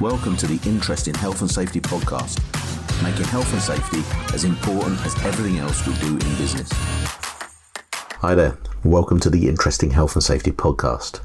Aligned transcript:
Welcome 0.00 0.36
to 0.36 0.46
the 0.46 0.60
Interesting 0.68 1.12
Health 1.12 1.40
and 1.40 1.50
Safety 1.50 1.80
podcast, 1.80 2.38
making 3.02 3.24
health 3.24 3.52
and 3.52 3.60
safety 3.60 3.98
as 4.32 4.44
important 4.44 5.04
as 5.04 5.12
everything 5.24 5.58
else 5.58 5.84
we 5.88 5.94
do 5.94 6.12
in 6.12 6.36
business. 6.36 6.68
Hi 8.20 8.36
there, 8.36 8.56
welcome 8.84 9.18
to 9.18 9.28
the 9.28 9.48
Interesting 9.48 9.90
Health 9.90 10.14
and 10.14 10.22
Safety 10.22 10.52
podcast. 10.52 11.18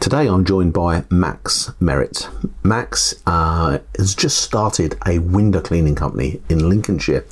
Today 0.00 0.28
I'm 0.28 0.46
joined 0.46 0.72
by 0.72 1.04
Max 1.10 1.72
Merritt. 1.78 2.26
Max 2.62 3.22
uh, 3.26 3.80
has 3.98 4.14
just 4.14 4.38
started 4.38 4.96
a 5.06 5.18
window 5.18 5.60
cleaning 5.60 5.94
company 5.94 6.40
in 6.48 6.70
Lincolnshire 6.70 7.26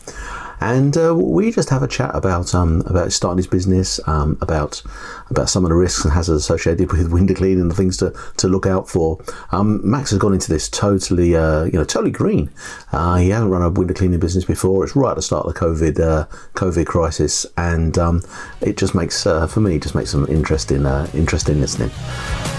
and 0.60 0.96
uh, 0.96 1.14
we 1.14 1.50
just 1.50 1.70
have 1.70 1.82
a 1.82 1.88
chat 1.88 2.14
about 2.14 2.54
um, 2.54 2.82
about 2.86 3.12
starting 3.12 3.38
his 3.38 3.46
business, 3.46 4.00
um, 4.08 4.38
about 4.40 4.82
about 5.30 5.48
some 5.48 5.64
of 5.64 5.70
the 5.70 5.74
risks 5.74 6.04
and 6.04 6.12
hazards 6.12 6.42
associated 6.42 6.92
with 6.92 7.12
window 7.12 7.34
cleaning 7.34 7.62
and 7.62 7.76
things 7.76 7.96
to, 7.98 8.12
to 8.36 8.48
look 8.48 8.66
out 8.66 8.88
for. 8.88 9.22
Um, 9.52 9.80
Max 9.88 10.10
has 10.10 10.18
gone 10.18 10.32
into 10.32 10.48
this 10.48 10.68
totally 10.68 11.36
uh, 11.36 11.64
you 11.64 11.72
know 11.72 11.84
totally 11.84 12.10
green. 12.10 12.50
Uh, 12.92 13.16
he 13.16 13.30
hasn't 13.30 13.50
run 13.50 13.62
a 13.62 13.70
window 13.70 13.94
cleaning 13.94 14.20
business 14.20 14.44
before. 14.44 14.84
It's 14.84 14.96
right 14.96 15.10
at 15.10 15.16
the 15.16 15.22
start 15.22 15.46
of 15.46 15.54
the 15.54 15.60
COVID 15.60 16.00
uh, 16.00 16.26
COVID 16.54 16.86
crisis, 16.86 17.46
and 17.56 17.96
um, 17.98 18.22
it 18.60 18.76
just 18.76 18.94
makes 18.94 19.26
uh, 19.26 19.46
for 19.46 19.60
me 19.60 19.78
just 19.78 19.94
makes 19.94 20.10
some 20.10 20.26
interesting 20.28 20.86
uh, 20.86 21.08
interesting 21.14 21.60
listening. 21.60 21.90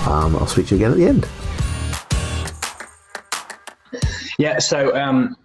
Um, 0.08 0.36
I'll 0.36 0.48
speak 0.48 0.68
to 0.68 0.78
you 0.78 0.86
again 0.86 0.92
at 0.92 0.98
the 0.98 1.08
end. 1.08 1.28
Yeah, 4.40 4.60
so 4.60 4.96
um, 4.96 5.36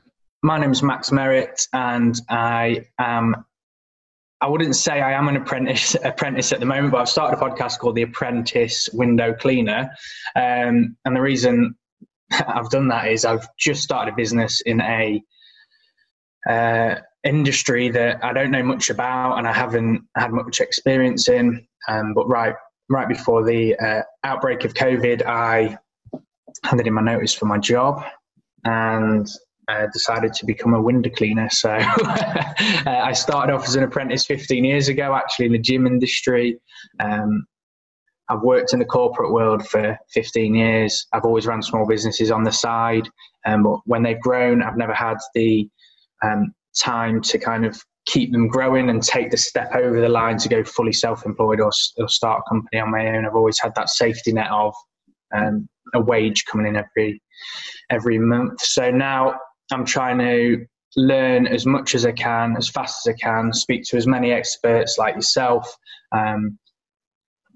my 0.44 0.58
name 0.58 0.72
is 0.72 0.82
Max 0.82 1.10
Merritt, 1.10 1.66
and 1.72 2.20
I 2.28 2.84
am. 2.98 3.34
I 4.42 4.46
wouldn't 4.46 4.76
say 4.76 5.00
I 5.00 5.12
am 5.12 5.26
an 5.28 5.36
apprentice 5.36 5.96
apprentice 6.04 6.52
at 6.52 6.60
the 6.60 6.66
moment, 6.66 6.92
but 6.92 7.00
I've 7.00 7.08
started 7.08 7.38
a 7.38 7.40
podcast 7.40 7.78
called 7.78 7.94
The 7.94 8.02
Apprentice 8.02 8.90
Window 8.92 9.32
Cleaner, 9.32 9.90
um, 10.36 10.96
and 11.04 11.16
the 11.16 11.22
reason 11.22 11.74
I've 12.30 12.68
done 12.68 12.88
that 12.88 13.08
is 13.08 13.24
I've 13.24 13.48
just 13.58 13.82
started 13.82 14.12
a 14.12 14.16
business 14.16 14.60
in 14.60 14.82
a 14.82 15.22
uh, 16.48 16.96
industry 17.24 17.88
that 17.88 18.22
I 18.22 18.34
don't 18.34 18.50
know 18.50 18.62
much 18.62 18.90
about 18.90 19.38
and 19.38 19.48
I 19.48 19.52
haven't 19.52 20.02
had 20.14 20.30
much 20.30 20.60
experience 20.60 21.26
in. 21.28 21.66
Um, 21.88 22.12
but 22.12 22.28
right, 22.28 22.54
right 22.90 23.08
before 23.08 23.44
the 23.44 23.76
uh, 23.76 24.02
outbreak 24.24 24.64
of 24.64 24.74
COVID, 24.74 25.24
I 25.24 25.78
handed 26.62 26.86
in 26.86 26.92
my 26.92 27.00
notice 27.00 27.32
for 27.32 27.46
my 27.46 27.56
job, 27.56 28.04
and 28.64 29.26
uh, 29.68 29.86
decided 29.92 30.32
to 30.34 30.46
become 30.46 30.74
a 30.74 30.80
window 30.80 31.10
cleaner. 31.10 31.48
So 31.50 31.70
uh, 31.70 32.44
I 32.86 33.12
started 33.12 33.52
off 33.52 33.66
as 33.66 33.76
an 33.76 33.84
apprentice 33.84 34.26
15 34.26 34.64
years 34.64 34.88
ago, 34.88 35.14
actually 35.14 35.46
in 35.46 35.52
the 35.52 35.58
gym 35.58 35.86
industry. 35.86 36.58
Um, 37.00 37.46
I've 38.28 38.42
worked 38.42 38.72
in 38.72 38.78
the 38.78 38.84
corporate 38.84 39.32
world 39.32 39.66
for 39.68 39.98
15 40.12 40.54
years. 40.54 41.06
I've 41.12 41.24
always 41.24 41.46
run 41.46 41.62
small 41.62 41.86
businesses 41.86 42.30
on 42.30 42.42
the 42.42 42.52
side, 42.52 43.08
um, 43.44 43.62
but 43.62 43.80
when 43.84 44.02
they've 44.02 44.20
grown, 44.20 44.62
I've 44.62 44.78
never 44.78 44.94
had 44.94 45.18
the 45.34 45.68
um, 46.22 46.54
time 46.78 47.20
to 47.22 47.38
kind 47.38 47.66
of 47.66 47.78
keep 48.06 48.32
them 48.32 48.48
growing 48.48 48.90
and 48.90 49.02
take 49.02 49.30
the 49.30 49.36
step 49.36 49.74
over 49.74 50.00
the 50.00 50.08
line 50.08 50.38
to 50.38 50.48
go 50.48 50.64
fully 50.64 50.92
self-employed 50.92 51.60
or, 51.60 51.70
or 51.98 52.08
start 52.08 52.42
a 52.44 52.48
company 52.48 52.80
on 52.80 52.90
my 52.90 53.08
own. 53.08 53.26
I've 53.26 53.34
always 53.34 53.58
had 53.60 53.74
that 53.76 53.88
safety 53.90 54.32
net 54.32 54.50
of 54.50 54.74
um, 55.34 55.68
a 55.94 56.00
wage 56.00 56.44
coming 56.44 56.66
in 56.66 56.76
every 56.76 57.20
every 57.90 58.18
month. 58.18 58.60
So 58.60 58.90
now 58.90 59.38
I'm 59.72 59.84
trying 59.84 60.18
to 60.18 60.66
learn 60.96 61.46
as 61.46 61.66
much 61.66 61.94
as 61.94 62.06
I 62.06 62.12
can, 62.12 62.56
as 62.56 62.68
fast 62.68 63.06
as 63.06 63.14
I 63.14 63.16
can, 63.16 63.52
speak 63.52 63.84
to 63.88 63.96
as 63.96 64.06
many 64.06 64.32
experts 64.32 64.98
like 64.98 65.14
yourself 65.16 65.74
um, 66.12 66.58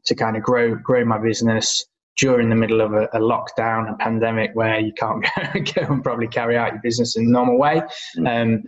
to 0.07 0.15
kind 0.15 0.37
of 0.37 0.43
grow 0.43 0.75
grow 0.75 1.05
my 1.05 1.19
business 1.19 1.85
during 2.19 2.49
the 2.49 2.57
middle 2.57 2.81
of 2.81 2.93
a, 2.95 3.05
a 3.13 3.21
lockdown, 3.21 3.93
a 3.93 3.97
pandemic 3.97 4.51
where 4.55 4.81
you 4.81 4.93
can't 4.93 5.25
go, 5.75 5.83
and 5.83 6.03
probably 6.03 6.27
carry 6.27 6.57
out 6.57 6.73
your 6.73 6.83
business 6.83 7.17
in 7.17 7.27
a 7.27 7.29
normal 7.29 7.59
way, 7.59 7.81
mm. 8.17 8.43
um, 8.43 8.65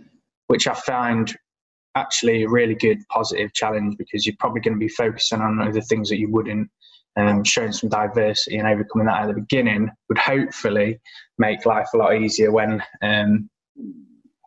which 0.47 0.67
I 0.67 0.73
find 0.73 1.35
actually 1.95 2.43
a 2.43 2.49
really 2.49 2.75
good 2.75 2.99
positive 3.09 3.53
challenge 3.53 3.97
because 3.97 4.25
you're 4.25 4.35
probably 4.39 4.61
going 4.61 4.75
to 4.75 4.79
be 4.79 4.87
focusing 4.87 5.41
on 5.41 5.61
other 5.61 5.81
things 5.81 6.07
that 6.07 6.19
you 6.19 6.31
wouldn't 6.31 6.69
um, 7.17 7.43
showing 7.43 7.71
some 7.71 7.89
diversity 7.89 8.57
and 8.57 8.67
overcoming 8.67 9.07
that 9.07 9.23
at 9.23 9.27
the 9.27 9.41
beginning 9.41 9.89
would 10.09 10.17
hopefully 10.17 10.99
make 11.37 11.65
life 11.65 11.87
a 11.93 11.97
lot 11.97 12.15
easier 12.15 12.51
when 12.51 12.81
um, 13.01 13.49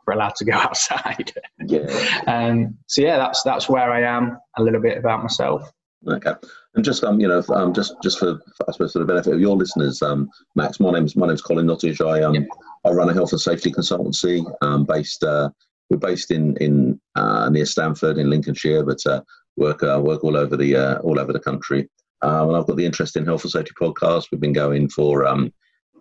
we're 0.06 0.14
allowed 0.14 0.34
to 0.36 0.44
go 0.44 0.52
outside. 0.54 1.32
Yeah. 1.66 1.86
um, 2.26 2.76
so 2.86 3.02
yeah, 3.02 3.18
that's 3.18 3.42
that's 3.42 3.68
where 3.68 3.90
I 3.90 4.02
am. 4.02 4.38
A 4.56 4.62
little 4.62 4.80
bit 4.80 4.98
about 4.98 5.22
myself. 5.22 5.70
Okay, 6.06 6.34
and 6.74 6.84
just 6.84 7.02
um, 7.02 7.20
you 7.20 7.28
know, 7.28 7.42
um, 7.54 7.72
just 7.72 7.94
just 8.02 8.18
for 8.18 8.40
I 8.68 8.72
suppose 8.72 8.92
for 8.92 8.98
the 8.98 9.04
benefit 9.04 9.34
of 9.34 9.40
your 9.40 9.56
listeners, 9.56 10.02
um, 10.02 10.28
Max, 10.54 10.80
my 10.80 10.90
name's 10.90 11.16
my 11.16 11.26
name's 11.26 11.42
Colin 11.42 11.66
Nottage. 11.66 12.04
I 12.06 12.22
um, 12.22 12.34
yep. 12.34 12.44
I 12.84 12.90
run 12.90 13.08
a 13.08 13.14
health 13.14 13.32
and 13.32 13.40
safety 13.40 13.72
consultancy, 13.72 14.44
um, 14.60 14.84
based 14.84 15.24
uh, 15.24 15.48
we're 15.90 15.96
based 15.96 16.30
in 16.30 16.56
in 16.58 17.00
uh, 17.14 17.48
near 17.48 17.64
Stamford 17.64 18.18
in 18.18 18.28
Lincolnshire, 18.28 18.84
but 18.84 19.04
uh, 19.06 19.22
work 19.56 19.82
uh, 19.82 20.00
work 20.02 20.24
all 20.24 20.36
over 20.36 20.56
the 20.56 20.76
uh, 20.76 20.98
all 20.98 21.18
over 21.18 21.32
the 21.32 21.40
country. 21.40 21.88
Um, 22.24 22.48
and 22.48 22.56
I've 22.56 22.66
got 22.66 22.76
the 22.76 22.86
Interesting 22.86 23.26
Health 23.26 23.44
and 23.44 23.52
Safety 23.52 23.72
podcast. 23.78 24.28
We've 24.32 24.40
been 24.40 24.54
going 24.54 24.88
for 24.88 25.26
um, 25.26 25.52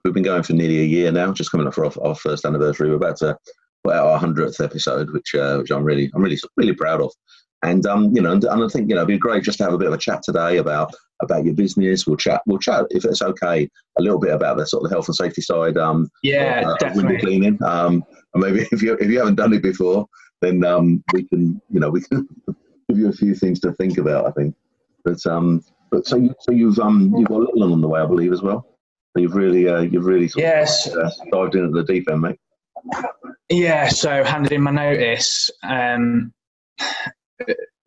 we've 0.04 0.14
been 0.14 0.24
going 0.24 0.44
for 0.44 0.54
nearly 0.54 0.80
a 0.80 0.86
year 0.86 1.12
now, 1.12 1.34
just 1.34 1.52
coming 1.52 1.68
up 1.68 1.74
for 1.74 1.86
our, 1.86 1.92
our 2.02 2.16
first 2.16 2.46
anniversary. 2.46 2.90
We're 2.90 2.96
about 2.96 3.18
to 3.18 3.38
put 3.84 3.96
out 3.96 4.08
our 4.08 4.18
hundredth 4.18 4.62
episode, 4.62 5.12
which 5.12 5.36
uh, 5.36 5.58
which 5.58 5.70
I'm 5.70 5.84
really 5.84 6.10
I'm 6.16 6.24
really 6.24 6.40
really 6.56 6.74
proud 6.74 7.02
of. 7.02 7.12
And 7.62 7.86
um, 7.86 8.16
you 8.16 8.22
know, 8.22 8.32
and, 8.32 8.44
and 8.46 8.64
I 8.64 8.68
think 8.70 8.90
you 8.90 8.96
know, 8.96 9.02
it'd 9.02 9.10
be 9.10 9.18
great 9.18 9.44
just 9.44 9.58
to 9.58 9.66
have 9.66 9.74
a 9.74 9.78
bit 9.78 9.90
of 9.90 9.94
a 9.94 9.98
chat 9.98 10.24
today 10.24 10.58
about 10.58 10.94
about 11.22 11.44
your 11.44 11.56
business. 11.56 12.08
We'll 12.08 12.16
chat. 12.16 12.42
We'll 12.46 12.60
chat 12.60 12.86
if 12.90 13.04
it's 13.04 13.22
okay 13.22 13.70
a 13.98 14.02
little 14.02 14.20
bit 14.20 14.34
about 14.34 14.58
the 14.58 14.66
sort 14.66 14.84
of 14.84 14.90
the 14.90 14.96
health 14.96 15.10
and 15.10 15.16
safety 15.16 15.42
side. 15.42 15.78
Um, 15.78 16.10
yeah, 16.24 16.64
uh, 16.66 16.76
definitely. 16.78 17.16
Window 17.16 17.26
cleaning. 17.26 17.64
Um, 17.64 18.04
and 18.34 18.44
maybe 18.44 18.62
if 18.72 18.82
you 18.82 18.94
if 18.94 19.10
you 19.10 19.20
haven't 19.20 19.36
done 19.36 19.54
it 19.54 19.62
before, 19.62 20.08
then 20.42 20.64
um, 20.64 21.04
we 21.14 21.26
can 21.26 21.62
you 21.70 21.82
know 21.82 21.90
we 21.90 22.02
can 22.02 22.28
give 22.90 22.98
you 22.98 23.10
a 23.10 23.14
few 23.14 23.36
things 23.36 23.60
to 23.60 23.74
think 23.74 23.98
about. 23.98 24.26
I 24.26 24.32
think. 24.32 24.56
But 25.04 25.26
um, 25.26 25.62
but 25.94 26.08
so, 26.08 26.16
you, 26.16 26.34
so 26.40 26.52
you've 26.52 26.80
um 26.80 27.14
you've 27.16 27.28
got 27.28 27.36
a 27.36 27.40
little 27.54 27.74
on 27.74 27.82
the 27.82 27.88
way, 27.88 28.02
I 28.02 28.06
believe, 28.06 28.34
as 28.34 28.42
well. 28.42 28.66
So 29.14 29.22
you've 29.22 29.36
really 29.36 29.70
uh, 29.70 29.82
you've 29.82 30.06
really 30.06 30.30
yes 30.36 30.88
of, 30.88 30.98
uh, 30.98 31.12
dived 31.32 31.56
into 31.56 31.70
the 31.70 31.84
deep 31.84 32.10
end, 32.10 32.22
mate. 32.22 32.40
Yeah. 33.50 33.88
So 33.90 34.24
handed 34.24 34.52
in 34.52 34.64
my 34.64 34.72
notice. 34.72 35.52
Um, 35.62 36.34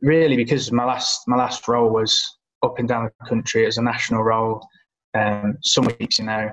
really, 0.03 0.37
because 0.37 0.71
my 0.71 0.85
last 0.85 1.27
my 1.27 1.37
last 1.37 1.67
role 1.67 1.91
was 1.91 2.39
up 2.63 2.79
and 2.79 2.89
down 2.89 3.11
the 3.19 3.27
country 3.27 3.67
as 3.67 3.77
a 3.77 3.83
national 3.83 4.23
role. 4.23 4.65
Um, 5.15 5.59
some 5.63 5.87
weeks, 5.87 6.21
you 6.21 6.27
know, 6.27 6.53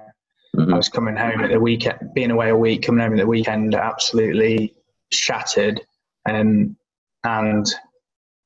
mm-hmm. 0.58 0.74
I 0.74 0.78
was 0.78 0.90
coming 0.90 1.16
home 1.16 1.42
at 1.42 1.52
the 1.52 1.60
weekend, 1.60 2.00
being 2.16 2.32
away 2.32 2.50
a 2.50 2.58
week, 2.58 2.82
coming 2.82 3.02
home 3.02 3.14
at 3.14 3.20
the 3.20 3.28
weekend, 3.28 3.76
absolutely 3.76 4.74
shattered. 5.12 5.82
Um, 6.28 6.76
and 7.24 7.68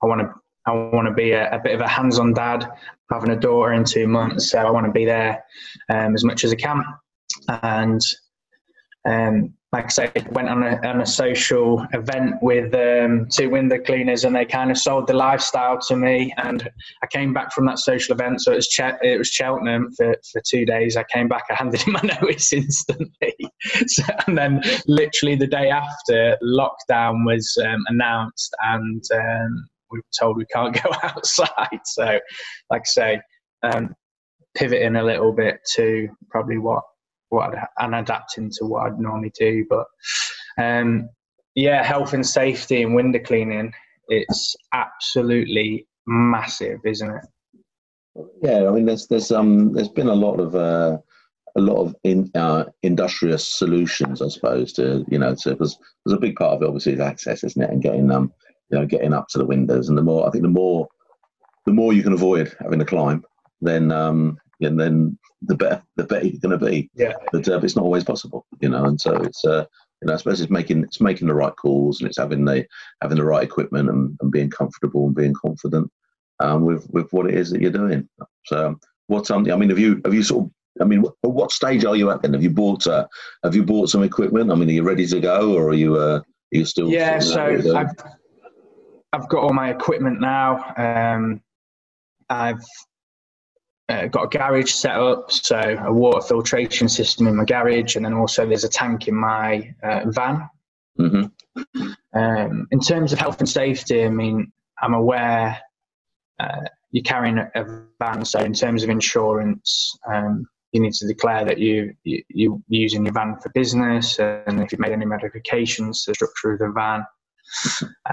I 0.04 0.08
want 0.08 0.22
to 0.22 0.34
I 0.68 0.74
want 0.74 1.08
to 1.08 1.14
be 1.14 1.32
a, 1.32 1.50
a, 1.56 1.60
bit 1.60 1.74
of 1.74 1.80
a 1.80 1.88
hands-on 1.88 2.34
dad, 2.34 2.70
having 3.12 3.32
a 3.32 3.40
daughter 3.40 3.74
in 3.74 3.84
two 3.84 4.08
months, 4.08 4.52
so 4.52 4.60
I 4.60 4.72
want 4.72 4.86
to 4.86 4.92
be 4.92 5.06
there 5.06 5.44
um, 5.90 6.14
as 6.14 6.24
much 6.24 6.44
as 6.44 6.52
I 6.52 6.56
can. 6.56 6.84
And 7.64 8.02
um, 9.06 9.54
like 9.74 9.86
I 9.86 9.90
said, 9.90 10.28
went 10.34 10.48
on 10.48 10.64
a, 10.64 10.78
on 10.88 11.02
a 11.02 11.06
social 11.06 11.86
event 11.92 12.36
with 12.42 12.74
um, 12.74 13.28
two 13.30 13.50
window 13.50 13.78
cleaners, 13.78 14.24
and 14.24 14.34
they 14.34 14.46
kind 14.46 14.72
of 14.72 14.78
sold 14.78 15.08
the 15.08 15.14
lifestyle 15.14 15.78
to 15.82 15.96
me. 15.96 16.34
And 16.38 16.70
I 17.04 17.08
came 17.08 17.34
back 17.34 17.52
from 17.52 17.66
that 17.66 17.80
social 17.80 18.16
event, 18.16 18.42
so 18.42 18.54
it 18.54 18.56
was 18.56 18.68
Ch- 18.70 19.02
it 19.02 19.18
was 19.18 19.28
Cheltenham 19.28 19.92
for, 19.98 20.16
for 20.32 20.42
two 20.50 20.66
days. 20.66 20.96
I 20.96 21.04
came 21.04 21.28
back, 21.28 21.44
I 21.50 21.56
handed 21.56 21.86
in 21.86 21.94
my 21.94 22.02
notice 22.22 22.54
instantly, 22.54 23.36
so, 23.88 24.04
and 24.26 24.38
then 24.38 24.62
literally 24.88 25.36
the 25.36 25.48
day 25.48 25.70
after, 25.70 26.38
lockdown 26.42 27.26
was 27.26 27.58
um, 27.66 27.84
announced, 27.90 28.56
and 28.64 29.04
um, 29.14 29.68
we 29.92 30.00
were 30.00 30.04
told 30.20 30.38
we 30.38 30.46
can't 30.46 30.76
go 30.84 30.92
outside. 31.04 31.80
So, 31.86 32.20
like 32.70 32.82
I 32.82 32.86
say, 32.86 33.22
um, 33.64 33.96
pivoting 34.56 34.96
a 34.96 35.04
little 35.04 35.32
bit 35.32 35.60
to 35.76 36.10
probably 36.30 36.58
what 36.58 36.84
what 37.30 37.54
and 37.80 37.96
adapting 37.96 38.50
to 38.58 38.66
what 38.66 38.88
I'd 38.88 39.00
normally 39.00 39.32
do. 39.38 39.66
But 39.70 39.86
um, 40.58 41.10
yeah, 41.56 41.84
health 41.84 42.14
and 42.14 42.26
safety 42.26 42.84
and 42.84 42.96
window 42.96 43.20
cleaning, 43.20 43.74
it's 44.08 44.56
absolutely 44.74 45.88
massive, 46.06 46.80
isn't 46.86 47.10
it? 47.10 47.26
Yeah, 48.42 48.68
I 48.68 48.72
mean, 48.72 48.86
there's 48.86 49.08
there's 49.08 49.32
um 49.32 49.74
there's 49.74 49.90
been 49.90 50.08
a 50.08 50.16
lot 50.16 50.40
of 50.40 50.56
uh, 50.56 50.98
a 51.56 51.62
lot 51.62 51.78
of 51.78 51.96
in, 52.04 52.32
uh, 52.36 52.66
industrious 52.84 53.46
solutions, 53.46 54.22
I 54.22 54.30
suppose, 54.30 54.74
to 54.74 55.06
you 55.10 55.20
know, 55.20 55.32
because 55.32 55.78
there's 56.06 56.18
a 56.18 56.20
big 56.20 56.36
part 56.36 56.56
of 56.56 56.62
it 56.62 56.68
obviously 56.68 56.94
is 56.94 57.00
access, 57.00 57.44
isn't 57.44 57.62
it, 57.62 57.70
and 57.70 57.82
getting 57.82 58.12
um 58.12 58.34
you 58.70 58.78
know, 58.78 58.86
getting 58.86 59.14
up 59.14 59.28
to 59.30 59.38
the 59.38 59.46
windows. 59.46 59.90
And 59.90 59.98
the 59.98 60.04
more, 60.04 60.28
I 60.28 60.32
think, 60.32 60.44
the 60.44 60.50
more, 60.50 60.88
the 61.66 61.74
more 61.74 61.94
you 61.94 62.04
can 62.04 62.14
avoid 62.14 62.56
having 62.60 62.80
to 62.80 62.86
climb, 62.86 63.24
then, 63.62 63.92
um, 63.92 64.38
and 64.62 64.80
then 64.80 65.18
the 65.42 65.56
better, 65.56 65.82
the 65.96 66.04
better 66.04 66.26
you're 66.26 66.40
going 66.40 66.58
to 66.58 66.66
be. 66.66 66.90
Yeah. 66.96 67.14
But 67.32 67.48
uh, 67.48 67.60
it's 67.60 67.76
not 67.76 67.86
always 67.86 68.04
possible, 68.04 68.46
you 68.60 68.70
know. 68.70 68.86
And 68.86 69.00
so 69.00 69.16
it's, 69.16 69.46
uh, 69.46 69.66
you 70.02 70.08
know, 70.08 70.14
I 70.14 70.18
suppose 70.18 70.42
it's 70.42 70.52
making 70.52 70.84
it's 70.84 71.02
making 71.02 71.28
the 71.28 71.34
right 71.34 71.56
calls 71.56 72.00
and 72.00 72.08
it's 72.08 72.20
having 72.20 72.46
the 72.46 72.66
having 73.02 73.18
the 73.18 73.26
right 73.26 73.44
equipment 73.44 73.90
and, 73.90 74.16
and 74.22 74.32
being 74.32 74.50
comfortable 74.50 75.08
and 75.08 75.16
being 75.16 75.34
confident 75.34 75.92
um, 76.40 76.66
with 76.66 76.88
with 76.92 77.12
what 77.12 77.28
it 77.28 77.34
is 77.34 77.50
that 77.50 77.62
you're 77.62 77.72
doing. 77.72 78.08
So, 78.46 78.80
what's 79.08 79.32
um, 79.32 79.50
I 79.52 79.56
mean, 79.56 79.70
have 79.70 79.80
you 79.80 80.02
have 80.06 80.14
you 80.14 80.22
sort 80.24 80.46
of 80.46 80.52
I 80.82 80.86
mean, 80.86 81.04
at 81.24 81.30
what 81.30 81.52
stage 81.52 81.86
are 81.86 81.96
you 81.96 82.12
at 82.12 82.22
then? 82.22 82.34
Have 82.34 82.44
you 82.44 82.52
bought 82.52 82.86
uh, 82.86 83.08
Have 83.44 83.56
you 83.56 83.64
bought 83.64 83.90
some 83.90 84.04
equipment? 84.04 84.52
I 84.52 84.56
mean, 84.56 84.70
are 84.70 84.74
you 84.74 84.84
ready 84.84 85.08
to 85.08 85.20
go, 85.20 85.54
or 85.56 85.70
are 85.70 85.74
you 85.74 85.96
uh, 85.96 86.20
are 86.20 86.24
you 86.52 86.66
still? 86.66 86.90
Yeah, 86.90 87.20
so 87.20 87.76
I've 87.76 87.92
I've 89.14 89.30
got 89.30 89.44
all 89.44 89.54
my 89.54 89.70
equipment 89.70 90.20
now. 90.20 90.74
Um, 90.78 91.42
I've 92.30 92.64
uh, 93.90 94.08
got 94.08 94.24
a 94.24 94.38
garage 94.38 94.72
set 94.72 94.96
up, 94.96 95.32
so 95.32 95.58
a 95.58 95.94
water 95.94 96.26
filtration 96.26 96.90
system 96.90 97.28
in 97.28 97.36
my 97.36 97.46
garage, 97.46 97.96
and 97.96 98.04
then 98.04 98.14
also 98.14 98.46
there's 98.46 98.66
a 98.66 98.70
tank 98.70 99.08
in 99.08 99.16
my 99.16 99.74
uh, 99.82 100.02
van. 100.08 100.50
Mm-hmm. 101.00 101.92
Um, 102.14 102.68
in 102.72 102.80
terms 102.80 103.14
of 103.14 103.20
health 103.20 103.40
and 103.40 103.48
safety, 103.48 104.04
I 104.04 104.10
mean, 104.10 104.52
I'm 104.82 104.94
aware 104.94 105.60
uh, 106.40 106.62
you're 106.92 107.04
carrying 107.04 107.38
a, 107.38 107.86
van, 108.00 108.26
so 108.26 108.40
in 108.40 108.54
terms 108.54 108.84
of 108.84 108.90
insurance, 108.90 109.98
um, 110.12 110.46
you 110.72 110.82
need 110.82 110.94
to 110.94 111.08
declare 111.08 111.46
that 111.46 111.58
you, 111.58 111.94
you 112.04 112.24
you're 112.28 112.60
using 112.68 113.06
your 113.06 113.14
van 113.14 113.38
for 113.42 113.50
business, 113.50 114.20
and 114.20 114.60
if 114.60 114.72
you've 114.72 114.82
made 114.82 114.92
any 114.92 115.06
modifications 115.06 116.04
to 116.04 116.12
the 116.12 116.16
structure 116.16 116.54
of 116.54 116.60
the 116.60 116.72
van, 116.72 117.06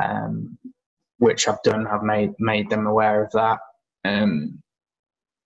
um, 0.01 0.57
which 1.19 1.49
I've 1.49 1.63
done, 1.63 1.87
I've 1.87 2.03
made 2.03 2.33
made 2.39 2.71
them 2.71 2.87
aware 2.87 3.23
of 3.25 3.31
that. 3.33 3.59
Um, 4.05 4.63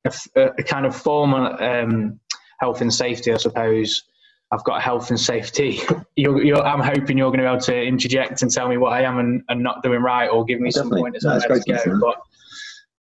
a, 0.04 0.12
a, 0.58 0.62
kind 0.62 0.86
of 0.86 0.96
formal 0.96 1.56
um, 1.62 2.20
health 2.60 2.80
and 2.80 2.92
safety, 2.92 3.32
I 3.32 3.36
suppose. 3.36 4.02
I've 4.50 4.64
got 4.64 4.80
health 4.82 5.10
and 5.10 5.20
safety. 5.20 5.80
You're, 6.16 6.42
you're, 6.42 6.64
I'm 6.64 6.80
hoping 6.80 7.16
you're 7.16 7.30
going 7.30 7.38
to 7.38 7.44
be 7.44 7.48
able 7.48 7.60
to 7.60 7.80
interject 7.80 8.42
and 8.42 8.50
tell 8.50 8.68
me 8.68 8.76
what 8.76 8.92
I 8.92 9.02
am 9.02 9.20
and, 9.20 9.42
and 9.48 9.62
not 9.62 9.84
doing 9.84 10.02
right, 10.02 10.26
or 10.26 10.44
give 10.44 10.58
me 10.58 10.70
Definitely. 10.70 10.98
some 10.98 11.02
pointers 11.04 11.24
on 11.24 11.40
where 11.48 11.60
to 11.60 11.90
go. 11.90 12.00
But 12.00 12.16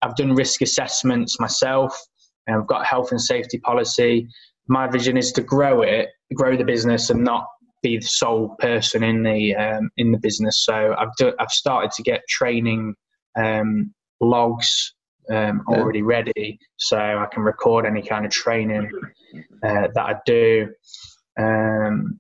I've 0.04 0.16
done 0.16 0.36
risk 0.36 0.62
assessments 0.62 1.40
myself, 1.40 2.00
and 2.46 2.56
I've 2.56 2.68
got 2.68 2.86
health 2.86 3.12
and 3.12 3.20
safety 3.20 3.58
policy. 3.58 4.28
My 4.68 4.88
vision 4.88 5.18
is 5.18 5.32
to 5.32 5.42
grow 5.42 5.82
it, 5.82 6.10
grow 6.36 6.56
the 6.56 6.64
business, 6.64 7.10
and 7.10 7.24
not 7.24 7.48
be 7.82 7.98
the 7.98 8.06
sole 8.06 8.56
person 8.60 9.04
in 9.04 9.24
the 9.24 9.56
um, 9.56 9.90
in 9.98 10.12
the 10.12 10.18
business. 10.18 10.64
So 10.64 10.96
I've 10.98 11.16
do, 11.18 11.34
I've 11.40 11.52
started 11.52 11.92
to 11.92 12.04
get 12.04 12.22
training 12.28 12.96
um, 13.38 13.94
logs 14.22 14.94
um, 15.30 15.64
already 15.68 16.02
ready, 16.02 16.60
so 16.78 16.98
I 16.98 17.28
can 17.32 17.44
record 17.44 17.86
any 17.86 18.02
kind 18.02 18.26
of 18.26 18.32
training 18.32 18.90
uh, 19.64 19.88
that 19.94 20.06
I 20.06 20.16
do. 20.26 20.70
Um, 21.40 22.20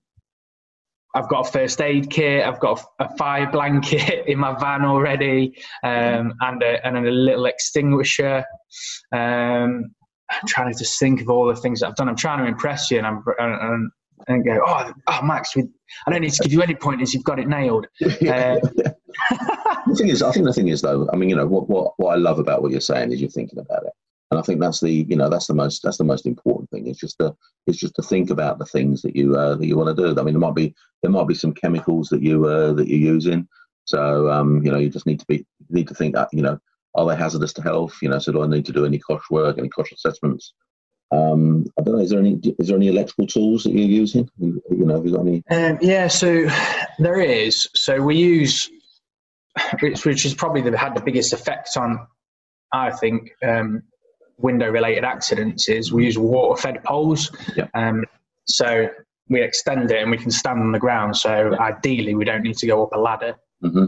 I've 1.15 1.29
got 1.29 1.47
a 1.47 1.51
first 1.51 1.81
aid 1.81 2.11
kit. 2.11 2.45
I've 2.45 2.59
got 2.59 2.83
a, 2.99 3.15
fire 3.17 3.49
blanket 3.49 4.25
in 4.27 4.37
my 4.37 4.57
van 4.59 4.85
already, 4.85 5.57
um, 5.83 6.33
and, 6.41 6.61
a, 6.61 6.85
and 6.85 6.97
a 6.97 7.09
little 7.09 7.45
extinguisher. 7.45 8.43
Um, 9.11 9.95
I'm 10.29 10.47
trying 10.47 10.71
to 10.71 10.77
just 10.77 10.99
think 10.99 11.21
of 11.21 11.29
all 11.29 11.47
the 11.47 11.55
things 11.55 11.79
that 11.79 11.87
I've 11.87 11.95
done. 11.95 12.09
I'm 12.09 12.15
trying 12.15 12.39
to 12.39 12.45
impress 12.45 12.91
you, 12.91 12.97
and 12.97 13.07
I'm 13.07 13.23
and, 13.39 13.91
and 14.27 14.45
go, 14.45 14.59
oh, 14.65 14.93
oh 15.07 15.21
Max, 15.23 15.55
we, 15.55 15.63
I 16.05 16.11
don't 16.11 16.21
need 16.21 16.33
to 16.33 16.43
give 16.43 16.53
you 16.53 16.61
any 16.61 16.75
pointers. 16.75 17.13
You've 17.13 17.23
got 17.23 17.39
it 17.39 17.47
nailed. 17.47 17.87
Uh, 18.27 18.59
the 19.87 19.95
thing 19.95 20.09
is, 20.09 20.21
I 20.21 20.31
think 20.31 20.45
the 20.45 20.53
thing 20.53 20.67
is 20.67 20.81
though. 20.81 21.09
I 21.11 21.15
mean, 21.15 21.29
you 21.29 21.35
know, 21.35 21.47
what 21.47 21.67
what 21.69 21.93
what 21.97 22.13
I 22.13 22.15
love 22.17 22.37
about 22.37 22.61
what 22.61 22.71
you're 22.71 22.81
saying 22.81 23.11
is 23.11 23.19
you're 23.19 23.29
thinking 23.29 23.57
about 23.57 23.83
it, 23.83 23.93
and 24.29 24.39
I 24.39 24.43
think 24.43 24.59
that's 24.59 24.79
the 24.79 24.91
you 24.91 25.15
know 25.15 25.29
that's 25.29 25.47
the 25.47 25.55
most 25.55 25.81
that's 25.81 25.97
the 25.97 26.03
most 26.03 26.27
important 26.27 26.69
thing. 26.69 26.87
It's 26.87 26.99
just 26.99 27.17
to 27.19 27.35
it's 27.65 27.79
just 27.79 27.95
to 27.95 28.03
think 28.03 28.29
about 28.29 28.59
the 28.59 28.65
things 28.65 29.01
that 29.01 29.15
you 29.15 29.35
uh, 29.35 29.55
that 29.55 29.65
you 29.65 29.75
want 29.75 29.95
to 29.95 30.13
do. 30.13 30.19
I 30.19 30.23
mean, 30.23 30.33
there 30.33 30.39
might 30.41 30.55
be 30.55 30.75
there 31.01 31.11
might 31.11 31.27
be 31.27 31.33
some 31.33 31.53
chemicals 31.53 32.09
that 32.09 32.21
you 32.21 32.45
uh, 32.45 32.73
that 32.73 32.87
you're 32.87 33.13
using. 33.13 33.47
So 33.85 34.29
um, 34.29 34.63
you 34.63 34.71
know, 34.71 34.77
you 34.77 34.89
just 34.89 35.07
need 35.07 35.19
to 35.19 35.25
be 35.25 35.45
need 35.69 35.87
to 35.87 35.95
think 35.95 36.13
that 36.13 36.29
you 36.31 36.43
know 36.43 36.59
are 36.95 37.07
they 37.07 37.15
hazardous 37.15 37.53
to 37.53 37.61
health? 37.61 37.97
You 38.01 38.09
know, 38.09 38.19
so 38.19 38.31
do 38.31 38.43
I 38.43 38.47
need 38.47 38.65
to 38.65 38.73
do 38.73 38.85
any 38.85 38.99
COSHH 38.99 39.29
work, 39.31 39.57
any 39.57 39.69
COSHH 39.69 39.93
assessments? 39.93 40.53
Um, 41.11 41.65
I 41.79 41.83
don't 41.83 41.95
know. 41.95 42.01
Is 42.01 42.09
there 42.09 42.19
any 42.19 42.39
is 42.59 42.67
there 42.67 42.77
any 42.77 42.89
electrical 42.89 43.27
tools 43.27 43.63
that 43.63 43.71
you're 43.71 43.87
using? 43.87 44.29
You, 44.37 44.61
you 44.69 44.85
know, 44.85 44.95
have 44.95 45.05
you 45.05 45.11
got 45.13 45.21
any? 45.21 45.43
Um, 45.49 45.77
yeah, 45.81 46.07
so 46.07 46.47
there 46.99 47.21
is. 47.21 47.67
So 47.75 48.01
we 48.01 48.17
use, 48.17 48.69
which, 49.79 50.05
which 50.05 50.23
has 50.23 50.33
probably 50.33 50.61
had 50.75 50.95
the 50.95 51.01
biggest 51.01 51.31
effect 51.31 51.77
on, 51.77 52.05
I 52.73 52.91
think, 52.91 53.31
um, 53.41 53.83
window 54.37 54.69
related 54.69 55.05
accidents. 55.05 55.69
Is 55.69 55.93
we 55.93 56.05
use 56.05 56.17
water 56.17 56.61
fed 56.61 56.83
poles. 56.83 57.31
Yeah. 57.55 57.67
Um, 57.73 58.03
so 58.45 58.89
we 59.29 59.41
extend 59.41 59.91
it 59.91 60.01
and 60.01 60.11
we 60.11 60.17
can 60.17 60.31
stand 60.31 60.59
on 60.59 60.71
the 60.71 60.79
ground. 60.79 61.15
So 61.15 61.51
yeah. 61.51 61.59
ideally, 61.59 62.15
we 62.15 62.25
don't 62.25 62.43
need 62.43 62.57
to 62.57 62.67
go 62.67 62.83
up 62.83 62.93
a 62.93 62.99
ladder. 62.99 63.35
Mm-hmm. 63.63 63.85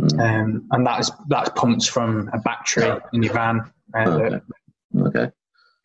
Mm-hmm. 0.00 0.20
Um, 0.20 0.68
and 0.72 0.86
that 0.86 1.00
is 1.00 1.10
that's 1.28 1.50
pumped 1.50 1.88
from 1.88 2.30
a 2.32 2.38
battery 2.38 3.00
in 3.12 3.22
your 3.22 3.32
van. 3.32 3.70
Uh, 3.94 4.10
okay. 4.10 4.40
okay. 4.98 5.30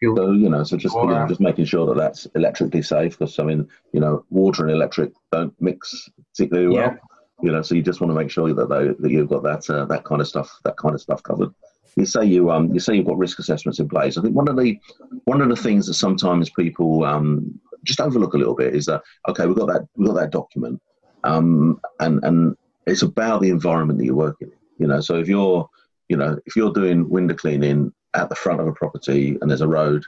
So 0.04 0.32
you 0.32 0.50
know, 0.50 0.64
so 0.64 0.78
just 0.78 0.96
you 0.96 1.06
know, 1.06 1.28
just 1.28 1.40
making 1.40 1.66
sure 1.66 1.86
that 1.86 1.96
that's 1.96 2.26
electrically 2.34 2.82
safe 2.82 3.18
because 3.18 3.38
I 3.38 3.44
mean, 3.44 3.68
you 3.94 4.00
know, 4.00 4.26
water 4.32 4.64
and 4.64 4.72
electric 4.72 5.12
don't 5.32 5.54
mix 5.62 6.10
particularly 6.32 6.70
well. 6.70 6.92
Yeah. 6.92 6.96
You 7.44 7.52
know, 7.52 7.62
so 7.62 7.76
you 7.76 7.84
just 7.84 8.02
want 8.02 8.12
to 8.12 8.16
make 8.16 8.30
sure 8.30 8.52
that 8.54 8.70
they, 8.70 8.90
that 9.00 9.12
you've 9.12 9.30
got 9.30 9.44
that 9.44 9.70
uh, 9.70 9.86
that 9.86 10.04
kind 10.04 10.22
of 10.22 10.28
stuff 10.28 10.52
that 10.64 10.78
kind 10.78 10.96
of 10.96 11.02
stuff 11.02 11.22
covered. 11.22 11.54
You 11.96 12.06
say 12.06 12.26
you 12.26 12.50
um 12.50 12.74
you 12.74 12.80
say 12.80 12.96
you've 12.96 13.06
got 13.06 13.18
risk 13.18 13.38
assessments 13.38 13.80
in 13.80 13.90
place. 13.90 14.18
I 14.18 14.22
think 14.22 14.36
one 14.36 14.48
of 14.48 14.58
the 14.58 14.80
one 15.26 15.42
of 15.42 15.50
the 15.50 15.56
things 15.56 15.86
that 15.88 15.96
sometimes 15.96 16.50
people 16.50 17.04
um 17.04 17.60
just 17.84 18.02
overlook 18.02 18.34
a 18.34 18.38
little 18.38 18.56
bit 18.56 18.76
is 18.76 18.86
that 18.86 19.02
okay 19.28 19.46
we've 19.46 19.58
got 19.58 19.68
that 19.68 19.88
we've 19.96 20.08
got 20.08 20.16
that 20.16 20.32
document 20.32 20.80
um 21.24 21.82
and 22.00 22.24
and 22.24 22.56
it's 22.86 23.02
about 23.02 23.42
the 23.42 23.50
environment 23.50 24.00
that 24.00 24.06
you're 24.06 24.16
working 24.16 24.50
in. 24.50 24.58
You 24.80 24.88
know, 24.88 25.02
so 25.02 25.16
if 25.16 25.28
you're 25.28 25.70
you 26.10 26.18
know 26.18 26.40
if 26.46 26.56
you're 26.56 26.74
doing 26.74 27.08
window 27.10 27.36
cleaning 27.36 27.94
at 28.14 28.30
the 28.30 28.36
front 28.36 28.60
of 28.60 28.68
a 28.68 28.74
property 28.74 29.38
and 29.42 29.50
there's 29.50 29.62
a 29.62 29.68
road, 29.68 30.04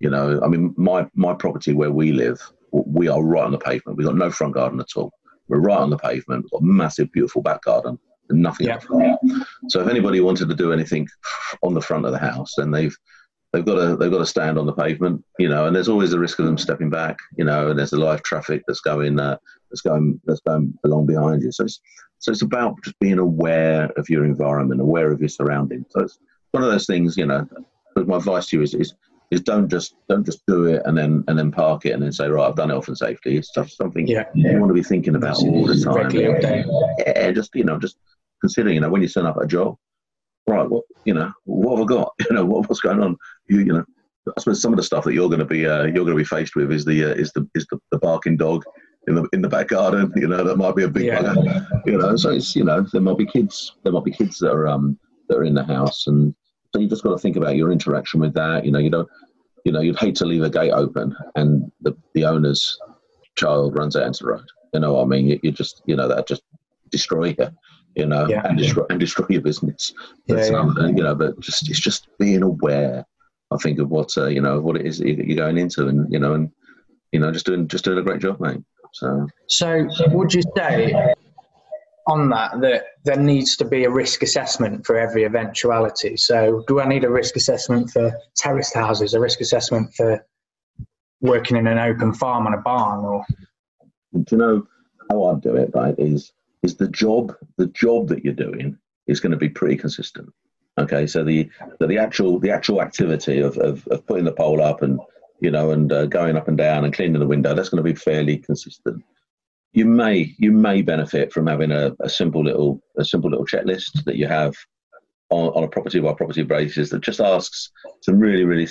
you 0.00 0.10
know, 0.10 0.40
I 0.42 0.48
mean, 0.48 0.74
my, 0.76 1.06
my 1.14 1.34
property 1.34 1.72
where 1.72 1.92
we 1.92 2.12
live, 2.12 2.40
we 2.72 3.08
are 3.08 3.22
right 3.22 3.44
on 3.44 3.52
the 3.52 3.58
pavement. 3.58 3.96
We've 3.96 4.06
got 4.06 4.16
no 4.16 4.30
front 4.30 4.54
garden 4.54 4.80
at 4.80 4.96
all. 4.96 5.12
We're 5.48 5.60
right 5.60 5.78
on 5.78 5.90
the 5.90 5.98
pavement. 5.98 6.44
We've 6.44 6.50
got 6.50 6.62
a 6.62 6.64
massive, 6.64 7.12
beautiful 7.12 7.42
back 7.42 7.62
garden 7.62 7.98
and 8.30 8.42
nothing 8.42 8.66
yeah. 8.66 8.78
So 9.68 9.80
if 9.80 9.88
anybody 9.88 10.20
wanted 10.20 10.48
to 10.48 10.54
do 10.54 10.72
anything 10.72 11.08
on 11.62 11.74
the 11.74 11.80
front 11.80 12.06
of 12.06 12.12
the 12.12 12.18
house, 12.18 12.54
then 12.56 12.70
they've 12.70 12.96
they've 13.52 13.64
got 13.64 13.74
to 13.74 13.96
they've 13.96 14.10
got 14.10 14.18
to 14.18 14.26
stand 14.26 14.58
on 14.58 14.66
the 14.66 14.72
pavement, 14.72 15.24
you 15.38 15.48
know. 15.48 15.66
And 15.66 15.76
there's 15.76 15.88
always 15.88 16.10
the 16.10 16.18
risk 16.18 16.38
of 16.38 16.46
them 16.46 16.58
stepping 16.58 16.90
back, 16.90 17.18
you 17.36 17.44
know. 17.44 17.70
And 17.70 17.78
there's 17.78 17.90
the 17.90 17.98
live 17.98 18.22
traffic 18.22 18.62
that's 18.66 18.80
going 18.80 19.20
uh, 19.20 19.36
that's 19.70 19.82
going 19.82 20.20
that's 20.24 20.40
going 20.40 20.74
along 20.84 21.06
behind 21.06 21.42
you. 21.42 21.52
So 21.52 21.64
it's 21.64 21.80
so 22.18 22.32
it's 22.32 22.42
about 22.42 22.76
just 22.82 22.98
being 23.00 23.18
aware 23.18 23.90
of 23.96 24.08
your 24.08 24.24
environment, 24.24 24.80
aware 24.80 25.12
of 25.12 25.20
your 25.20 25.28
surroundings. 25.28 25.86
So 25.90 26.00
it's 26.00 26.18
one 26.54 26.62
of 26.62 26.70
those 26.70 26.86
things, 26.86 27.16
you 27.16 27.26
know. 27.26 27.46
But 27.94 28.06
my 28.06 28.16
advice 28.16 28.46
to 28.46 28.56
you 28.56 28.62
is, 28.62 28.74
is 28.74 28.94
is 29.30 29.40
don't 29.40 29.68
just 29.68 29.96
don't 30.08 30.24
just 30.24 30.46
do 30.46 30.66
it 30.66 30.82
and 30.84 30.96
then 30.96 31.24
and 31.26 31.38
then 31.38 31.50
park 31.50 31.84
it 31.86 31.90
and 31.90 32.02
then 32.02 32.12
say 32.12 32.28
right 32.28 32.46
I've 32.46 32.56
done 32.56 32.70
health 32.70 32.88
and 32.88 32.96
safety. 32.96 33.36
It's 33.36 33.52
just 33.52 33.76
something 33.76 34.06
yeah, 34.06 34.24
yeah. 34.34 34.52
you 34.52 34.60
want 34.60 34.70
to 34.70 34.74
be 34.74 34.82
thinking 34.82 35.16
about 35.16 35.42
all 35.42 35.66
the 35.66 35.80
time. 35.80 36.10
Yeah, 36.98 37.30
just 37.32 37.50
you 37.54 37.64
know 37.64 37.78
just 37.78 37.96
consider 38.40 38.72
you 38.72 38.80
know 38.80 38.88
when 38.88 39.02
you 39.02 39.08
turn 39.08 39.26
up 39.26 39.36
at 39.36 39.44
a 39.44 39.46
job, 39.46 39.76
right? 40.46 40.68
What 40.68 40.84
you 41.04 41.14
know 41.14 41.32
what 41.44 41.78
have 41.78 41.84
I 41.84 41.88
got? 41.88 42.12
You 42.30 42.36
know 42.36 42.44
what, 42.44 42.68
what's 42.68 42.80
going 42.80 43.02
on? 43.02 43.16
You 43.48 43.58
you 43.58 43.72
know 43.72 43.84
I 44.28 44.40
suppose 44.40 44.62
some 44.62 44.72
of 44.72 44.76
the 44.76 44.82
stuff 44.82 45.04
that 45.04 45.14
you're 45.14 45.28
going 45.28 45.40
to 45.40 45.44
be 45.44 45.66
uh, 45.66 45.82
you're 45.82 46.04
going 46.04 46.06
to 46.08 46.14
be 46.14 46.24
faced 46.24 46.54
with 46.54 46.70
is 46.72 46.84
the 46.84 47.04
uh, 47.04 47.14
is 47.14 47.32
the 47.32 47.48
is 47.54 47.66
the, 47.70 47.78
the 47.90 47.98
barking 47.98 48.36
dog 48.36 48.64
in 49.08 49.16
the 49.16 49.28
in 49.32 49.42
the 49.42 49.48
back 49.48 49.68
garden. 49.68 50.12
You 50.16 50.28
know 50.28 50.44
that 50.44 50.56
might 50.56 50.76
be 50.76 50.84
a 50.84 50.88
big 50.88 51.06
yeah. 51.06 51.20
bugger. 51.20 51.66
You 51.86 51.98
know 51.98 52.16
so 52.16 52.30
it's 52.30 52.54
you 52.54 52.64
know 52.64 52.86
there 52.92 53.02
might 53.02 53.18
be 53.18 53.26
kids 53.26 53.74
there 53.82 53.92
might 53.92 54.04
be 54.04 54.12
kids 54.12 54.38
that 54.38 54.52
are 54.52 54.68
um 54.68 54.98
that 55.28 55.38
are 55.38 55.44
in 55.44 55.54
the 55.54 55.64
house 55.64 56.06
and 56.06 56.34
so 56.74 56.80
you 56.80 56.88
just 56.88 57.04
got 57.04 57.10
to 57.10 57.18
think 57.18 57.36
about 57.36 57.54
your 57.54 57.70
interaction 57.70 58.18
with 58.18 58.34
that. 58.34 58.64
You 58.64 58.72
know, 58.72 58.80
you 58.80 58.90
don't, 58.90 59.08
you 59.64 59.70
know, 59.70 59.80
you'd 59.80 59.98
hate 59.98 60.16
to 60.16 60.24
leave 60.24 60.42
a 60.42 60.50
gate 60.50 60.72
open 60.72 61.16
and 61.36 61.70
the, 61.82 61.96
the 62.14 62.24
owner's 62.24 62.76
child 63.36 63.78
runs 63.78 63.94
out 63.94 64.08
into 64.08 64.24
the 64.24 64.30
road. 64.30 64.48
You 64.72 64.80
know 64.80 64.94
what 64.94 65.02
I 65.02 65.06
mean? 65.06 65.28
You, 65.28 65.38
you 65.44 65.52
just, 65.52 65.82
you 65.86 65.94
know, 65.94 66.08
that 66.08 66.26
just 66.26 66.42
destroy 66.90 67.36
you, 67.38 67.48
you 67.94 68.06
know, 68.06 68.26
yeah. 68.26 68.44
and 68.48 68.58
destroy 68.58 68.86
and 68.90 68.98
destroy 68.98 69.26
your 69.28 69.42
business. 69.42 69.94
But, 70.26 70.50
yeah, 70.50 70.58
um, 70.58 70.76
you 70.96 71.04
know, 71.04 71.14
but 71.14 71.38
just 71.38 71.68
it's 71.70 71.78
just 71.78 72.08
being 72.18 72.42
aware. 72.42 73.04
I 73.52 73.56
think 73.58 73.78
of 73.78 73.88
what 73.88 74.10
uh, 74.18 74.26
you 74.26 74.40
know 74.40 74.60
what 74.60 74.76
it 74.76 74.84
is 74.84 74.98
that 74.98 75.06
you're 75.06 75.36
going 75.36 75.58
into, 75.58 75.86
and 75.86 76.12
you 76.12 76.18
know, 76.18 76.34
and 76.34 76.50
you 77.12 77.20
know, 77.20 77.30
just 77.30 77.46
doing 77.46 77.68
just 77.68 77.84
doing 77.84 77.98
a 77.98 78.02
great 78.02 78.20
job, 78.20 78.40
mate. 78.40 78.62
So, 78.92 79.28
so 79.46 79.86
would 80.08 80.34
you 80.34 80.42
say 80.56 81.14
on 82.06 82.28
that 82.30 82.60
that 82.60 82.84
there 83.04 83.16
needs 83.16 83.56
to 83.56 83.64
be 83.64 83.84
a 83.84 83.90
risk 83.90 84.22
assessment 84.22 84.84
for 84.84 84.96
every 84.96 85.24
eventuality. 85.24 86.16
So, 86.16 86.64
do 86.68 86.80
I 86.80 86.88
need 86.88 87.04
a 87.04 87.10
risk 87.10 87.36
assessment 87.36 87.90
for 87.90 88.12
terraced 88.36 88.74
houses, 88.74 89.14
a 89.14 89.20
risk 89.20 89.40
assessment 89.40 89.94
for 89.94 90.24
working 91.20 91.56
in 91.56 91.66
an 91.66 91.78
open 91.78 92.12
farm 92.12 92.46
on 92.46 92.54
a 92.54 92.60
barn, 92.60 93.04
or? 93.04 93.24
Do 94.12 94.24
you 94.30 94.36
know 94.36 94.66
how 95.10 95.24
I 95.24 95.34
do 95.34 95.56
it? 95.56 95.70
Right, 95.74 95.94
is 95.98 96.32
is 96.62 96.76
the 96.76 96.88
job 96.88 97.34
the 97.56 97.66
job 97.68 98.08
that 98.08 98.24
you're 98.24 98.34
doing 98.34 98.78
is 99.06 99.20
going 99.20 99.32
to 99.32 99.38
be 99.38 99.48
pretty 99.48 99.76
consistent. 99.76 100.32
Okay, 100.78 101.06
so 101.06 101.24
the 101.24 101.48
the, 101.78 101.86
the 101.86 101.98
actual 101.98 102.38
the 102.38 102.50
actual 102.50 102.82
activity 102.82 103.40
of, 103.40 103.56
of, 103.58 103.86
of 103.88 104.06
putting 104.06 104.24
the 104.24 104.32
pole 104.32 104.62
up 104.62 104.82
and 104.82 105.00
you 105.40 105.50
know 105.50 105.70
and 105.70 105.90
uh, 105.90 106.06
going 106.06 106.36
up 106.36 106.48
and 106.48 106.58
down 106.58 106.84
and 106.84 106.92
cleaning 106.92 107.18
the 107.18 107.26
window 107.26 107.54
that's 107.54 107.70
going 107.70 107.82
to 107.82 107.90
be 107.90 107.94
fairly 107.94 108.38
consistent 108.38 109.02
you 109.74 109.84
may 109.84 110.34
you 110.38 110.52
may 110.52 110.82
benefit 110.82 111.32
from 111.32 111.46
having 111.46 111.72
a, 111.72 111.92
a 112.00 112.08
simple 112.08 112.44
little 112.44 112.80
a 112.98 113.04
simple 113.04 113.30
little 113.30 113.46
checklist 113.46 114.04
that 114.04 114.16
you 114.16 114.26
have 114.26 114.54
on, 115.30 115.48
on 115.48 115.64
a 115.64 115.68
property 115.68 116.00
by 116.00 116.14
property 116.14 116.42
basis 116.42 116.90
that 116.90 117.02
just 117.02 117.20
asks 117.20 117.70
some 118.02 118.18
really 118.18 118.44
really 118.44 118.68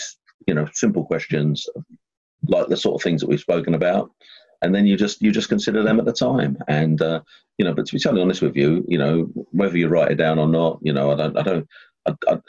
you 0.47 0.53
know, 0.53 0.67
simple 0.73 1.05
questions 1.05 1.67
like 2.47 2.67
the 2.67 2.77
sort 2.77 2.95
of 2.95 3.03
things 3.03 3.21
that 3.21 3.29
we've 3.29 3.39
spoken 3.39 3.73
about, 3.73 4.11
and 4.61 4.73
then 4.73 4.85
you 4.85 4.97
just 4.97 5.21
you 5.21 5.31
just 5.31 5.49
consider 5.49 5.83
them 5.83 5.99
at 5.99 6.05
the 6.05 6.13
time. 6.13 6.57
And 6.67 7.01
uh, 7.01 7.21
you 7.57 7.65
know, 7.65 7.73
but 7.73 7.85
to 7.85 7.93
be 7.93 7.99
totally 7.99 8.21
honest 8.21 8.41
with 8.41 8.55
you, 8.55 8.85
you 8.87 8.97
know, 8.97 9.29
whether 9.51 9.77
you 9.77 9.87
write 9.87 10.11
it 10.11 10.15
down 10.15 10.39
or 10.39 10.47
not, 10.47 10.79
you 10.81 10.93
know, 10.93 11.11
I 11.11 11.15
don't, 11.15 11.37
I 11.37 11.41
don't, 11.43 11.67
I, 12.05 12.13
I, 12.27 12.39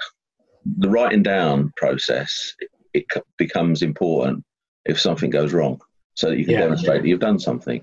the 0.78 0.88
writing 0.88 1.22
down 1.22 1.72
process 1.76 2.54
it 2.92 3.06
becomes 3.38 3.82
important 3.82 4.44
if 4.84 5.00
something 5.00 5.30
goes 5.30 5.52
wrong, 5.52 5.80
so 6.14 6.30
that 6.30 6.38
you 6.38 6.44
can 6.44 6.54
yeah. 6.54 6.60
demonstrate 6.60 7.02
that 7.02 7.08
you've 7.08 7.20
done 7.20 7.38
something. 7.38 7.82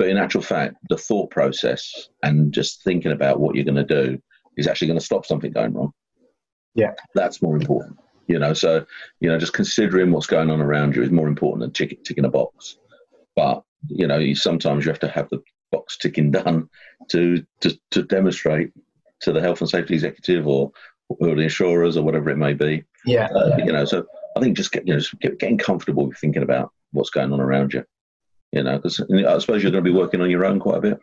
But 0.00 0.08
in 0.08 0.16
actual 0.16 0.40
fact, 0.40 0.76
the 0.88 0.96
thought 0.96 1.30
process 1.30 2.08
and 2.22 2.54
just 2.54 2.82
thinking 2.82 3.12
about 3.12 3.38
what 3.38 3.54
you're 3.54 3.66
going 3.66 3.86
to 3.86 4.02
do 4.02 4.18
is 4.56 4.66
actually 4.66 4.86
going 4.86 4.98
to 4.98 5.04
stop 5.04 5.26
something 5.26 5.52
going 5.52 5.74
wrong. 5.74 5.92
Yeah, 6.74 6.92
that's 7.14 7.42
more 7.42 7.54
important. 7.54 7.98
You 8.26 8.38
know, 8.38 8.54
so 8.54 8.86
you 9.20 9.28
know, 9.28 9.38
just 9.38 9.52
considering 9.52 10.10
what's 10.10 10.26
going 10.26 10.50
on 10.50 10.62
around 10.62 10.96
you 10.96 11.02
is 11.02 11.10
more 11.10 11.28
important 11.28 11.60
than 11.60 11.72
tick, 11.72 12.02
ticking 12.02 12.24
a 12.24 12.30
box. 12.30 12.78
But 13.36 13.62
you 13.88 14.06
know, 14.06 14.16
you, 14.16 14.34
sometimes 14.34 14.86
you 14.86 14.90
have 14.90 15.00
to 15.00 15.08
have 15.08 15.28
the 15.28 15.42
box 15.70 15.98
ticking 15.98 16.30
done 16.40 16.70
to 17.10 17.44
to, 17.60 17.78
to 17.90 18.02
demonstrate 18.02 18.72
to 19.20 19.34
the 19.34 19.40
health 19.42 19.60
and 19.60 19.68
safety 19.68 19.92
executive 19.92 20.48
or, 20.48 20.72
or 21.10 21.34
the 21.34 21.42
insurers 21.42 21.98
or 21.98 22.04
whatever 22.04 22.30
it 22.30 22.38
may 22.38 22.54
be. 22.54 22.84
Yeah, 23.04 23.28
uh, 23.36 23.58
you 23.58 23.70
know, 23.70 23.84
so 23.84 24.06
I 24.34 24.40
think 24.40 24.56
just 24.56 24.72
get, 24.72 24.86
you 24.86 24.94
know 24.94 25.00
just 25.00 25.20
get, 25.20 25.38
getting 25.38 25.58
comfortable 25.58 26.06
with 26.06 26.16
thinking 26.16 26.42
about 26.42 26.72
what's 26.92 27.10
going 27.10 27.34
on 27.34 27.40
around 27.42 27.74
you. 27.74 27.84
You 28.52 28.64
know, 28.64 28.76
because 28.76 29.00
I 29.00 29.38
suppose 29.38 29.62
you're 29.62 29.72
going 29.72 29.84
to 29.84 29.90
be 29.90 29.96
working 29.96 30.20
on 30.20 30.30
your 30.30 30.44
own 30.44 30.58
quite 30.58 30.78
a 30.78 30.80
bit. 30.80 31.00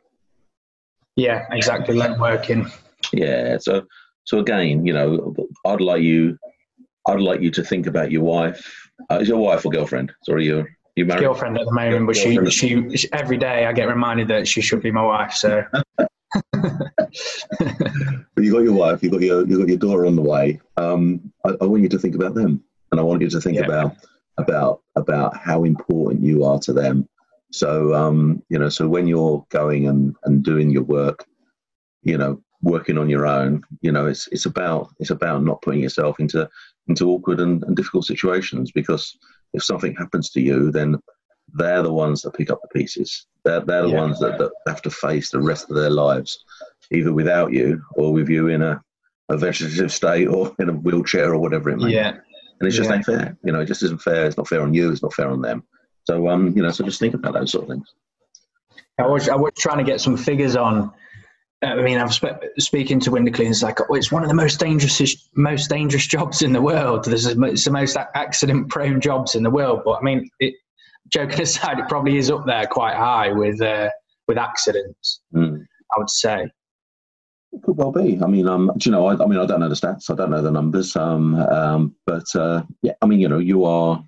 Yeah, 1.16 1.46
exactly. 1.52 1.96
Like 1.96 2.20
working. 2.20 2.70
Yeah. 3.14 3.58
So 3.60 3.88
so 4.28 4.40
again, 4.40 4.86
you 4.86 4.94
know, 4.94 5.34
I'd 5.66 5.80
like 5.80 6.02
you, 6.02 6.38
I'd 7.08 7.22
like 7.22 7.42
you 7.42 7.50
to 7.52 7.64
think 7.64 7.88
about 7.88 8.12
your 8.12 8.24
wife. 8.24 8.90
Uh, 9.10 9.20
is 9.20 9.30
your 9.30 9.38
wife 9.38 9.66
or 9.66 9.72
girlfriend? 9.72 10.12
Sorry, 10.24 10.46
you 10.46 10.68
you 10.98 11.06
married? 11.06 11.22
Girlfriend 11.22 11.58
at 11.58 11.66
the 11.66 11.72
moment, 11.72 12.08
but 12.08 12.18
she, 12.18 12.38
she, 12.50 12.98
she 12.98 13.08
every 13.14 13.38
day 13.38 13.66
I 13.66 13.72
get 13.72 13.88
reminded 13.88 14.28
that 14.28 14.48
she 14.48 14.62
should 14.62 14.82
be 14.82 14.92
my 14.92 15.04
wife. 15.04 15.32
So. 15.32 15.64
but 15.94 16.10
you 18.38 18.52
got 18.52 18.64
your 18.64 18.74
wife, 18.74 19.02
you 19.02 19.10
got 19.10 19.22
your 19.22 19.48
you 19.48 19.60
got 19.60 19.70
your 19.70 19.78
daughter 19.78 20.06
on 20.06 20.18
the 20.18 20.22
way. 20.22 20.60
Um, 20.76 21.32
I, 21.46 21.54
I, 21.62 21.66
want 21.66 21.84
you 21.84 21.90
to 21.90 22.00
think 22.00 22.16
about 22.16 22.34
them, 22.34 22.62
and 22.92 23.00
I 23.00 23.04
want 23.04 23.22
you 23.22 23.30
to 23.30 23.40
think 23.40 23.58
yeah. 23.58 23.66
about 23.66 23.96
about 24.38 24.82
about 24.98 25.38
how 25.38 25.64
important 25.64 26.22
you 26.22 26.44
are 26.44 26.60
to 26.60 26.74
them. 26.74 27.08
So 27.52 27.94
um, 27.96 28.44
you 28.50 28.60
know, 28.60 28.70
so 28.70 28.88
when 28.88 29.08
you're 29.08 29.46
going 29.50 29.88
and 29.88 30.16
and 30.24 30.44
doing 30.44 30.70
your 30.70 30.84
work, 30.84 31.26
you 32.04 32.18
know, 32.18 32.42
working 32.62 32.98
on 32.98 33.10
your 33.10 33.26
own, 33.26 33.64
you 33.82 33.92
know, 33.92 34.08
it's 34.08 34.28
it's 34.32 34.46
about 34.46 34.90
it's 35.00 35.12
about 35.12 35.44
not 35.44 35.62
putting 35.62 35.82
yourself 35.82 36.20
into 36.20 36.50
into 36.88 37.10
awkward 37.10 37.40
and, 37.40 37.64
and 37.64 37.76
difficult 37.76 38.06
situations 38.06 38.72
because 38.72 39.18
if 39.54 39.64
something 39.64 39.96
happens 39.96 40.30
to 40.32 40.42
you, 40.42 40.72
then 40.72 40.98
they're 41.54 41.84
the 41.84 41.94
ones 41.94 42.22
that 42.22 42.34
pick 42.34 42.50
up 42.50 42.62
the 42.62 42.80
pieces. 42.80 43.26
They're, 43.44 43.62
they're 43.62 43.84
the 43.84 43.90
yeah. 43.90 44.02
ones 44.02 44.20
that, 44.20 44.38
that 44.38 44.52
have 44.68 44.82
to 44.84 44.90
face 44.90 45.30
the 45.30 45.42
rest 45.42 45.70
of 45.70 45.76
their 45.76 45.90
lives, 45.90 46.44
either 46.92 47.14
without 47.14 47.54
you 47.54 47.82
or 47.96 48.12
with 48.12 48.30
you 48.30 48.48
in 48.48 48.62
a, 48.62 48.82
a 49.30 49.38
vegetative 49.38 49.92
state 49.92 50.28
or 50.28 50.54
in 50.60 50.70
a 50.70 50.74
wheelchair 50.74 51.34
or 51.34 51.40
whatever 51.40 51.70
it 51.70 51.78
may 51.78 51.92
yeah. 51.92 52.12
be. 52.12 52.18
And 52.60 52.68
it's 52.68 52.76
just 52.76 52.90
yeah. 52.90 53.02
fair. 53.02 53.38
You 53.44 53.54
know, 53.54 53.62
it 53.62 53.68
just 53.68 53.84
isn't 53.84 54.02
fair. 54.02 54.26
It's 54.26 54.38
not 54.38 54.48
fair 54.48 54.62
on 54.62 54.74
you. 54.74 54.92
It's 54.92 55.04
not 55.04 55.14
fair 55.14 55.30
on 55.30 55.42
them. 55.42 55.64
So, 56.08 56.30
um, 56.30 56.56
you 56.56 56.64
know, 56.64 56.72
so 56.72 56.86
just 56.86 57.00
think 57.00 57.14
about 57.14 57.34
those 57.34 57.52
sort 57.52 57.66
of 57.66 57.70
things. 57.70 57.94
I 58.98 59.06
was, 59.06 59.28
I 59.28 59.36
was 59.36 59.52
trying 59.58 59.78
to 59.78 59.84
get 59.84 60.00
some 60.00 60.16
figures 60.16 60.56
on 60.56 60.92
I 61.64 61.82
mean, 61.82 61.98
I've 61.98 62.14
spe- 62.14 62.44
speaking 62.60 63.00
to 63.02 63.12
window 63.12 63.32
cleaners 63.32 63.64
like, 63.64 63.80
oh, 63.82 63.96
it's 63.96 64.12
one 64.12 64.22
of 64.22 64.30
the 64.30 64.36
most 64.36 64.60
dangerous, 64.60 65.28
most 65.34 65.70
dangerous 65.70 66.06
jobs 66.06 66.44
in 66.44 66.54
the 66.54 66.62
world. 66.62 67.06
There's 67.06 67.26
it's 67.26 67.66
the 67.66 67.72
most 67.72 67.98
accident-prone 68.14 69.02
jobs 69.02 69.34
in 69.34 69.42
the 69.42 69.50
world. 69.50 69.82
But 69.84 69.94
I 69.94 70.02
mean, 70.02 70.30
it, 70.40 70.54
joking 71.12 71.42
aside, 71.42 71.80
it 71.80 71.88
probably 71.90 72.18
is 72.18 72.30
up 72.30 72.46
there 72.46 72.68
quite 72.68 72.96
high 72.96 73.32
with 73.32 73.60
uh, 73.60 73.90
with 74.28 74.38
accidents. 74.38 75.22
Mm. 75.34 75.66
I 75.92 76.00
would 76.00 76.12
say. 76.12 76.48
It 77.54 77.64
could 77.64 77.78
well 77.78 77.92
be. 77.92 78.20
I 78.22 78.28
mean, 78.28 78.48
um, 78.48 78.72
do 78.78 78.90
you 78.90 78.92
know? 78.92 79.08
I, 79.08 79.14
I, 79.14 79.26
mean, 79.26 79.40
I 79.40 79.46
don't 79.48 79.62
know 79.62 79.70
the 79.70 79.76
stats. 79.76 80.12
I 80.12 80.16
don't 80.16 80.30
know 80.30 80.44
the 80.44 80.52
numbers. 80.52 80.96
Um, 80.96 81.36
um, 81.36 81.96
but 82.06 82.26
uh, 82.36 82.64
yeah, 82.84 82.94
I 83.02 83.08
mean, 83.08 83.20
you 83.20 83.30
know, 83.30 83.40
you 83.40 83.64
are 83.66 84.04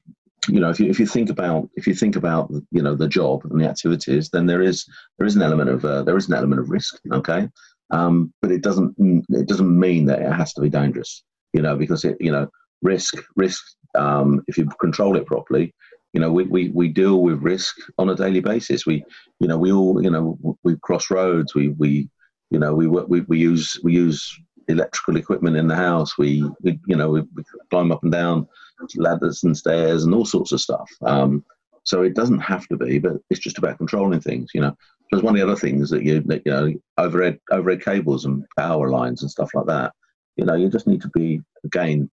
you 0.48 0.60
know, 0.60 0.70
if 0.70 0.80
you 0.80 0.90
if 0.90 1.00
you 1.00 1.06
think 1.06 1.30
about 1.30 1.70
if 1.76 1.86
you 1.86 1.94
think 1.94 2.16
about 2.16 2.52
you 2.72 2.82
know 2.82 2.96
the 2.96 3.08
job 3.08 3.46
and 3.46 3.60
the 3.60 3.68
activities, 3.68 4.30
then 4.30 4.46
there 4.46 4.62
is 4.62 4.86
there 5.18 5.28
is 5.28 5.36
an 5.36 5.42
element 5.42 5.70
of 5.70 5.84
uh, 5.84 6.04
there 6.04 6.18
is 6.18 6.28
an 6.28 6.36
element 6.36 6.62
of 6.62 6.70
risk. 6.70 7.00
Okay, 7.12 7.50
um, 7.92 8.34
but 8.42 8.52
it 8.52 8.62
doesn't 8.62 8.96
it 9.30 9.48
doesn't 9.48 9.80
mean 9.80 10.06
that 10.06 10.22
it 10.22 10.32
has 10.32 10.54
to 10.54 10.62
be 10.62 10.70
dangerous. 10.70 11.24
You 11.54 11.62
know, 11.62 11.76
because 11.76 12.06
it 12.06 12.18
you 12.20 12.32
know 12.32 12.48
risk 12.82 13.16
risk 13.36 13.64
um, 13.96 14.44
if 14.48 14.58
you 14.58 14.70
control 14.80 15.18
it 15.18 15.26
properly, 15.26 15.74
you 16.14 16.22
know 16.22 16.32
we, 16.32 16.44
we, 16.46 16.70
we 16.70 16.88
deal 16.88 17.22
with 17.22 17.42
risk 17.42 17.76
on 17.98 18.10
a 18.10 18.16
daily 18.16 18.40
basis. 18.40 18.86
We 18.86 19.04
you 19.40 19.48
know 19.48 19.58
we 19.58 19.72
all 19.72 20.02
you 20.02 20.10
know 20.10 20.58
we 20.64 20.78
cross 20.78 21.12
roads. 21.12 21.54
We 21.54 21.70
we 21.70 22.10
you 22.50 22.60
know 22.60 22.74
we 22.74 22.88
we 22.88 23.22
we 23.22 23.40
use 23.40 23.78
we 23.84 23.94
use 23.94 24.40
electrical 24.70 25.18
equipment 25.18 25.58
in 25.58 25.68
the 25.68 25.76
house. 25.76 26.18
We, 26.18 26.50
we 26.62 26.80
you 26.88 26.96
know 26.96 27.10
we, 27.10 27.22
we 27.36 27.44
climb 27.70 27.92
up 27.92 28.04
and 28.04 28.12
down 28.12 28.48
ladders 28.96 29.44
and 29.44 29.58
stairs 29.58 30.04
and 30.04 30.14
all 30.14 30.26
sorts 30.26 30.52
of 30.52 30.62
stuff. 30.62 30.90
Um, 31.02 31.44
so 31.84 32.04
it 32.04 32.16
doesn't 32.16 32.40
have 32.40 32.68
to 32.68 32.78
be, 32.78 33.00
but 33.00 33.14
it's 33.30 33.40
just 33.40 33.58
about 33.58 33.78
controlling 33.78 34.20
things. 34.22 34.52
You 34.54 34.62
know, 34.62 34.76
there's 35.12 35.24
one 35.24 35.36
of 35.36 35.40
the 35.40 35.46
other 35.46 35.60
things 35.60 35.90
that 35.90 36.04
you 36.04 36.22
that, 36.22 36.44
you 36.46 36.52
know 36.52 36.74
overhead 36.98 37.40
overhead 37.52 37.84
cables 37.84 38.26
and 38.26 38.46
power 38.58 38.90
lines 38.90 39.22
and 39.22 39.32
stuff 39.32 39.52
like 39.54 39.66
that. 39.68 39.94
You 40.36 40.46
know, 40.46 40.56
you 40.56 40.70
just 40.70 40.88
need 40.88 41.02
to 41.02 41.10
be 41.10 41.42
again 41.64 42.10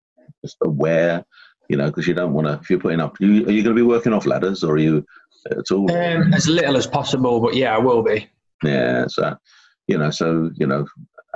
just 0.44 0.56
aware. 0.62 1.24
You 1.68 1.78
know, 1.78 1.86
because 1.86 2.06
you 2.06 2.14
don't 2.14 2.34
want 2.34 2.46
to. 2.46 2.54
If 2.54 2.68
you're 2.68 2.78
putting 2.78 3.00
up, 3.00 3.18
you, 3.20 3.46
are 3.46 3.50
you 3.50 3.62
going 3.62 3.74
to 3.74 3.82
be 3.82 3.82
working 3.82 4.12
off 4.12 4.26
ladders, 4.26 4.62
or 4.62 4.74
are 4.74 4.78
you 4.78 5.04
at 5.50 5.70
all? 5.70 5.90
Um, 5.90 6.34
as 6.34 6.46
little 6.46 6.76
as 6.76 6.86
possible, 6.86 7.40
but 7.40 7.54
yeah, 7.54 7.74
I 7.74 7.78
will 7.78 8.02
be. 8.02 8.28
Yeah, 8.62 9.06
so 9.08 9.34
you 9.86 9.96
know, 9.96 10.10
so 10.10 10.50
you 10.56 10.66
know, 10.66 10.86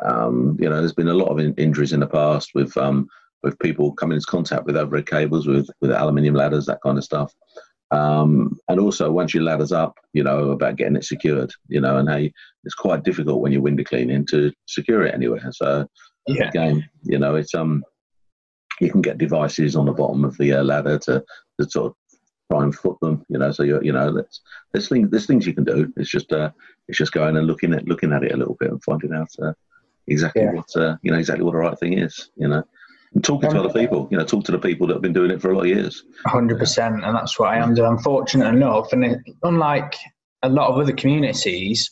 um, 0.05 0.59
you 0.61 0.69
know, 0.69 0.77
there's 0.81 0.93
been 0.93 1.09
a 1.09 1.15
lot 1.15 1.29
of 1.29 1.39
in- 1.39 1.55
injuries 1.55 1.95
in 1.95 2.01
the 2.01 2.07
past 2.07 2.51
with 2.55 2.77
um, 2.77 3.09
with 3.43 3.59
people 3.59 3.93
coming 3.93 4.17
into 4.17 4.27
contact 4.27 4.65
with 4.65 4.77
overhead 4.77 5.07
cables, 5.07 5.47
with 5.47 5.69
with 5.81 5.91
aluminium 5.91 6.35
ladders, 6.35 6.67
that 6.67 6.81
kind 6.83 6.99
of 6.99 7.05
stuff. 7.05 7.33
Um, 7.91 8.59
and 8.69 8.79
also, 8.79 9.11
once 9.11 9.33
your 9.33 9.45
ladder's 9.45 9.73
up, 9.73 9.95
you 10.13 10.23
know 10.23 10.51
about 10.51 10.77
getting 10.77 10.97
it 10.97 11.05
secured. 11.05 11.53
You 11.69 11.81
know, 11.81 11.97
and 11.97 12.09
hey, 12.09 12.33
it's 12.65 12.75
quite 12.75 13.05
difficult 13.05 13.41
when 13.41 13.53
you're 13.53 13.63
window 13.63 13.85
cleaning 13.85 14.27
to 14.31 14.53
secure 14.67 15.05
it 15.05 15.15
anywhere. 15.15 15.51
So 15.53 15.87
yeah. 16.27 16.49
again, 16.49 16.89
you 17.05 17.19
know, 17.19 17.37
it's 17.37 17.55
um, 17.55 17.83
you 18.81 18.91
can 18.91 19.01
get 19.03 19.19
devices 19.19 19.77
on 19.77 19.87
the 19.87 19.93
bottom 19.93 20.25
of 20.25 20.37
the 20.39 20.55
uh, 20.55 20.63
ladder 20.63 20.99
to, 20.99 21.25
to 21.61 21.71
sort 21.71 21.87
of 21.87 21.97
try 22.51 22.63
and 22.63 22.75
foot 22.75 22.99
them. 23.01 23.25
You 23.29 23.39
know, 23.39 23.51
so 23.53 23.63
you 23.63 23.81
you 23.83 23.93
know, 23.93 24.13
there's 24.13 24.41
there's 24.73 24.89
things 24.89 25.11
there's 25.11 25.27
things 25.27 25.47
you 25.47 25.55
can 25.55 25.65
do. 25.65 25.93
It's 25.97 26.11
just 26.11 26.33
uh, 26.33 26.51
it's 26.89 26.99
just 26.99 27.13
going 27.13 27.37
and 27.37 27.47
looking 27.47 27.73
at 27.75 27.87
looking 27.87 28.13
at 28.13 28.25
it 28.25 28.33
a 28.33 28.37
little 28.37 28.57
bit 28.61 28.71
and 28.71 28.83
finding 28.83 29.15
out 29.15 29.31
uh, 29.43 29.53
exactly 30.07 30.43
yeah. 30.43 30.53
what 30.53 30.77
uh, 30.77 30.97
you 31.03 31.11
know 31.11 31.19
exactly 31.19 31.45
what 31.45 31.53
the 31.53 31.59
right 31.59 31.79
thing 31.79 31.99
is. 31.99 32.31
You 32.37 32.49
know, 32.49 32.63
talking 33.23 33.51
to 33.51 33.61
other 33.61 33.73
people. 33.73 34.09
You 34.11 34.19
know, 34.19 34.25
talk 34.25 34.45
to 34.45 34.53
the 34.53 34.59
people 34.59 34.87
that 34.87 34.95
have 34.95 35.03
been 35.03 35.13
doing 35.13 35.31
it 35.31 35.41
for 35.41 35.51
a 35.51 35.55
lot 35.55 35.63
of 35.63 35.69
years. 35.69 36.05
Hundred 36.27 36.59
percent, 36.59 37.05
and 37.05 37.15
that's 37.15 37.39
what 37.39 37.51
I 37.51 37.59
am 37.59 37.75
doing. 37.75 37.89
I'm 37.89 37.99
fortunate 37.99 38.49
enough, 38.49 38.93
and 38.93 39.05
it, 39.05 39.19
unlike 39.43 39.95
a 40.43 40.49
lot 40.49 40.69
of 40.69 40.79
other 40.79 40.93
communities, 40.93 41.91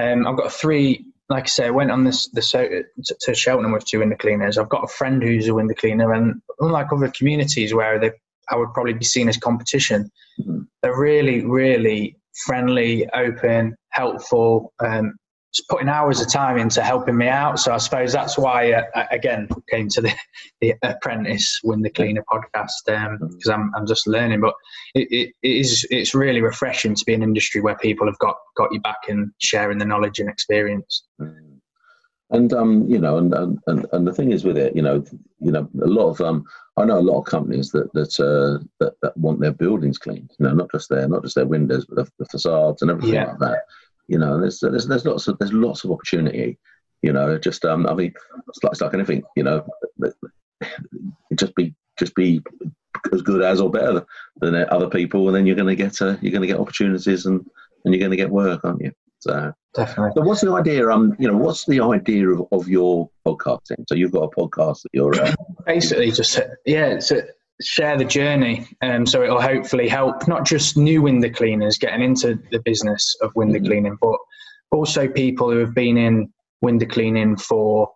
um, 0.00 0.26
I've 0.26 0.36
got 0.36 0.52
three. 0.52 1.04
Like 1.30 1.44
I 1.44 1.46
say, 1.46 1.66
I 1.66 1.70
went 1.70 1.90
on 1.90 2.04
this 2.04 2.28
the 2.30 2.84
to 3.20 3.34
Cheltenham 3.34 3.72
with 3.72 3.84
two 3.84 3.98
window 3.98 4.16
cleaners. 4.16 4.56
I've 4.56 4.70
got 4.70 4.84
a 4.84 4.88
friend 4.88 5.22
who's 5.22 5.48
a 5.48 5.54
window 5.54 5.74
cleaner, 5.74 6.12
and 6.12 6.40
unlike 6.60 6.92
other 6.92 7.08
communities 7.10 7.74
where 7.74 7.98
they, 8.00 8.12
I 8.50 8.56
would 8.56 8.72
probably 8.72 8.94
be 8.94 9.04
seen 9.04 9.28
as 9.28 9.36
competition, 9.36 10.10
mm-hmm. 10.40 10.60
they're 10.82 10.98
really, 10.98 11.44
really 11.44 12.16
friendly, 12.46 13.08
open, 13.14 13.76
helpful, 13.90 14.72
um, 14.80 15.14
just 15.54 15.68
putting 15.68 15.88
hours 15.88 16.20
of 16.20 16.30
time 16.30 16.58
into 16.58 16.82
helping 16.82 17.16
me 17.16 17.26
out. 17.26 17.58
So 17.58 17.72
I 17.72 17.78
suppose 17.78 18.12
that's 18.12 18.36
why, 18.36 18.72
uh, 18.72 19.06
again, 19.10 19.48
came 19.70 19.88
to 19.90 20.02
the, 20.02 20.14
the 20.60 20.74
Apprentice 20.82 21.60
the 21.62 21.90
Cleaner 21.90 22.24
podcast 22.30 22.70
because 22.86 23.48
um, 23.48 23.72
I'm, 23.74 23.74
I'm 23.74 23.86
just 23.86 24.06
learning. 24.06 24.40
But 24.40 24.54
it, 24.94 25.08
it, 25.10 25.34
it 25.42 25.56
is 25.56 25.86
it's 25.90 26.14
really 26.14 26.40
refreshing 26.40 26.94
to 26.94 27.04
be 27.04 27.14
an 27.14 27.22
industry 27.22 27.60
where 27.60 27.76
people 27.76 28.06
have 28.06 28.18
got 28.18 28.36
got 28.56 28.72
you 28.72 28.80
back 28.80 29.08
and 29.08 29.30
sharing 29.38 29.78
the 29.78 29.84
knowledge 29.84 30.18
and 30.18 30.28
experience. 30.28 31.04
Mm. 31.20 31.58
And 32.30 32.52
um, 32.52 32.86
you 32.86 32.98
know, 32.98 33.16
and, 33.16 33.32
and 33.66 33.86
and 33.90 34.06
the 34.06 34.12
thing 34.12 34.32
is 34.32 34.44
with 34.44 34.58
it, 34.58 34.76
you 34.76 34.82
know, 34.82 35.02
you 35.40 35.50
know, 35.50 35.66
a 35.82 35.86
lot 35.86 36.10
of 36.10 36.20
um, 36.20 36.44
I 36.76 36.84
know 36.84 36.98
a 36.98 37.00
lot 37.00 37.20
of 37.20 37.24
companies 37.24 37.70
that 37.70 37.90
that 37.94 38.20
uh, 38.20 38.62
that, 38.80 38.92
that 39.00 39.16
want 39.16 39.40
their 39.40 39.52
buildings 39.52 39.96
cleaned. 39.96 40.30
You 40.38 40.46
know, 40.46 40.52
not 40.52 40.70
just 40.70 40.90
their 40.90 41.08
not 41.08 41.22
just 41.22 41.36
their 41.36 41.46
windows, 41.46 41.86
but 41.86 41.96
the, 41.96 42.12
the 42.18 42.26
facades 42.26 42.82
and 42.82 42.90
everything 42.90 43.14
yeah. 43.14 43.28
like 43.28 43.38
that. 43.38 43.60
You 44.08 44.18
know, 44.18 44.40
there's 44.40 44.60
there's 44.60 44.86
there's 44.86 45.04
lots 45.04 45.28
of 45.28 45.38
there's 45.38 45.52
lots 45.52 45.84
of 45.84 45.90
opportunity. 45.90 46.58
You 47.02 47.12
know, 47.12 47.38
just 47.38 47.64
um, 47.64 47.86
I 47.86 47.94
mean, 47.94 48.12
it's 48.48 48.62
like, 48.62 48.72
it's 48.72 48.80
like 48.80 48.94
anything. 48.94 49.22
You 49.36 49.44
know, 49.44 49.66
just 51.34 51.54
be 51.54 51.74
just 51.98 52.14
be 52.14 52.42
as 53.12 53.22
good 53.22 53.42
as 53.42 53.60
or 53.60 53.70
better 53.70 54.04
than 54.40 54.54
other 54.70 54.88
people, 54.88 55.28
and 55.28 55.36
then 55.36 55.46
you're 55.46 55.56
going 55.56 55.68
to 55.68 55.76
get 55.76 56.00
uh, 56.02 56.16
you're 56.20 56.32
going 56.32 56.42
to 56.42 56.48
get 56.48 56.58
opportunities 56.58 57.26
and 57.26 57.46
and 57.84 57.94
you're 57.94 58.00
going 58.00 58.10
to 58.10 58.16
get 58.16 58.30
work, 58.30 58.64
aren't 58.64 58.80
you? 58.80 58.92
So 59.20 59.52
definitely. 59.74 60.12
So 60.16 60.22
what's 60.22 60.40
the 60.40 60.52
idea? 60.52 60.88
Um, 60.88 61.14
you 61.18 61.28
know, 61.28 61.36
what's 61.36 61.64
the 61.66 61.80
idea 61.80 62.28
of, 62.28 62.46
of 62.52 62.68
your 62.68 63.10
podcasting? 63.26 63.84
So 63.88 63.94
you've 63.94 64.12
got 64.12 64.24
a 64.24 64.30
podcast 64.30 64.82
that 64.82 64.90
you're 64.92 65.14
uh, 65.20 65.34
basically 65.66 66.10
just 66.10 66.38
yeah. 66.64 66.86
It's 66.86 67.10
a, 67.10 67.24
share 67.62 67.96
the 67.96 68.04
journey. 68.04 68.66
Um, 68.82 69.06
so 69.06 69.22
it'll 69.22 69.40
hopefully 69.40 69.88
help 69.88 70.28
not 70.28 70.46
just 70.46 70.76
new 70.76 71.02
window 71.02 71.30
cleaners 71.30 71.78
getting 71.78 72.02
into 72.02 72.38
the 72.50 72.60
business 72.60 73.16
of 73.22 73.34
window 73.34 73.58
mm-hmm. 73.58 73.66
cleaning, 73.66 73.98
but 74.00 74.18
also 74.70 75.08
people 75.08 75.50
who 75.50 75.58
have 75.58 75.74
been 75.74 75.96
in 75.96 76.32
window 76.60 76.86
cleaning 76.86 77.36
for 77.36 77.90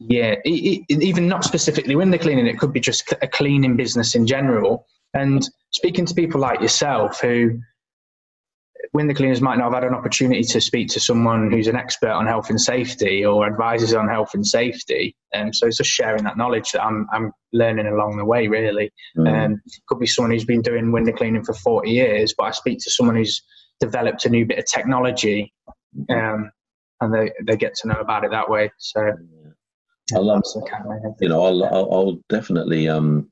yeah, 0.00 0.34
even 0.44 1.28
not 1.28 1.44
specifically 1.44 1.94
window 1.94 2.18
cleaning. 2.18 2.46
It 2.46 2.58
could 2.58 2.72
be 2.72 2.80
just 2.80 3.14
a 3.22 3.28
cleaning 3.28 3.76
business 3.76 4.14
in 4.14 4.26
general. 4.26 4.86
And 5.14 5.48
speaking 5.70 6.04
to 6.04 6.14
people 6.14 6.40
like 6.40 6.60
yourself 6.60 7.20
who 7.20 7.60
window 8.94 9.12
cleaners 9.12 9.40
might 9.40 9.58
not 9.58 9.64
have 9.64 9.82
had 9.82 9.84
an 9.84 9.94
opportunity 9.94 10.42
to 10.44 10.60
speak 10.60 10.88
to 10.88 11.00
someone 11.00 11.50
who's 11.50 11.66
an 11.66 11.74
expert 11.74 12.12
on 12.12 12.26
health 12.26 12.48
and 12.48 12.60
safety 12.60 13.24
or 13.24 13.44
advises 13.44 13.92
on 13.92 14.08
health 14.08 14.30
and 14.34 14.46
safety. 14.46 15.16
Um, 15.34 15.52
so 15.52 15.66
it's 15.66 15.78
just 15.78 15.90
sharing 15.90 16.22
that 16.22 16.36
knowledge 16.36 16.70
that 16.72 16.84
I'm, 16.84 17.08
I'm 17.12 17.32
learning 17.52 17.88
along 17.88 18.16
the 18.16 18.24
way, 18.24 18.46
really. 18.46 18.92
Mm. 19.18 19.46
Um, 19.46 19.62
could 19.88 19.98
be 19.98 20.06
someone 20.06 20.30
who's 20.30 20.44
been 20.44 20.62
doing 20.62 20.92
window 20.92 21.12
cleaning 21.12 21.42
for 21.42 21.54
40 21.54 21.90
years, 21.90 22.34
but 22.38 22.44
I 22.44 22.50
speak 22.52 22.78
to 22.84 22.90
someone 22.90 23.16
who's 23.16 23.42
developed 23.80 24.26
a 24.26 24.30
new 24.30 24.46
bit 24.46 24.60
of 24.60 24.64
technology 24.66 25.52
um, 26.08 26.52
and 27.00 27.12
they, 27.12 27.32
they 27.42 27.56
get 27.56 27.74
to 27.74 27.88
know 27.88 27.98
about 28.00 28.24
it 28.24 28.30
that 28.30 28.48
way. 28.48 28.70
So 28.78 29.00
I 30.14 30.18
love, 30.18 30.44
you 31.20 31.28
know, 31.28 31.42
I'll, 31.42 31.64
I'll, 31.64 31.92
I'll 31.92 32.18
definitely, 32.28 32.88
um, 32.88 33.28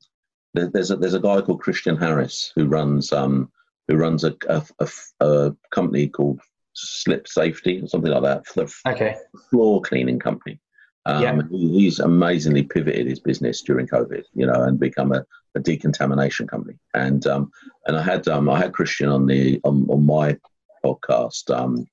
there's 0.54 0.90
a, 0.90 0.97
there's 0.97 1.14
a 1.14 1.21
guy 1.21 1.40
called 1.40 1.61
Christian 1.61 1.97
Harris 1.97 2.52
who 2.57 2.66
runs, 2.66 3.12
um, 3.12 3.49
who 3.92 3.99
runs 3.99 4.25
a, 4.25 4.34
a, 4.49 4.62
a, 4.80 4.88
a 5.20 5.56
company 5.70 6.08
called 6.08 6.40
Slip 6.75 7.28
Safety 7.28 7.80
or 7.82 7.87
something 7.87 8.11
like 8.11 8.22
that. 8.22 8.46
For 8.46 8.64
the 8.64 8.75
okay. 8.88 9.16
floor 9.50 9.82
cleaning 9.82 10.18
company. 10.18 10.58
Um, 11.04 11.22
yeah. 11.22 11.40
he's 11.50 11.99
amazingly 11.99 12.62
pivoted 12.62 13.08
his 13.08 13.18
business 13.18 13.61
during 13.62 13.88
COVID, 13.88 14.22
you 14.34 14.46
know, 14.46 14.62
and 14.62 14.78
become 14.78 15.12
a, 15.12 15.25
a 15.56 15.61
decontamination 15.61 16.46
company. 16.46 16.78
And 16.94 17.26
um, 17.26 17.50
and 17.87 17.96
I 17.96 18.02
had 18.02 18.28
um, 18.28 18.49
I 18.49 18.58
had 18.58 18.72
Christian 18.72 19.08
on 19.08 19.26
the 19.26 19.61
on, 19.64 19.87
on 19.90 20.06
my 20.06 20.38
podcast 20.84 21.50
um, 21.50 21.87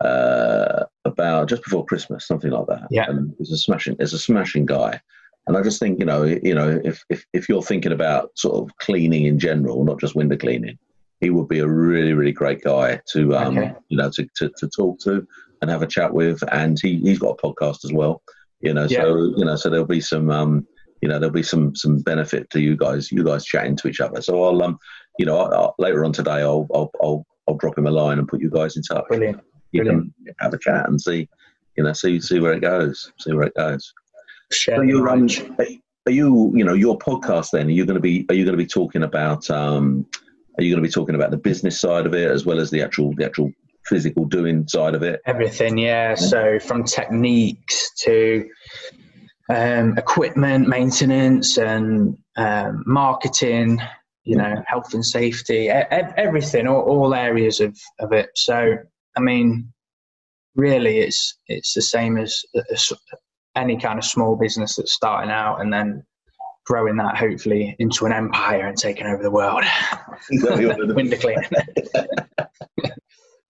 uh, 0.00 0.84
about 1.04 1.48
just 1.48 1.64
before 1.64 1.84
Christmas, 1.84 2.26
something 2.26 2.50
like 2.50 2.66
that. 2.68 2.86
Yeah, 2.90 3.06
and 3.08 3.34
he's 3.36 3.52
a 3.52 3.58
smashing, 3.58 3.96
he's 3.98 4.12
a 4.12 4.18
smashing 4.18 4.64
guy. 4.64 5.00
And 5.48 5.56
I 5.56 5.62
just 5.62 5.78
think, 5.78 5.98
you 6.00 6.04
know, 6.04 6.22
you 6.24 6.54
know, 6.54 6.80
if, 6.84 7.04
if 7.08 7.26
if 7.32 7.48
you're 7.48 7.62
thinking 7.62 7.92
about 7.92 8.30
sort 8.36 8.62
of 8.62 8.76
cleaning 8.78 9.24
in 9.26 9.38
general, 9.40 9.84
not 9.84 10.00
just 10.00 10.14
window 10.14 10.36
cleaning, 10.36 10.78
he 11.20 11.30
would 11.30 11.48
be 11.48 11.60
a 11.60 11.66
really, 11.66 12.12
really 12.12 12.32
great 12.32 12.62
guy 12.62 13.00
to, 13.12 13.36
um, 13.36 13.58
okay. 13.58 13.74
you 13.88 13.96
know, 13.96 14.10
to, 14.10 14.28
to, 14.36 14.50
to, 14.58 14.68
talk 14.68 14.98
to 15.00 15.26
and 15.62 15.70
have 15.70 15.82
a 15.82 15.86
chat 15.86 16.12
with. 16.12 16.42
And 16.52 16.78
he, 16.80 16.98
he's 16.98 17.18
got 17.18 17.38
a 17.38 17.46
podcast 17.46 17.84
as 17.84 17.92
well, 17.92 18.22
you 18.60 18.74
know, 18.74 18.84
yeah. 18.84 19.02
so, 19.02 19.16
you 19.36 19.44
know, 19.44 19.56
so 19.56 19.70
there'll 19.70 19.86
be 19.86 20.00
some, 20.00 20.30
um, 20.30 20.66
you 21.00 21.08
know, 21.08 21.18
there'll 21.18 21.32
be 21.32 21.42
some, 21.42 21.74
some 21.74 22.00
benefit 22.00 22.50
to 22.50 22.60
you 22.60 22.76
guys, 22.76 23.10
you 23.10 23.24
guys 23.24 23.44
chatting 23.44 23.76
to 23.76 23.88
each 23.88 24.00
other. 24.00 24.20
So 24.20 24.44
I'll, 24.44 24.62
um, 24.62 24.78
you 25.18 25.26
know, 25.26 25.38
I'll, 25.38 25.54
I'll, 25.54 25.74
later 25.78 26.04
on 26.04 26.12
today, 26.12 26.42
I'll, 26.42 26.66
I'll, 26.74 26.90
I'll, 27.02 27.26
I'll 27.48 27.56
drop 27.56 27.78
him 27.78 27.86
a 27.86 27.90
line 27.90 28.18
and 28.18 28.28
put 28.28 28.40
you 28.40 28.50
guys 28.50 28.76
in 28.76 28.82
touch. 28.82 29.04
Brilliant. 29.08 29.40
You 29.72 29.82
Brilliant. 29.82 30.12
can 30.24 30.34
have 30.40 30.52
a 30.52 30.58
chat 30.58 30.88
and 30.88 31.00
see, 31.00 31.28
you 31.76 31.84
know, 31.84 31.92
see, 31.92 32.20
see 32.20 32.40
where 32.40 32.52
it 32.52 32.60
goes, 32.60 33.12
see 33.18 33.32
where 33.32 33.46
it 33.46 33.54
goes. 33.54 33.92
Share 34.52 34.76
so 34.76 34.82
you're, 34.82 35.08
um, 35.08 35.28
are 36.06 36.12
you, 36.12 36.52
you 36.54 36.64
know, 36.64 36.74
your 36.74 36.98
podcast 36.98 37.50
then, 37.52 37.66
are 37.66 37.70
you 37.70 37.86
going 37.86 37.94
to 37.96 38.00
be, 38.00 38.26
are 38.28 38.34
you 38.34 38.44
going 38.44 38.56
to 38.56 38.62
be 38.62 38.66
talking 38.66 39.02
about, 39.02 39.48
um, 39.50 40.06
are 40.58 40.62
you 40.62 40.72
going 40.72 40.82
to 40.82 40.88
be 40.88 40.92
talking 40.92 41.14
about 41.14 41.30
the 41.30 41.36
business 41.36 41.80
side 41.80 42.06
of 42.06 42.14
it 42.14 42.30
as 42.30 42.46
well 42.46 42.58
as 42.60 42.70
the 42.70 42.82
actual 42.82 43.14
the 43.14 43.24
actual 43.24 43.50
physical 43.84 44.24
doing 44.24 44.66
side 44.66 44.94
of 44.94 45.02
it? 45.02 45.20
Everything, 45.26 45.78
yeah. 45.78 46.14
So 46.14 46.58
from 46.58 46.84
techniques 46.84 47.92
to 48.00 48.48
um, 49.48 49.96
equipment 49.96 50.68
maintenance 50.68 51.56
and 51.56 52.16
um, 52.36 52.82
marketing, 52.86 53.80
you 54.24 54.36
know, 54.36 54.62
health 54.66 54.92
and 54.94 55.04
safety, 55.04 55.68
everything, 55.68 56.66
all, 56.66 56.82
all 56.82 57.14
areas 57.14 57.60
of, 57.60 57.78
of 58.00 58.12
it. 58.12 58.30
So, 58.34 58.76
I 59.16 59.20
mean, 59.20 59.72
really, 60.56 60.98
it's 60.98 61.38
it's 61.46 61.74
the 61.74 61.82
same 61.82 62.16
as, 62.18 62.42
as 62.72 62.92
any 63.54 63.78
kind 63.78 63.98
of 63.98 64.04
small 64.04 64.36
business 64.36 64.76
that's 64.76 64.92
starting 64.92 65.30
out, 65.30 65.60
and 65.60 65.72
then 65.72 66.04
growing 66.66 66.96
that 66.96 67.16
hopefully 67.16 67.74
into 67.78 68.04
an 68.06 68.12
empire 68.12 68.66
and 68.66 68.76
taking 68.76 69.06
over 69.06 69.22
the 69.22 69.30
world. 69.30 69.64
Window 70.30 71.16
cleaning. 71.16 71.44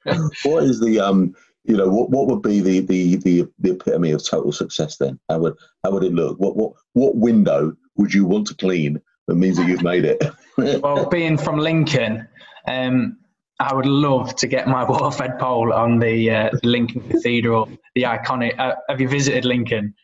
what 0.44 0.62
is 0.62 0.80
the 0.80 1.00
um? 1.00 1.34
You 1.64 1.76
know, 1.76 1.88
what, 1.88 2.10
what 2.10 2.28
would 2.28 2.42
be 2.42 2.60
the, 2.60 2.78
the, 2.78 3.16
the, 3.16 3.48
the 3.58 3.72
epitome 3.72 4.12
of 4.12 4.24
total 4.24 4.52
success 4.52 4.98
then? 4.98 5.18
How 5.28 5.40
would 5.40 5.54
how 5.82 5.90
would 5.90 6.04
it 6.04 6.12
look? 6.12 6.38
What 6.38 6.56
what 6.56 6.74
what 6.92 7.16
window 7.16 7.76
would 7.96 8.14
you 8.14 8.24
want 8.24 8.46
to 8.48 8.54
clean 8.54 9.00
that 9.26 9.34
means 9.34 9.56
that 9.56 9.66
you've 9.66 9.82
made 9.82 10.04
it? 10.04 10.22
well, 10.82 11.06
being 11.06 11.36
from 11.36 11.58
Lincoln, 11.58 12.28
um, 12.68 13.18
I 13.58 13.74
would 13.74 13.86
love 13.86 14.36
to 14.36 14.46
get 14.46 14.68
my 14.68 14.84
water-fed 14.84 15.38
pole 15.38 15.72
on 15.72 15.98
the, 15.98 16.30
uh, 16.30 16.50
Lincoln 16.62 17.08
Cathedral, 17.08 17.68
the 17.94 18.02
iconic. 18.02 18.58
Uh, 18.58 18.74
have 18.88 19.00
you 19.00 19.08
visited 19.08 19.44
Lincoln? 19.44 19.94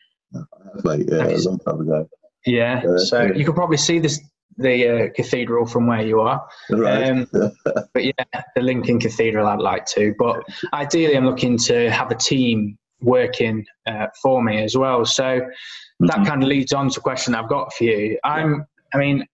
Mate, 0.83 1.07
yeah, 1.09 1.27
a 1.27 1.37
long 1.37 1.59
time 1.59 1.79
ago. 1.81 2.09
Yeah, 2.45 2.81
uh, 2.87 2.97
so 2.97 3.21
yeah. 3.23 3.33
you 3.33 3.45
can 3.45 3.53
probably 3.53 3.77
see 3.77 3.99
this 3.99 4.21
the 4.57 4.87
uh, 4.87 5.09
cathedral 5.15 5.65
from 5.65 5.87
where 5.87 6.01
you 6.01 6.21
are. 6.21 6.45
Right. 6.69 7.09
Um, 7.09 7.27
but 7.33 8.03
yeah, 8.03 8.41
the 8.55 8.61
Lincoln 8.61 8.99
Cathedral 8.99 9.47
I'd 9.47 9.59
like 9.59 9.85
to. 9.87 10.13
But 10.17 10.43
ideally, 10.73 11.17
I'm 11.17 11.25
looking 11.25 11.57
to 11.59 11.89
have 11.89 12.11
a 12.11 12.15
team 12.15 12.77
working 13.01 13.65
uh, 13.87 14.07
for 14.21 14.43
me 14.43 14.63
as 14.63 14.77
well. 14.77 15.05
So 15.05 15.23
mm-hmm. 15.23 16.05
that 16.05 16.25
kind 16.25 16.43
of 16.43 16.49
leads 16.49 16.73
on 16.73 16.89
to 16.89 16.99
a 16.99 17.03
question 17.03 17.35
I've 17.35 17.49
got 17.49 17.73
for 17.73 17.85
you. 17.85 18.19
I'm, 18.23 18.65
I 18.93 18.97
mean, 18.97 19.25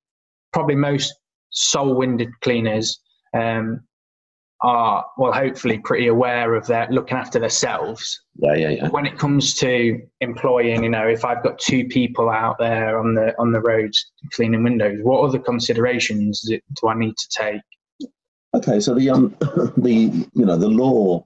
probably 0.54 0.76
most 0.76 1.14
sole 1.52 1.96
winded 1.96 2.30
cleaners 2.42 3.00
um, 3.34 3.82
are 4.62 5.06
well 5.18 5.32
hopefully 5.32 5.80
pretty 5.80 6.08
aware 6.08 6.56
of 6.56 6.68
their 6.68 6.88
looking 6.90 7.18
after 7.18 7.40
themselves. 7.40 8.22
Yeah 8.36 8.56
yeah 8.56 8.70
yeah. 8.70 8.88
When 8.90 9.06
it 9.06 9.18
comes 9.18 9.54
to 9.56 10.02
employing 10.22 10.84
you 10.84 10.90
know 10.90 11.08
if 11.08 11.24
i've 11.24 11.44
got 11.44 11.60
two 11.60 11.86
people 11.88 12.30
out 12.30 12.58
there 12.60 13.00
on 13.00 13.16
the 13.16 13.34
on 13.40 13.52
the 13.52 13.62
roads 13.62 14.12
cleaning 14.34 14.64
windows 14.64 15.00
what 15.02 15.22
other 15.22 15.40
considerations 15.40 16.42
do 16.42 16.88
i 16.88 16.94
need 16.94 17.16
to 17.16 17.28
take? 17.30 17.62
Okay 18.54 18.80
so 18.80 18.94
the 18.94 19.10
um 19.10 19.36
the 19.78 20.28
you 20.34 20.46
know 20.46 20.58
the 20.58 20.70
law 20.70 21.26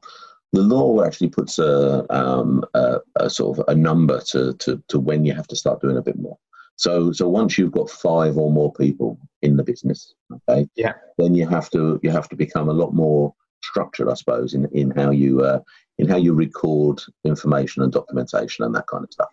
the 0.53 0.61
law 0.61 1.03
actually 1.03 1.29
puts 1.29 1.57
a, 1.57 2.05
um, 2.15 2.63
a, 2.75 2.99
a 3.15 3.29
sort 3.29 3.57
of 3.57 3.65
a 3.67 3.75
number 3.75 4.21
to, 4.21 4.53
to, 4.53 4.81
to 4.87 4.99
when 4.99 5.25
you 5.25 5.33
have 5.33 5.47
to 5.47 5.55
start 5.55 5.81
doing 5.81 5.97
a 5.97 6.01
bit 6.01 6.17
more. 6.17 6.37
So 6.75 7.11
so 7.11 7.27
once 7.29 7.57
you've 7.57 7.71
got 7.71 7.89
five 7.89 8.37
or 8.37 8.51
more 8.51 8.73
people 8.73 9.19
in 9.41 9.57
the 9.57 9.63
business, 9.63 10.13
okay, 10.49 10.67
yeah, 10.75 10.93
then 11.17 11.35
you 11.35 11.47
have 11.47 11.69
to 11.71 11.99
you 12.03 12.09
have 12.11 12.29
to 12.29 12.35
become 12.35 12.69
a 12.69 12.73
lot 12.73 12.93
more 12.93 13.33
structured, 13.63 14.09
I 14.09 14.15
suppose, 14.15 14.53
in 14.53 14.65
in 14.71 14.91
how 14.91 15.11
you 15.11 15.41
uh, 15.41 15.59
in 15.97 16.07
how 16.07 16.17
you 16.17 16.33
record 16.33 17.01
information 17.23 17.83
and 17.83 17.91
documentation 17.91 18.65
and 18.65 18.73
that 18.75 18.87
kind 18.87 19.03
of 19.03 19.11
stuff. 19.11 19.29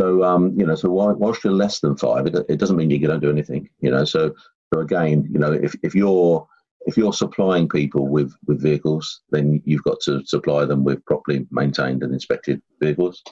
So 0.00 0.24
um, 0.24 0.58
you 0.58 0.66
know, 0.66 0.74
so 0.74 0.90
whilst 0.90 1.44
you're 1.44 1.52
less 1.52 1.80
than 1.80 1.96
five, 1.96 2.26
it, 2.26 2.36
it 2.48 2.58
doesn't 2.58 2.76
mean 2.76 2.90
you 2.90 3.06
don't 3.06 3.20
do 3.20 3.30
anything. 3.30 3.68
You 3.80 3.90
know, 3.90 4.04
so 4.04 4.34
so 4.72 4.80
again, 4.80 5.28
you 5.30 5.38
know, 5.38 5.52
if 5.52 5.74
if 5.82 5.94
you're 5.94 6.46
if 6.86 6.96
you're 6.96 7.12
supplying 7.12 7.68
people 7.68 8.08
with 8.08 8.34
with 8.46 8.60
vehicles, 8.62 9.22
then 9.30 9.62
you've 9.64 9.84
got 9.84 10.00
to 10.00 10.24
supply 10.24 10.64
them 10.64 10.84
with 10.84 11.04
properly 11.04 11.46
maintained 11.50 12.02
and 12.02 12.12
inspected 12.12 12.60
vehicles. 12.80 13.22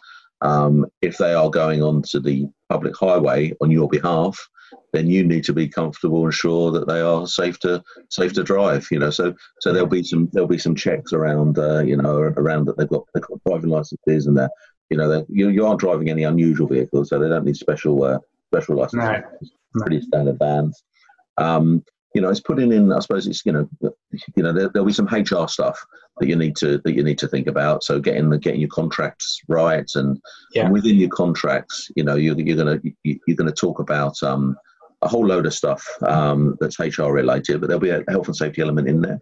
Um, 0.42 0.87
if 1.00 1.16
they 1.18 1.35
are 1.35 1.48
going 1.48 1.83
onto 1.83 2.20
the 2.20 2.46
public 2.68 2.96
highway 2.96 3.52
on 3.61 3.70
your 3.70 3.88
behalf, 3.88 4.38
then 4.92 5.07
you 5.07 5.24
need 5.24 5.44
to 5.44 5.52
be 5.52 5.68
comfortable 5.68 6.24
and 6.24 6.35
sure 6.35 6.70
that 6.72 6.87
they 6.87 7.00
are 7.00 7.26
safe 7.26 7.59
to 7.61 7.83
safe 8.11 8.33
to 8.35 8.42
drive. 8.42 8.87
You 8.90 8.98
know, 8.98 9.11
so 9.11 9.35
so 9.61 9.72
there'll 9.72 9.88
be 9.88 10.02
some 10.02 10.28
there'll 10.33 10.48
be 10.48 10.59
some 10.59 10.74
checks 10.74 11.12
around 11.12 11.59
uh, 11.59 11.81
you 11.81 11.96
know 11.96 12.16
around 12.16 12.66
that 12.66 12.76
they've 12.76 12.88
got 12.88 13.05
they've 13.14 13.22
got 13.22 13.40
driving 13.46 13.70
licenses 13.70 14.26
and 14.26 14.37
that 14.37 14.50
you 14.90 14.96
know 14.96 15.24
you 15.28 15.48
you 15.48 15.66
aren't 15.66 15.81
driving 15.81 16.11
any 16.11 16.24
unusual 16.24 16.68
vehicles, 16.68 17.09
so 17.09 17.18
they 17.18 17.28
don't 17.28 17.44
need 17.44 17.57
special 17.57 18.02
uh, 18.02 18.18
special 18.52 18.76
licenses. 18.76 19.52
No. 19.74 19.83
Pretty 19.83 20.02
standard 20.02 20.38
vans. 20.38 20.83
Um, 21.38 21.83
you 22.14 22.20
know, 22.20 22.31
it's 22.31 22.40
putting 22.40 22.72
in. 22.72 22.92
I 22.92 23.01
suppose 23.01 23.27
it's 23.27 23.44
you 23.44 23.53
know, 23.53 23.68
you 24.37 24.42
know, 24.42 24.53
there, 24.53 24.70
will 24.75 24.85
be 24.85 24.92
some 24.92 25.07
HR 25.07 25.46
stuff 25.48 25.83
that 26.18 26.29
you 26.29 26.37
need 26.37 26.57
to 26.57 26.79
that 26.79 26.94
you 26.94 27.03
need 27.03 27.18
to 27.18 27.29
think 27.29 27.46
about. 27.46 27.83
So 27.83 28.01
getting 28.01 28.31
the 28.31 28.38
getting 28.38 28.61
your 28.61 28.70
contracts 28.70 29.40
right, 29.48 29.88
and, 29.94 30.20
yeah. 30.55 30.64
and 30.64 30.72
within 30.72 30.96
your 30.96 31.09
contracts, 31.09 31.88
you 31.96 32.05
know, 32.05 32.16
you're, 32.16 32.38
you're 32.38 32.57
gonna 32.57 32.81
you, 33.03 33.18
are 33.29 33.35
gonna 33.35 33.53
talk 33.53 33.79
about 33.79 34.22
um, 34.22 34.57
a 35.03 35.09
whole 35.09 35.27
load 35.27 35.46
of 35.46 35.55
stuff 35.55 35.87
um, 36.03 36.57
that's 36.61 36.79
HR 36.79 37.11
related, 37.11 37.61
but 37.61 37.68
there'll 37.68 37.81
be 37.81 37.90
a 37.90 38.05
health 38.09 38.27
and 38.27 38.37
safety 38.37 38.62
element 38.62 38.88
in 38.88 39.01
there. 39.01 39.20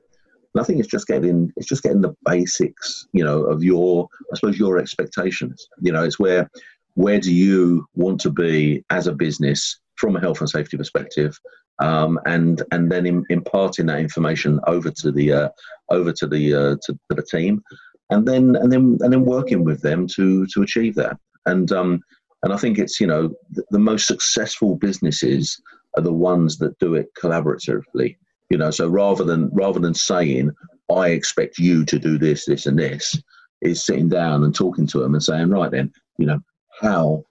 And 0.54 0.60
I 0.60 0.64
think 0.64 0.80
it's 0.80 0.88
just 0.90 1.06
getting 1.06 1.52
it's 1.56 1.68
just 1.68 1.82
getting 1.82 2.00
the 2.00 2.14
basics, 2.24 3.06
you 3.12 3.24
know, 3.24 3.44
of 3.44 3.62
your 3.62 4.08
I 4.32 4.36
suppose 4.36 4.58
your 4.58 4.78
expectations. 4.78 5.68
You 5.80 5.92
know, 5.92 6.02
it's 6.02 6.18
where 6.18 6.50
where 6.94 7.20
do 7.20 7.32
you 7.32 7.86
want 7.94 8.20
to 8.22 8.30
be 8.30 8.84
as 8.90 9.06
a 9.06 9.12
business 9.12 9.78
from 9.94 10.16
a 10.16 10.20
health 10.20 10.40
and 10.40 10.50
safety 10.50 10.76
perspective 10.76 11.38
um, 11.80 12.18
and 12.26 12.62
and 12.72 12.90
then 12.90 13.06
in, 13.06 13.24
imparting 13.30 13.86
that 13.86 13.98
information 13.98 14.60
over 14.66 14.90
to 14.90 15.10
the 15.10 15.32
uh, 15.32 15.48
over 15.90 16.12
to 16.12 16.26
the 16.26 16.54
uh, 16.54 16.76
to, 16.82 16.92
to, 16.92 17.14
the 17.16 17.22
team, 17.22 17.62
and 18.10 18.26
then 18.26 18.56
and 18.56 18.70
then 18.72 18.98
and 19.00 19.12
then 19.12 19.24
working 19.24 19.64
with 19.64 19.82
them 19.82 20.06
to 20.08 20.46
to 20.46 20.62
achieve 20.62 20.94
that. 20.96 21.16
And 21.46 21.72
um, 21.72 22.00
And 22.42 22.52
I 22.52 22.56
think 22.56 22.78
it's, 22.78 23.00
you 23.00 23.06
know, 23.06 23.34
the, 23.50 23.64
the 23.70 23.78
most 23.78 24.06
successful 24.06 24.76
businesses 24.76 25.60
are 25.96 26.02
the 26.02 26.12
ones 26.12 26.56
that 26.58 26.78
do 26.78 26.94
it 26.94 27.08
collaboratively. 27.20 28.16
You 28.50 28.58
know, 28.58 28.70
so 28.70 28.88
rather 28.88 29.24
than 29.24 29.50
rather 29.52 29.80
than 29.80 29.94
saying, 29.94 30.50
I 30.90 31.10
expect 31.10 31.58
you 31.58 31.84
to 31.84 31.98
do 31.98 32.18
this, 32.18 32.46
this, 32.46 32.66
and 32.66 32.78
this, 32.78 33.20
is 33.60 33.84
sitting 33.84 34.08
down 34.08 34.42
and 34.44 34.54
talking 34.54 34.86
to 34.88 35.00
them 35.00 35.14
and 35.14 35.22
saying, 35.22 35.50
right 35.50 35.70
then, 35.70 35.92
you 36.18 36.26
know, 36.26 36.40
how 36.80 37.22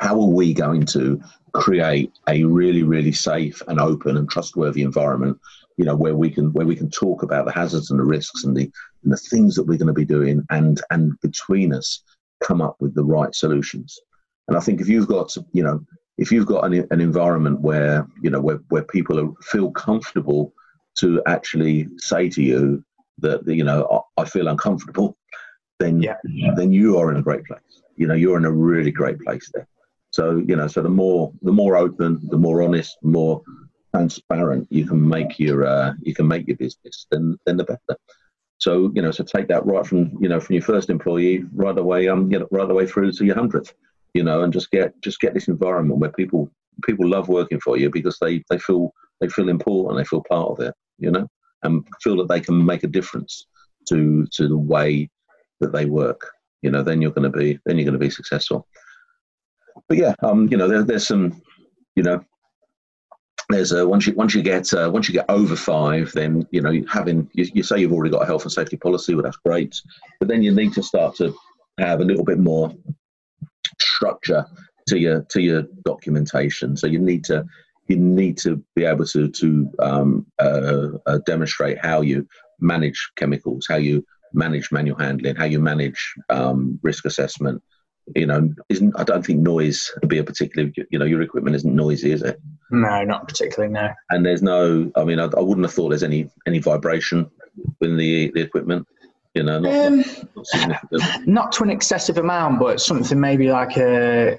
how 0.00 0.20
are 0.20 0.28
we 0.28 0.52
going 0.52 0.84
to 0.86 1.20
create 1.52 2.12
a 2.28 2.44
really, 2.44 2.82
really 2.82 3.12
safe 3.12 3.62
and 3.68 3.80
open 3.80 4.16
and 4.16 4.28
trustworthy 4.28 4.82
environment, 4.82 5.38
you 5.76 5.84
know, 5.84 5.94
where 5.94 6.16
we 6.16 6.30
can 6.30 6.52
where 6.52 6.66
we 6.66 6.76
can 6.76 6.90
talk 6.90 7.22
about 7.22 7.44
the 7.44 7.52
hazards 7.52 7.90
and 7.90 8.00
the 8.00 8.04
risks 8.04 8.44
and 8.44 8.56
the 8.56 8.70
and 9.02 9.12
the 9.12 9.16
things 9.16 9.54
that 9.54 9.64
we're 9.64 9.78
going 9.78 9.86
to 9.86 9.92
be 9.92 10.04
doing 10.04 10.44
and 10.50 10.80
and 10.90 11.12
between 11.20 11.72
us 11.72 12.02
come 12.42 12.60
up 12.60 12.76
with 12.80 12.94
the 12.94 13.04
right 13.04 13.34
solutions. 13.34 13.98
And 14.48 14.56
I 14.56 14.60
think 14.60 14.80
if 14.80 14.88
you've 14.88 15.08
got, 15.08 15.34
you 15.52 15.62
know, 15.62 15.84
if 16.18 16.30
you've 16.30 16.46
got 16.46 16.64
an, 16.64 16.86
an 16.90 17.00
environment 17.00 17.60
where, 17.60 18.06
you 18.22 18.30
know, 18.30 18.40
where, 18.40 18.60
where 18.68 18.84
people 18.84 19.18
are, 19.18 19.32
feel 19.42 19.70
comfortable 19.70 20.52
to 20.98 21.22
actually 21.26 21.88
say 21.98 22.28
to 22.28 22.42
you 22.42 22.84
that, 23.18 23.46
you 23.46 23.64
know, 23.64 24.04
I, 24.18 24.22
I 24.22 24.24
feel 24.24 24.48
uncomfortable, 24.48 25.16
then, 25.78 26.00
yeah. 26.00 26.16
then 26.56 26.72
you 26.72 26.98
are 26.98 27.10
in 27.10 27.16
a 27.16 27.22
great 27.22 27.44
place. 27.44 27.60
You 27.96 28.06
know, 28.06 28.14
you're 28.14 28.36
in 28.36 28.44
a 28.44 28.50
really 28.50 28.90
great 28.90 29.18
place 29.20 29.50
there. 29.54 29.66
So, 30.14 30.36
you 30.46 30.54
know, 30.54 30.68
so 30.68 30.80
the 30.80 30.88
more, 31.02 31.32
the 31.42 31.50
more 31.50 31.76
open, 31.76 32.20
the 32.30 32.38
more 32.38 32.62
honest, 32.62 32.96
the 33.02 33.08
more 33.08 33.42
transparent 33.92 34.68
you 34.70 34.86
can 34.86 35.08
make 35.08 35.40
your, 35.40 35.66
uh, 35.66 35.94
you 36.02 36.14
can 36.14 36.28
make 36.28 36.46
your 36.46 36.56
business, 36.56 37.08
then, 37.10 37.36
then 37.46 37.56
the 37.56 37.64
better. 37.64 37.98
So 38.58 38.92
you 38.94 39.02
know, 39.02 39.10
so 39.10 39.24
take 39.24 39.48
that 39.48 39.66
right 39.66 39.84
from 39.84 40.16
you 40.20 40.28
know 40.28 40.38
from 40.40 40.54
your 40.54 40.62
first 40.62 40.88
employee 40.88 41.44
right 41.52 41.76
away, 41.76 42.08
um, 42.08 42.30
you 42.30 42.38
know, 42.38 42.48
right 42.50 42.70
away 42.70 42.86
through 42.86 43.10
to 43.12 43.24
your 43.24 43.34
hundredth, 43.34 43.74
you 44.14 44.22
know, 44.22 44.42
and 44.42 44.52
just 44.52 44.70
get 44.70 44.94
just 45.02 45.20
get 45.20 45.34
this 45.34 45.48
environment 45.48 45.98
where 45.98 46.12
people 46.12 46.48
people 46.86 47.08
love 47.08 47.28
working 47.28 47.60
for 47.60 47.76
you 47.76 47.90
because 47.90 48.16
they 48.20 48.42
they 48.50 48.58
feel 48.58 48.92
they 49.20 49.28
feel 49.28 49.48
important, 49.48 49.98
they 49.98 50.04
feel 50.04 50.22
part 50.28 50.48
of 50.52 50.60
it, 50.60 50.74
you 50.98 51.10
know, 51.10 51.26
and 51.64 51.84
feel 52.02 52.16
that 52.18 52.28
they 52.28 52.40
can 52.40 52.64
make 52.64 52.84
a 52.84 52.94
difference 52.98 53.46
to 53.88 54.26
to 54.32 54.48
the 54.48 54.56
way 54.56 55.10
that 55.60 55.72
they 55.72 55.86
work. 55.86 56.30
You 56.62 56.70
know, 56.70 56.82
then 56.82 57.02
you're 57.02 57.10
going 57.10 57.30
to 57.30 57.38
be 57.38 57.58
then 57.66 57.76
you're 57.76 57.90
going 57.90 58.00
to 58.00 58.06
be 58.06 58.10
successful. 58.10 58.66
But 59.88 59.98
yeah, 59.98 60.14
um, 60.22 60.48
you 60.48 60.56
know, 60.56 60.68
there, 60.68 60.82
there's 60.82 61.06
some, 61.06 61.42
you 61.96 62.02
know, 62.02 62.24
there's 63.50 63.72
a 63.72 63.86
once 63.86 64.06
you 64.06 64.14
once 64.14 64.34
you 64.34 64.42
get 64.42 64.72
uh, 64.72 64.90
once 64.92 65.08
you 65.08 65.14
get 65.14 65.26
over 65.28 65.56
five, 65.56 66.12
then 66.12 66.46
you 66.50 66.62
know 66.62 66.72
having 66.90 67.28
you, 67.34 67.46
you, 67.52 67.62
say 67.62 67.78
you've 67.78 67.92
already 67.92 68.10
got 68.10 68.22
a 68.22 68.26
health 68.26 68.42
and 68.42 68.52
safety 68.52 68.76
policy, 68.76 69.14
well 69.14 69.22
that's 69.22 69.36
great, 69.36 69.80
but 70.18 70.28
then 70.28 70.42
you 70.42 70.50
need 70.50 70.72
to 70.74 70.82
start 70.82 71.14
to 71.16 71.34
have 71.78 72.00
a 72.00 72.04
little 72.04 72.24
bit 72.24 72.38
more 72.38 72.72
structure 73.80 74.46
to 74.88 74.98
your 74.98 75.22
to 75.30 75.40
your 75.42 75.64
documentation. 75.84 76.76
So 76.76 76.86
you 76.86 76.98
need 76.98 77.24
to 77.24 77.44
you 77.88 77.96
need 77.96 78.38
to 78.38 78.62
be 78.74 78.84
able 78.84 79.06
to 79.06 79.28
to 79.28 79.70
um, 79.78 80.26
uh, 80.38 80.88
uh, 81.06 81.18
demonstrate 81.26 81.78
how 81.84 82.00
you 82.00 82.26
manage 82.60 83.10
chemicals, 83.16 83.66
how 83.68 83.76
you 83.76 84.04
manage 84.32 84.72
manual 84.72 84.98
handling, 84.98 85.36
how 85.36 85.44
you 85.44 85.60
manage 85.60 86.14
um, 86.30 86.78
risk 86.82 87.04
assessment, 87.04 87.62
you 88.14 88.26
know, 88.26 88.52
isn't 88.68 88.94
I 88.98 89.04
don't 89.04 89.24
think 89.24 89.40
noise 89.40 89.90
would 90.00 90.08
be 90.08 90.18
a 90.18 90.24
particular. 90.24 90.70
You 90.90 90.98
know, 90.98 91.04
your 91.04 91.22
equipment 91.22 91.56
isn't 91.56 91.74
noisy, 91.74 92.12
is 92.12 92.22
it? 92.22 92.40
No, 92.70 93.02
not 93.04 93.28
particularly. 93.28 93.72
No. 93.72 93.90
And 94.10 94.24
there's 94.24 94.42
no. 94.42 94.90
I 94.96 95.04
mean, 95.04 95.18
I, 95.18 95.24
I 95.24 95.40
wouldn't 95.40 95.64
have 95.64 95.72
thought 95.72 95.90
there's 95.90 96.02
any 96.02 96.28
any 96.46 96.58
vibration 96.58 97.30
in 97.80 97.96
the 97.96 98.30
the 98.34 98.40
equipment. 98.40 98.86
You 99.34 99.42
know, 99.42 99.58
not, 99.58 99.86
um, 99.86 100.04
not, 100.66 101.20
not, 101.26 101.52
to 101.52 101.64
an 101.64 101.70
excessive 101.70 102.18
amount, 102.18 102.60
but 102.60 102.80
something 102.80 103.18
maybe 103.18 103.50
like 103.50 103.76
a 103.76 104.38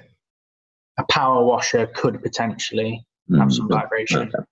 a 0.98 1.04
power 1.10 1.44
washer 1.44 1.86
could 1.88 2.22
potentially 2.22 3.04
have 3.36 3.52
some 3.52 3.68
vibration. 3.68 4.22
Okay. 4.22 4.44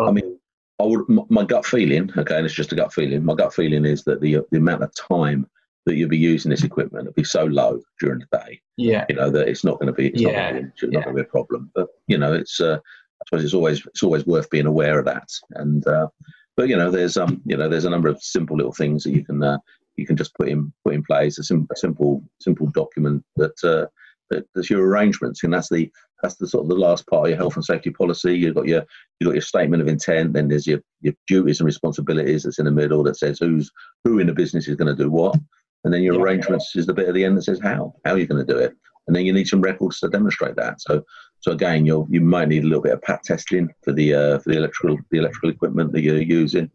I 0.00 0.10
mean, 0.10 0.38
I 0.80 0.84
would. 0.84 1.04
My 1.30 1.44
gut 1.44 1.64
feeling, 1.66 2.10
okay, 2.16 2.36
and 2.36 2.46
it's 2.46 2.54
just 2.54 2.72
a 2.72 2.76
gut 2.76 2.92
feeling. 2.92 3.24
My 3.24 3.34
gut 3.34 3.54
feeling 3.54 3.84
is 3.84 4.02
that 4.04 4.20
the 4.20 4.38
the 4.50 4.58
amount 4.58 4.82
of 4.82 4.94
time 4.94 5.46
that 5.86 5.96
you'll 5.96 6.08
be 6.08 6.18
using 6.18 6.50
this 6.50 6.64
equipment 6.64 7.06
will 7.06 7.12
be 7.12 7.24
so 7.24 7.44
low 7.44 7.80
during 8.00 8.18
the 8.18 8.38
day. 8.38 8.60
Yeah. 8.76 9.06
You 9.08 9.14
know 9.14 9.30
that 9.30 9.48
it's 9.48 9.64
not 9.64 9.78
going 9.78 9.86
to 9.86 9.92
be. 9.92 10.08
It's 10.08 10.20
yeah. 10.20 10.50
Not 10.50 10.52
going 10.52 10.72
to 10.78 10.86
be, 10.88 10.92
yeah. 10.92 11.12
be 11.12 11.20
a 11.20 11.24
problem. 11.24 11.70
But 11.74 11.88
you 12.08 12.18
know, 12.18 12.32
it's. 12.32 12.60
Uh, 12.60 12.78
I 12.78 13.24
suppose 13.26 13.44
it's 13.44 13.54
always 13.54 13.86
it's 13.86 14.02
always 14.02 14.26
worth 14.26 14.50
being 14.50 14.66
aware 14.66 14.98
of 14.98 15.06
that. 15.06 15.28
And 15.52 15.86
uh, 15.86 16.08
but 16.56 16.68
you 16.68 16.76
know, 16.76 16.90
there's 16.90 17.16
um 17.16 17.40
you 17.46 17.56
know 17.56 17.68
there's 17.68 17.86
a 17.86 17.90
number 17.90 18.08
of 18.08 18.22
simple 18.22 18.56
little 18.56 18.72
things 18.72 19.04
that 19.04 19.12
you 19.12 19.24
can 19.24 19.42
uh, 19.42 19.58
you 19.96 20.06
can 20.06 20.16
just 20.16 20.34
put 20.34 20.48
in 20.48 20.72
put 20.84 20.94
in 20.94 21.04
place. 21.04 21.38
A, 21.38 21.44
sim- 21.44 21.68
a 21.72 21.76
simple 21.76 22.22
simple 22.40 22.66
document 22.66 23.24
that. 23.36 23.64
Uh, 23.64 23.86
that, 24.28 24.44
that's 24.56 24.68
your 24.68 24.84
arrangements, 24.84 25.44
and 25.44 25.54
that's 25.54 25.68
the 25.68 25.88
that's 26.20 26.34
the 26.34 26.48
sort 26.48 26.64
of 26.64 26.68
the 26.68 26.74
last 26.74 27.06
part 27.06 27.26
of 27.26 27.28
your 27.28 27.36
health 27.36 27.54
and 27.54 27.64
safety 27.64 27.90
policy. 27.90 28.36
You've 28.36 28.56
got 28.56 28.66
your 28.66 28.84
you've 29.20 29.28
got 29.28 29.34
your 29.34 29.42
statement 29.42 29.82
of 29.82 29.88
intent. 29.88 30.32
Then 30.32 30.48
there's 30.48 30.66
your 30.66 30.80
your 31.00 31.14
duties 31.28 31.60
and 31.60 31.64
responsibilities 31.66 32.42
that's 32.42 32.58
in 32.58 32.64
the 32.64 32.72
middle 32.72 33.04
that 33.04 33.16
says 33.16 33.38
who's 33.38 33.70
who 34.02 34.18
in 34.18 34.26
the 34.26 34.32
business 34.32 34.66
is 34.66 34.74
going 34.74 34.94
to 34.94 35.00
do 35.00 35.10
what, 35.10 35.38
and 35.86 35.94
then 35.94 36.02
your 36.02 36.16
yeah. 36.16 36.20
arrangements 36.20 36.74
is 36.74 36.84
the 36.84 36.92
bit 36.92 37.08
at 37.08 37.14
the 37.14 37.24
end 37.24 37.38
that 37.38 37.44
says 37.44 37.60
how 37.62 37.94
how 38.04 38.12
are 38.12 38.18
you 38.18 38.26
going 38.26 38.44
to 38.44 38.52
do 38.52 38.58
it, 38.58 38.74
and 39.06 39.14
then 39.14 39.24
you 39.24 39.32
need 39.32 39.46
some 39.46 39.60
records 39.62 40.00
to 40.00 40.08
demonstrate 40.08 40.56
that. 40.56 40.80
So 40.80 41.04
so 41.40 41.52
again, 41.52 41.86
you 41.86 42.06
you 42.10 42.20
might 42.20 42.48
need 42.48 42.64
a 42.64 42.66
little 42.66 42.82
bit 42.82 42.92
of 42.92 43.02
PAT 43.02 43.22
testing 43.22 43.72
for 43.84 43.92
the 43.92 44.12
uh, 44.12 44.38
for 44.40 44.50
the 44.50 44.56
electrical 44.56 44.98
the 45.12 45.18
electrical 45.18 45.50
equipment 45.50 45.92
that 45.92 46.02
you're 46.02 46.20
using. 46.20 46.68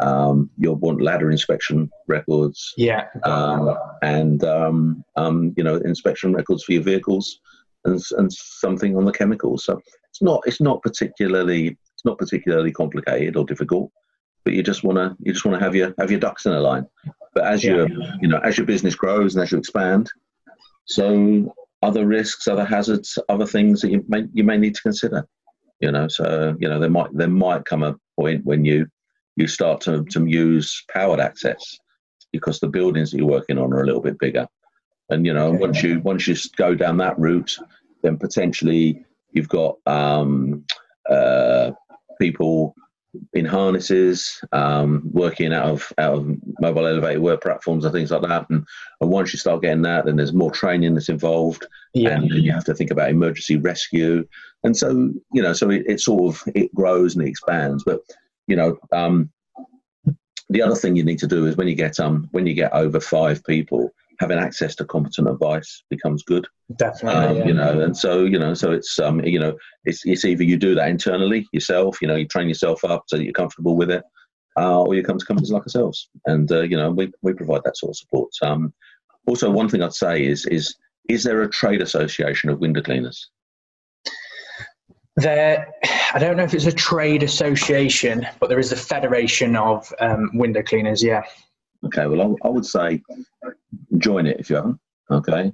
Um, 0.00 0.50
you'll 0.56 0.76
want 0.76 1.02
ladder 1.02 1.30
inspection 1.30 1.90
records. 2.08 2.72
Yeah. 2.78 3.04
Um, 3.22 3.76
and 4.02 4.42
um, 4.44 5.04
um, 5.16 5.52
you 5.58 5.62
know 5.62 5.76
inspection 5.76 6.32
records 6.32 6.64
for 6.64 6.72
your 6.72 6.82
vehicles, 6.82 7.38
and 7.84 8.00
and 8.16 8.32
something 8.32 8.96
on 8.96 9.04
the 9.04 9.12
chemicals. 9.12 9.66
So 9.66 9.78
it's 10.08 10.22
not 10.22 10.40
it's 10.46 10.62
not 10.62 10.82
particularly 10.82 11.66
it's 11.68 12.04
not 12.06 12.16
particularly 12.16 12.72
complicated 12.72 13.36
or 13.36 13.44
difficult, 13.44 13.92
but 14.42 14.54
you 14.54 14.62
just 14.62 14.84
want 14.84 14.96
to 14.96 15.14
you 15.20 15.34
just 15.34 15.44
want 15.44 15.58
to 15.58 15.62
have 15.62 15.74
your 15.74 15.92
have 15.98 16.10
your 16.10 16.20
ducks 16.20 16.46
in 16.46 16.52
a 16.52 16.60
line. 16.60 16.86
But 17.34 17.44
as 17.44 17.64
yeah. 17.64 17.72
your 17.72 17.88
you 18.20 18.28
know 18.28 18.38
as 18.38 18.56
your 18.56 18.66
business 18.66 18.94
grows 18.94 19.34
and 19.34 19.42
as 19.42 19.52
you 19.52 19.58
expand, 19.58 20.10
so 20.86 21.54
other 21.82 22.06
risks, 22.06 22.48
other 22.48 22.64
hazards, 22.64 23.18
other 23.28 23.46
things 23.46 23.80
that 23.80 23.90
you 23.90 24.04
may 24.08 24.24
you 24.32 24.44
may 24.44 24.56
need 24.56 24.74
to 24.74 24.82
consider. 24.82 25.26
You 25.80 25.92
know, 25.92 26.08
so 26.08 26.56
you 26.58 26.68
know 26.68 26.78
there 26.78 26.90
might 26.90 27.10
there 27.12 27.28
might 27.28 27.64
come 27.64 27.82
a 27.82 27.96
point 28.16 28.44
when 28.44 28.64
you 28.64 28.86
you 29.36 29.48
start 29.48 29.80
to, 29.82 30.04
to 30.04 30.24
use 30.26 30.84
powered 30.92 31.20
access 31.20 31.78
because 32.32 32.60
the 32.60 32.68
buildings 32.68 33.10
that 33.10 33.18
you're 33.18 33.26
working 33.26 33.58
on 33.58 33.72
are 33.72 33.82
a 33.82 33.86
little 33.86 34.00
bit 34.00 34.18
bigger. 34.18 34.46
And 35.10 35.26
you 35.26 35.34
know, 35.34 35.50
once 35.50 35.82
you 35.82 36.00
once 36.00 36.26
you 36.26 36.36
go 36.56 36.74
down 36.74 36.96
that 36.98 37.18
route, 37.18 37.58
then 38.02 38.16
potentially 38.16 39.04
you've 39.32 39.48
got 39.48 39.76
um, 39.86 40.64
uh, 41.10 41.72
people 42.20 42.74
in 43.32 43.44
harnesses, 43.44 44.40
um, 44.52 45.02
working 45.12 45.52
out 45.52 45.66
of 45.66 45.92
out 45.98 46.14
of 46.14 46.36
mobile 46.60 46.86
elevated 46.86 47.22
work 47.22 47.42
platforms 47.42 47.84
and 47.84 47.92
things 47.92 48.10
like 48.10 48.22
that. 48.22 48.48
And, 48.50 48.64
and 49.00 49.10
once 49.10 49.32
you 49.32 49.38
start 49.38 49.62
getting 49.62 49.82
that, 49.82 50.04
then 50.04 50.16
there's 50.16 50.32
more 50.32 50.50
training 50.50 50.94
that's 50.94 51.08
involved, 51.08 51.66
yeah. 51.94 52.10
and 52.10 52.30
you 52.30 52.52
have 52.52 52.64
to 52.64 52.74
think 52.74 52.90
about 52.90 53.10
emergency 53.10 53.56
rescue. 53.56 54.26
And 54.62 54.76
so 54.76 55.12
you 55.32 55.42
know, 55.42 55.52
so 55.52 55.70
it, 55.70 55.84
it 55.86 56.00
sort 56.00 56.34
of 56.34 56.42
it 56.54 56.74
grows 56.74 57.14
and 57.14 57.24
it 57.24 57.30
expands. 57.30 57.84
But 57.84 58.00
you 58.46 58.56
know, 58.56 58.78
um, 58.92 59.30
the 60.50 60.62
other 60.62 60.76
thing 60.76 60.96
you 60.96 61.04
need 61.04 61.18
to 61.18 61.26
do 61.26 61.46
is 61.46 61.56
when 61.56 61.68
you 61.68 61.74
get 61.74 61.98
um 62.00 62.28
when 62.32 62.46
you 62.46 62.54
get 62.54 62.72
over 62.72 63.00
five 63.00 63.44
people, 63.44 63.92
having 64.20 64.38
access 64.38 64.74
to 64.76 64.84
competent 64.84 65.28
advice 65.28 65.82
becomes 65.90 66.22
good. 66.22 66.46
Definitely, 66.76 67.24
um, 67.24 67.36
yeah. 67.36 67.44
you 67.46 67.54
know, 67.54 67.80
and 67.80 67.96
so 67.96 68.24
you 68.24 68.38
know, 68.38 68.54
so 68.54 68.72
it's 68.72 68.98
um, 68.98 69.24
you 69.24 69.38
know, 69.38 69.56
it's 69.84 70.02
it's 70.04 70.24
either 70.24 70.44
you 70.44 70.56
do 70.56 70.74
that 70.74 70.88
internally 70.88 71.46
yourself, 71.52 72.00
you 72.00 72.08
know, 72.08 72.16
you 72.16 72.26
train 72.26 72.48
yourself 72.48 72.84
up 72.84 73.04
so 73.06 73.16
that 73.16 73.24
you're 73.24 73.32
comfortable 73.32 73.76
with 73.76 73.90
it, 73.90 74.02
uh, 74.58 74.82
or 74.82 74.94
you 74.94 75.02
come 75.02 75.18
to 75.18 75.26
companies 75.26 75.50
like 75.50 75.62
ourselves, 75.62 76.08
and 76.26 76.50
uh, 76.52 76.62
you 76.62 76.76
know, 76.76 76.90
we 76.90 77.12
we 77.22 77.32
provide 77.32 77.62
that 77.64 77.76
sort 77.76 77.90
of 77.90 77.96
support. 77.96 78.30
Um, 78.42 78.72
also, 79.26 79.50
one 79.50 79.68
thing 79.68 79.82
I'd 79.82 79.94
say 79.94 80.24
is 80.24 80.46
is 80.46 80.76
is 81.08 81.24
there 81.24 81.42
a 81.42 81.50
trade 81.50 81.82
association 81.82 82.50
of 82.50 82.60
window 82.60 82.82
cleaners? 82.82 83.30
There, 85.16 85.72
I 86.12 86.18
don't 86.18 86.36
know 86.36 86.42
if 86.42 86.54
it's 86.54 86.66
a 86.66 86.72
trade 86.72 87.22
association, 87.22 88.26
but 88.40 88.48
there 88.48 88.58
is 88.58 88.72
a 88.72 88.76
federation 88.76 89.54
of 89.54 89.92
um, 90.00 90.30
window 90.34 90.62
cleaners. 90.62 91.02
Yeah. 91.02 91.22
Okay, 91.86 92.06
well, 92.06 92.36
I, 92.42 92.48
I, 92.48 92.50
would 92.50 92.66
say 92.66 93.02
join 93.98 94.26
it 94.26 94.40
if 94.40 94.48
you 94.48 94.56
haven't. 94.56 94.80
Okay, 95.10 95.52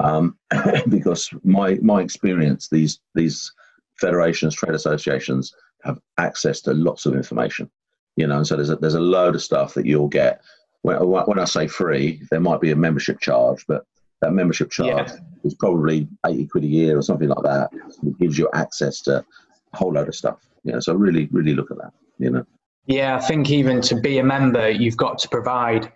um, 0.00 0.38
because 0.88 1.30
my 1.44 1.78
my 1.82 2.00
experience, 2.00 2.68
these 2.70 3.00
these 3.14 3.52
federations, 4.00 4.54
trade 4.54 4.74
associations 4.74 5.54
have 5.84 5.98
access 6.18 6.60
to 6.62 6.74
lots 6.74 7.06
of 7.06 7.14
information. 7.14 7.70
You 8.16 8.26
know, 8.26 8.38
and 8.38 8.46
so 8.46 8.56
there's 8.56 8.70
a, 8.70 8.76
there's 8.76 8.94
a 8.94 9.00
load 9.00 9.34
of 9.34 9.42
stuff 9.42 9.74
that 9.74 9.86
you'll 9.86 10.08
get. 10.08 10.42
When, 10.82 10.96
when 10.98 11.38
I 11.38 11.44
say 11.44 11.66
free, 11.66 12.22
there 12.30 12.40
might 12.40 12.60
be 12.60 12.70
a 12.70 12.76
membership 12.76 13.20
charge, 13.20 13.64
but 13.66 13.84
that 14.22 14.32
membership 14.32 14.70
charge 14.70 15.08
yeah. 15.08 15.16
is 15.44 15.54
probably 15.54 16.08
80 16.26 16.46
quid 16.46 16.64
a 16.64 16.68
year 16.68 16.98
or 16.98 17.02
something 17.02 17.28
like 17.28 17.44
that. 17.44 17.70
It 18.04 18.18
gives 18.18 18.38
you 18.38 18.48
access 18.54 19.00
to 19.02 19.24
a 19.72 19.76
whole 19.76 19.92
load 19.92 20.08
of 20.08 20.14
stuff. 20.14 20.38
Yeah, 20.64 20.80
so 20.80 20.94
really, 20.94 21.28
really 21.30 21.54
look 21.54 21.70
at 21.70 21.78
that. 21.78 21.92
You 22.18 22.30
know. 22.30 22.46
Yeah, 22.88 23.16
I 23.16 23.20
think 23.20 23.50
even 23.50 23.82
to 23.82 24.00
be 24.00 24.18
a 24.18 24.24
member, 24.24 24.70
you've 24.70 24.96
got 24.96 25.18
to 25.18 25.28
provide 25.28 25.92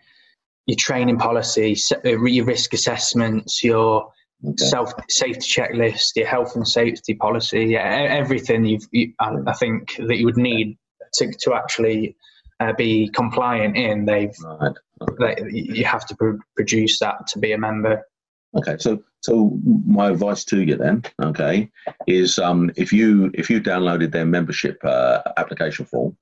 your 0.67 0.77
training 0.79 1.19
policy, 1.19 1.75
uh, 2.05 2.23
your 2.25 2.45
risk 2.45 2.75
assessments, 2.75 3.65
your 3.65 4.13
okay. 4.47 4.65
self 4.65 4.93
safety 5.09 5.41
checklist, 5.41 6.15
your 6.17 6.27
health 6.27 6.55
and 6.55 6.69
safety 6.69 7.15
policy, 7.15 7.65
yeah, 7.65 8.07
everything 8.11 8.67
you've, 8.67 8.87
you, 8.91 9.15
I, 9.19 9.35
I, 9.47 9.55
think 9.55 9.97
that 10.07 10.19
you 10.19 10.27
would 10.27 10.37
need 10.37 10.77
to, 11.15 11.33
to 11.33 11.55
actually 11.55 12.15
uh, 12.61 12.75
be 12.75 13.09
compliant 13.09 13.75
in. 13.75 14.05
They've 14.05 14.37
right. 14.45 14.73
okay. 15.01 15.43
they, 15.43 15.49
you 15.51 15.87
have 15.87 16.07
to 16.09 16.15
pr- 16.15 16.43
produce 16.57 16.99
that 16.99 17.27
to 17.29 17.39
be 17.39 17.53
a 17.53 17.59
member. 17.59 18.07
Okay, 18.55 18.77
so 18.79 19.03
so 19.23 19.59
my 19.87 20.11
advice 20.11 20.45
to 20.45 20.63
you 20.63 20.77
then, 20.77 21.03
okay, 21.23 21.71
is 22.07 22.39
um, 22.39 22.71
if 22.77 22.93
you 22.93 23.31
if 23.33 23.49
you 23.49 23.63
downloaded 23.63 24.13
their 24.13 24.27
membership 24.27 24.79
uh, 24.85 25.23
application 25.39 25.87
form, 25.87 26.15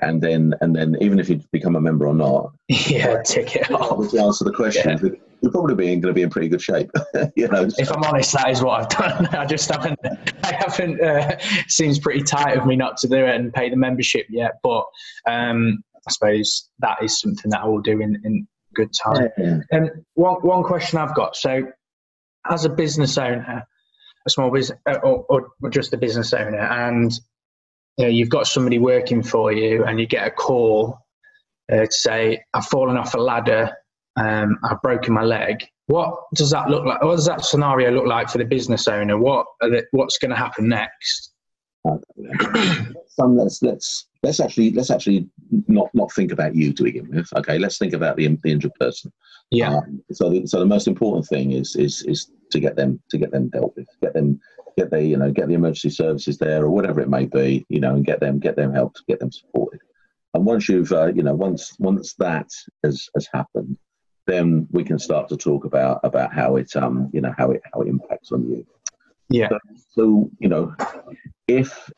and 0.00 0.20
then 0.22 0.54
and 0.60 0.74
then 0.74 0.96
even 1.00 1.18
if 1.18 1.28
you 1.28 1.40
become 1.52 1.76
a 1.76 1.80
member 1.80 2.06
or 2.06 2.14
not, 2.14 2.52
yeah, 2.68 3.22
tick 3.22 3.56
it 3.56 3.70
off. 3.70 4.10
To 4.10 4.18
answer 4.18 4.44
the 4.44 4.52
question, 4.52 4.98
yeah. 5.02 5.10
you're 5.40 5.52
probably 5.52 5.74
being 5.74 6.00
going 6.00 6.12
to 6.12 6.14
be 6.14 6.22
in 6.22 6.30
pretty 6.30 6.48
good 6.48 6.62
shape. 6.62 6.90
you 7.36 7.48
know, 7.48 7.68
if 7.78 7.90
I'm 7.90 8.02
honest, 8.04 8.32
that 8.32 8.50
is 8.50 8.62
what 8.62 8.80
I've 8.80 8.88
done. 8.88 9.26
I 9.34 9.44
just 9.46 9.70
haven't. 9.70 9.98
I 10.44 10.52
haven't. 10.52 11.00
Uh, 11.00 11.36
seems 11.68 11.98
pretty 11.98 12.22
tight 12.22 12.56
of 12.56 12.66
me 12.66 12.76
not 12.76 12.96
to 12.98 13.08
do 13.08 13.16
it 13.16 13.34
and 13.34 13.52
pay 13.52 13.70
the 13.70 13.76
membership 13.76 14.26
yet, 14.30 14.52
but 14.62 14.84
um, 15.26 15.82
I 16.06 16.12
suppose 16.12 16.68
that 16.80 17.02
is 17.02 17.18
something 17.20 17.50
that 17.50 17.60
I 17.60 17.66
will 17.66 17.82
do 17.82 18.00
in, 18.00 18.20
in 18.24 18.46
good 18.74 18.92
time. 19.04 19.28
Yeah. 19.36 19.58
And 19.70 19.90
one 20.14 20.36
one 20.42 20.62
question 20.62 20.98
I've 20.98 21.14
got. 21.14 21.36
So, 21.36 21.64
as 22.48 22.64
a 22.64 22.70
business 22.70 23.18
owner, 23.18 23.66
a 24.26 24.30
small 24.30 24.50
business, 24.50 24.78
uh, 24.86 24.98
or, 25.02 25.48
or 25.60 25.70
just 25.70 25.92
a 25.92 25.96
business 25.96 26.32
owner, 26.32 26.58
and 26.58 27.12
you 27.98 28.04
know, 28.04 28.10
you've 28.10 28.30
got 28.30 28.46
somebody 28.46 28.78
working 28.78 29.22
for 29.22 29.52
you 29.52 29.84
and 29.84 29.98
you 29.98 30.06
get 30.06 30.26
a 30.26 30.30
call 30.30 30.98
uh, 31.70 31.84
to 31.84 31.92
say, 31.92 32.42
I've 32.54 32.66
fallen 32.66 32.96
off 32.96 33.14
a 33.14 33.18
ladder, 33.18 33.72
um, 34.16 34.58
I've 34.64 34.80
broken 34.82 35.12
my 35.12 35.24
leg. 35.24 35.66
What 35.86 36.14
does 36.34 36.50
that 36.50 36.68
look 36.68 36.84
like? 36.84 37.02
What 37.02 37.16
does 37.16 37.26
that 37.26 37.44
scenario 37.44 37.90
look 37.90 38.06
like 38.06 38.28
for 38.28 38.38
the 38.38 38.44
business 38.44 38.86
owner? 38.88 39.18
What 39.18 39.46
the, 39.60 39.84
what's 39.90 40.18
going 40.18 40.30
to 40.30 40.36
happen 40.36 40.68
next? 40.68 41.32
Some 43.08 43.36
let's 43.36 43.62
let's 43.62 44.06
let's 44.22 44.40
actually 44.40 44.72
let's 44.72 44.90
actually 44.90 45.26
not 45.66 45.88
not 45.94 46.12
think 46.12 46.30
about 46.30 46.54
you 46.54 46.74
to 46.74 46.82
begin 46.82 47.08
with. 47.08 47.28
Okay, 47.36 47.58
let's 47.58 47.78
think 47.78 47.94
about 47.94 48.16
the, 48.16 48.38
the 48.42 48.52
injured 48.52 48.74
person. 48.78 49.10
Yeah. 49.50 49.76
Um, 49.76 50.02
so 50.12 50.28
the, 50.28 50.46
so 50.46 50.58
the 50.58 50.66
most 50.66 50.86
important 50.86 51.26
thing 51.26 51.52
is 51.52 51.74
is 51.76 52.02
is 52.02 52.30
to 52.52 52.60
get 52.60 52.76
them 52.76 53.00
to 53.10 53.16
get 53.16 53.30
them 53.30 53.48
dealt 53.48 53.74
with, 53.74 53.88
get 54.02 54.12
them 54.12 54.40
get 54.78 54.90
the 54.90 55.04
you 55.04 55.16
know 55.16 55.30
get 55.30 55.48
the 55.48 55.54
emergency 55.54 55.90
services 55.90 56.38
there 56.38 56.62
or 56.64 56.70
whatever 56.70 57.00
it 57.00 57.08
may 57.08 57.26
be, 57.26 57.66
you 57.68 57.80
know, 57.80 57.94
and 57.94 58.04
get 58.04 58.20
them 58.20 58.38
get 58.38 58.56
them 58.56 58.72
helped, 58.72 59.06
get 59.08 59.18
them 59.20 59.32
supported. 59.32 59.80
And 60.34 60.44
once 60.44 60.68
you've 60.68 60.92
uh, 60.92 61.06
you 61.06 61.22
know 61.22 61.34
once 61.34 61.74
once 61.78 62.14
that 62.14 62.50
has 62.84 63.08
has 63.14 63.28
happened, 63.32 63.76
then 64.26 64.68
we 64.70 64.84
can 64.84 64.98
start 64.98 65.28
to 65.28 65.36
talk 65.36 65.64
about 65.64 66.00
about 66.04 66.32
how 66.32 66.56
it 66.56 66.74
um 66.76 67.10
you 67.12 67.20
know 67.20 67.34
how 67.36 67.50
it 67.50 67.62
how 67.72 67.82
it 67.82 67.88
impacts 67.88 68.32
on 68.32 68.48
you. 68.48 68.66
Yeah. 69.30 69.48
So, 69.48 69.58
so 69.90 70.30
you 70.38 70.48
know, 70.48 70.74
if 71.48 71.90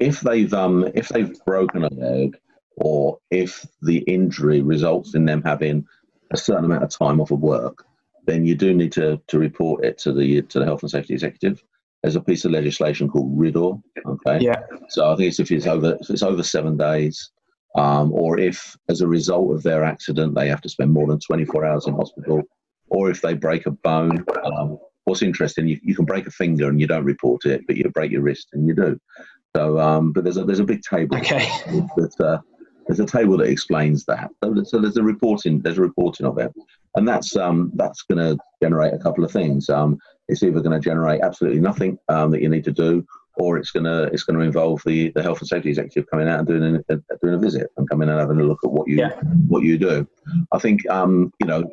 if 0.00 0.20
they've 0.20 0.52
um 0.52 0.90
if 0.94 1.08
they've 1.08 1.34
broken 1.44 1.84
a 1.84 1.94
leg 1.94 2.36
or 2.76 3.18
if 3.30 3.64
the 3.82 3.98
injury 3.98 4.60
results 4.60 5.14
in 5.14 5.24
them 5.24 5.42
having 5.42 5.86
a 6.32 6.36
certain 6.36 6.64
amount 6.64 6.82
of 6.82 6.90
time 6.90 7.20
off 7.20 7.30
of 7.30 7.40
work, 7.40 7.86
then 8.26 8.44
you 8.44 8.56
do 8.56 8.74
need 8.74 8.90
to, 8.90 9.20
to 9.28 9.38
report 9.38 9.84
it 9.84 9.98
to 9.98 10.12
the 10.12 10.42
to 10.42 10.58
the 10.58 10.64
health 10.64 10.82
and 10.82 10.90
safety 10.90 11.14
executive 11.14 11.62
there's 12.04 12.16
a 12.16 12.20
piece 12.20 12.44
of 12.44 12.50
legislation 12.50 13.08
called 13.08 13.34
RIDDOR. 13.34 13.80
Okay. 14.04 14.38
Yeah. 14.44 14.60
So 14.90 15.10
I 15.10 15.16
think 15.16 15.28
it's 15.28 15.40
if 15.40 15.50
it's 15.50 15.66
over 15.66 15.96
if 15.98 16.10
it's 16.10 16.22
over 16.22 16.42
seven 16.42 16.76
days, 16.76 17.30
um, 17.76 18.12
or 18.12 18.38
if 18.38 18.76
as 18.90 19.00
a 19.00 19.08
result 19.08 19.54
of 19.54 19.62
their 19.62 19.82
accident 19.82 20.34
they 20.34 20.46
have 20.46 20.60
to 20.60 20.68
spend 20.68 20.92
more 20.92 21.06
than 21.06 21.18
24 21.18 21.64
hours 21.64 21.86
in 21.86 21.94
hospital, 21.94 22.42
or 22.88 23.08
if 23.08 23.22
they 23.22 23.32
break 23.32 23.64
a 23.64 23.70
bone. 23.70 24.22
Um, 24.44 24.78
what's 25.04 25.22
interesting, 25.22 25.66
you, 25.66 25.80
you 25.82 25.94
can 25.96 26.04
break 26.04 26.26
a 26.26 26.30
finger 26.30 26.68
and 26.68 26.78
you 26.78 26.86
don't 26.86 27.06
report 27.06 27.46
it, 27.46 27.66
but 27.66 27.78
you 27.78 27.88
break 27.88 28.12
your 28.12 28.20
wrist 28.20 28.48
and 28.52 28.66
you 28.66 28.74
do. 28.74 29.00
So, 29.56 29.78
um, 29.78 30.12
but 30.12 30.24
there's 30.24 30.36
a 30.36 30.44
there's 30.44 30.60
a 30.60 30.64
big 30.64 30.82
table. 30.82 31.16
Okay. 31.16 31.48
That, 31.96 32.20
uh, 32.20 32.38
there's 32.86 33.00
a 33.00 33.06
table 33.06 33.38
that 33.38 33.48
explains 33.48 34.04
that. 34.04 34.28
So, 34.42 34.62
so 34.64 34.78
there's 34.78 34.98
a 34.98 35.02
reporting 35.02 35.62
there's 35.62 35.78
a 35.78 35.80
reporting 35.80 36.26
of 36.26 36.36
it, 36.36 36.52
and 36.94 37.06
that's 37.08 37.36
um, 37.36 37.72
that's 37.74 38.02
going 38.02 38.18
to 38.18 38.38
generate 38.62 38.94
a 38.94 38.98
couple 38.98 39.24
of 39.24 39.30
things. 39.30 39.68
Um, 39.68 39.98
it's 40.28 40.42
either 40.42 40.60
going 40.60 40.78
to 40.78 40.84
generate 40.84 41.20
absolutely 41.22 41.60
nothing 41.60 41.98
um, 42.08 42.30
that 42.30 42.40
you 42.40 42.48
need 42.48 42.64
to 42.64 42.72
do, 42.72 43.04
or 43.36 43.58
it's 43.58 43.70
going 43.70 43.84
to 43.84 44.04
it's 44.04 44.22
going 44.22 44.38
to 44.38 44.44
involve 44.44 44.82
the, 44.86 45.10
the 45.10 45.22
health 45.22 45.40
and 45.40 45.48
safety 45.48 45.70
executive 45.70 46.08
coming 46.08 46.28
out 46.28 46.38
and 46.38 46.48
doing 46.48 46.84
a, 46.88 46.96
doing 47.22 47.34
a 47.34 47.38
visit 47.38 47.70
and 47.76 47.88
coming 47.88 48.08
and 48.08 48.18
having 48.18 48.38
a 48.38 48.44
look 48.44 48.60
at 48.64 48.70
what 48.70 48.88
you 48.88 48.98
yeah. 48.98 49.10
what 49.48 49.64
you 49.64 49.76
do. 49.76 50.06
I 50.52 50.58
think 50.58 50.88
um, 50.88 51.32
you 51.40 51.46
know 51.46 51.64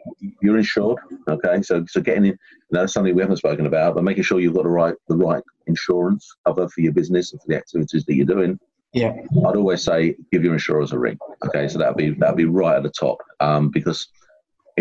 you're 0.42 0.58
insured, 0.58 0.98
okay. 1.28 1.62
So 1.62 1.86
so 1.88 2.02
getting 2.02 2.26
in, 2.26 2.32
you 2.32 2.38
that's 2.72 2.94
something 2.94 3.14
we 3.16 3.22
haven't 3.22 3.38
spoken 3.38 3.68
about, 3.68 3.96
but 3.96 4.04
making 4.04 4.24
sure 4.24 4.40
you've 4.40 4.56
got 4.56 4.64
the 4.64 4.70
right 4.70 4.96
the 5.08 5.18
right 5.18 5.44
insurance 5.68 6.36
cover 6.46 6.68
for 6.68 6.82
your 6.82 6.94
business 6.94 7.32
and 7.32 7.42
for 7.42 7.48
the 7.48 7.58
activities 7.58 8.06
that 8.06 8.16
you're 8.16 8.26
doing. 8.26 8.60
Yeah, 8.94 9.14
I'd 9.48 9.56
always 9.56 9.84
say 9.84 10.16
give 10.34 10.44
your 10.44 10.54
insurers 10.54 10.92
a 10.92 11.00
ring. 11.00 11.18
Okay, 11.46 11.68
so 11.68 11.78
that'd 11.78 11.96
be 11.96 12.10
that'd 12.12 12.36
be 12.36 12.46
right 12.46 12.76
at 12.76 12.84
the 12.84 12.90
top 12.90 13.20
um, 13.40 13.70
because 13.70 14.08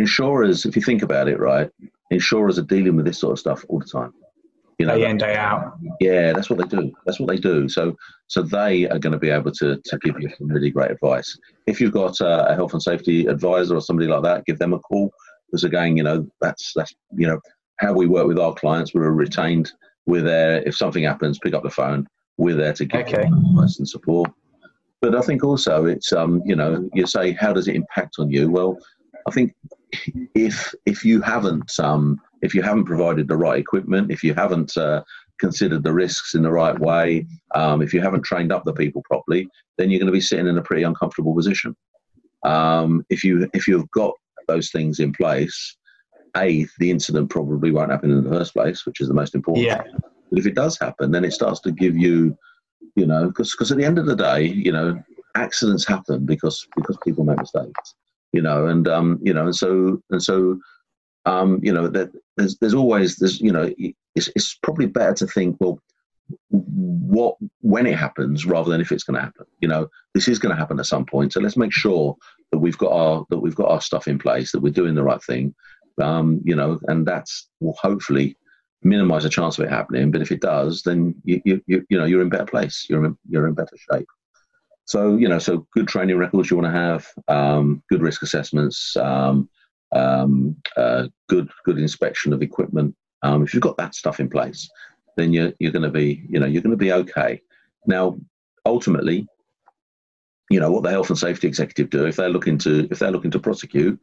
insurers, 0.01 0.65
if 0.65 0.75
you 0.77 0.83
think 0.83 1.03
about 1.03 1.29
it, 1.29 1.39
right, 1.39 1.71
insurers 2.11 2.59
are 2.59 2.63
dealing 2.75 2.97
with 2.97 3.07
this 3.07 3.19
sort 3.19 3.33
of 3.33 3.39
stuff 3.39 3.65
all 3.69 3.79
the 3.79 3.85
time. 3.85 4.13
You 4.79 4.87
know, 4.87 4.97
day 4.97 5.11
in 5.11 5.19
day 5.19 5.37
out. 5.37 5.75
Yeah, 6.01 6.33
that's 6.33 6.49
what 6.49 6.59
they 6.59 6.65
do. 6.65 6.91
That's 7.05 7.21
what 7.21 7.29
they 7.29 7.37
do. 7.37 7.69
So, 7.69 7.95
so 8.29 8.41
they 8.41 8.89
are 8.89 8.99
going 8.99 9.13
to 9.13 9.19
be 9.19 9.29
able 9.29 9.53
to, 9.53 9.77
to 9.77 9.99
give 9.99 10.19
you 10.19 10.31
some 10.39 10.49
really 10.49 10.71
great 10.71 10.91
advice. 10.91 11.39
If 11.67 11.81
you've 11.81 11.93
got 11.93 12.19
a, 12.21 12.49
a 12.51 12.55
health 12.55 12.73
and 12.73 12.83
safety 12.83 13.27
advisor 13.27 13.77
or 13.77 13.83
somebody 13.83 14.09
like 14.09 14.23
that, 14.23 14.47
give 14.47 14.59
them 14.59 14.73
a 14.73 14.79
call. 14.79 15.13
Because 15.47 15.65
again, 15.65 15.99
you 15.99 16.03
know, 16.03 16.27
that's 16.41 16.73
that's 16.75 16.95
you 17.15 17.27
know 17.27 17.39
how 17.77 17.93
we 17.93 18.07
work 18.07 18.27
with 18.27 18.39
our 18.39 18.55
clients. 18.55 18.95
We're 18.95 19.11
retained. 19.11 19.71
We're 20.07 20.23
there. 20.23 20.63
If 20.67 20.77
something 20.77 21.05
happens, 21.05 21.39
pick 21.39 21.53
up 21.53 21.63
the 21.63 21.71
phone. 21.71 22.07
We're 22.39 22.57
there 22.57 22.73
to 22.73 22.85
give 22.87 23.03
okay. 23.03 23.25
advice 23.25 23.79
and 23.79 23.89
support. 23.89 24.31
But 25.03 25.15
I 25.15 25.21
think 25.21 25.45
also 25.45 25.85
it's 25.85 26.11
um, 26.13 26.43
you 26.47 26.57
know, 26.57 26.89
you 26.95 27.07
say 27.07 27.33
how 27.33 27.53
does 27.53 27.69
it 27.69 27.75
impact 27.75 28.15
on 28.19 28.31
you? 28.31 28.51
Well, 28.51 28.79
I 29.27 29.31
think 29.31 29.55
if 30.35 30.75
if 30.87 31.05
you 31.05 31.21
haven't 31.21 31.79
um, 31.79 32.21
if 32.43 32.55
you 32.55 32.63
haven't 32.63 32.85
provided 32.85 33.29
the 33.29 33.37
right 33.37 33.59
equipment, 33.59 34.11
if 34.11 34.23
you 34.25 34.35
haven't 34.35 34.77
uh, 34.77 35.03
considered 35.39 35.83
the 35.83 35.93
risks 35.93 36.35
in 36.35 36.43
the 36.43 36.51
right 36.51 36.79
way, 36.79 37.27
um, 37.55 37.83
if 37.83 37.93
you 37.93 38.01
haven't 38.01 38.23
trained 38.23 38.53
up 38.53 38.65
the 38.65 38.73
people 38.73 39.03
properly, 39.05 39.49
then 39.79 39.91
you're 39.91 39.99
going 39.99 40.07
to 40.07 40.13
be 40.13 40.21
sitting 40.21 40.47
in 40.47 40.59
a 40.59 40.63
pretty 40.63 40.83
uncomfortable 40.83 41.35
position. 41.35 41.77
Um, 42.45 43.05
if 43.11 43.25
you 43.25 43.49
if 43.53 43.67
you've 43.67 43.91
got 43.91 44.15
those 44.49 44.71
things 44.71 45.01
in 45.01 45.13
place, 45.13 45.77
a 46.37 46.67
the 46.79 46.91
incident 46.91 47.31
probably 47.31 47.71
won't 47.71 47.91
happen 47.91 48.11
in 48.11 48.25
the 48.25 48.31
first 48.31 48.55
place, 48.55 48.87
which 48.87 49.01
is 49.01 49.09
the 49.09 49.15
most 49.15 49.35
important. 49.35 49.67
Yeah. 49.67 49.83
But 50.31 50.39
if 50.39 50.47
it 50.47 50.55
does 50.55 50.79
happen, 50.79 51.11
then 51.11 51.25
it 51.25 51.33
starts 51.33 51.61
to 51.61 51.73
give 51.73 51.97
you, 51.97 52.37
you 52.95 53.07
know, 53.07 53.29
because 53.29 53.53
because 53.53 53.73
at 53.73 53.79
the 53.79 53.85
end 53.85 53.99
of 53.99 54.07
the 54.07 54.17
day, 54.17 54.45
you 54.45 54.73
know, 54.73 55.03
accidents 55.35 55.87
happen 55.87 56.25
because 56.25 56.67
because 56.77 56.97
people 57.05 57.25
make 57.25 57.39
mistakes 57.39 57.95
you 58.33 58.43
know, 58.43 58.67
and 58.67 58.87
um, 58.89 59.19
you 59.23 59.33
know, 59.33 59.45
and 59.45 59.57
so 59.57 60.01
and 60.11 60.23
so, 60.23 60.59
um, 61.27 61.61
you 61.63 61.73
know, 61.73 61.89
that 61.89 62.11
there's 62.37 62.57
there's 62.59 62.75
always 62.75 63.17
there's 63.17 63.41
you 63.41 63.53
know, 63.53 63.73
it's 64.15 64.29
it's 64.35 64.55
probably 64.63 64.87
better 64.87 65.15
to 65.15 65.27
think 65.27 65.57
well, 65.61 65.81
what 66.49 67.37
when 67.61 67.87
it 67.87 67.99
happens 67.99 68.47
rather 68.47 68.71
than 68.71 68.81
if 68.81 68.93
it's 68.93 69.05
going 69.05 69.17
to 69.17 69.25
happen. 69.25 69.47
You 69.61 69.69
know, 69.69 69.89
this 70.15 70.29
is 70.29 70.39
going 70.39 70.55
to 70.55 70.59
happen 70.61 70.79
at 70.79 70.87
some 70.87 71.05
point, 71.05 71.33
so 71.33 71.41
let's 71.41 71.57
make 71.57 71.73
sure 71.73 72.17
that 72.53 72.59
we've 72.59 72.79
got 72.79 72.93
our 72.93 73.25
that 73.31 73.39
we've 73.39 73.55
got 73.55 73.71
our 73.71 73.81
stuff 73.81 74.09
in 74.09 74.19
place, 74.19 74.53
that 74.53 74.61
we're 74.61 74.73
doing 74.73 74.95
the 74.95 75.03
right 75.03 75.23
thing, 75.23 75.55
um, 76.01 76.41
you 76.45 76.55
know, 76.55 76.79
and 76.89 77.07
that's 77.07 77.49
will 77.61 77.77
hopefully 77.81 78.37
minimize 78.83 79.25
the 79.25 79.29
chance 79.29 79.59
of 79.59 79.65
it 79.65 79.71
happening. 79.71 80.11
But 80.11 80.23
if 80.23 80.33
it 80.33 80.41
does, 80.41 80.83
then 80.83 81.15
you 81.25 81.41
you 81.45 81.63
you, 81.67 81.87
you 81.89 81.99
know 81.99 82.05
you're 82.05 82.23
in 82.23 82.29
better 82.29 82.47
place. 82.47 82.87
You're 82.89 83.05
in, 83.05 83.19
you're 83.29 83.47
in 83.47 83.55
better 83.55 83.77
shape. 83.91 84.09
So 84.91 85.17
you 85.17 85.29
know, 85.29 85.39
so 85.39 85.69
good 85.73 85.87
training 85.87 86.19
records 86.19 86.51
you 86.51 86.57
want 86.57 86.67
to 86.67 86.81
have, 86.81 87.07
um, 87.29 87.81
good 87.89 88.03
risk 88.03 88.25
assessments, 88.25 88.97
um, 88.97 89.49
um, 89.93 90.57
uh, 90.77 91.07
good 91.29 91.49
good 91.65 91.79
inspection 91.79 92.33
of 92.33 92.43
equipment. 92.43 92.97
Um, 93.23 93.45
if 93.45 93.55
you've 93.55 93.63
got 93.63 93.77
that 93.77 93.95
stuff 93.95 94.19
in 94.19 94.29
place, 94.29 94.69
then 95.17 95.33
you're 95.33 95.53
you're 95.61 95.71
going 95.71 95.85
to 95.85 95.91
be 95.91 96.27
you 96.29 96.41
know 96.41 96.47
you're 96.47 96.61
going 96.61 96.73
to 96.73 96.85
be 96.85 96.93
okay. 96.93 97.41
Now, 97.87 98.19
ultimately, 98.67 99.29
you 100.51 100.59
know 100.59 100.73
what 100.73 100.83
the 100.83 100.91
health 100.91 101.11
and 101.11 101.19
safety 101.19 101.47
executive 101.47 101.89
do 101.91 102.07
if 102.07 102.17
they're 102.17 102.29
looking 102.29 102.59
to 102.59 102.89
if 102.91 102.99
they're 102.99 103.13
looking 103.13 103.31
to 103.31 103.39
prosecute, 103.39 103.97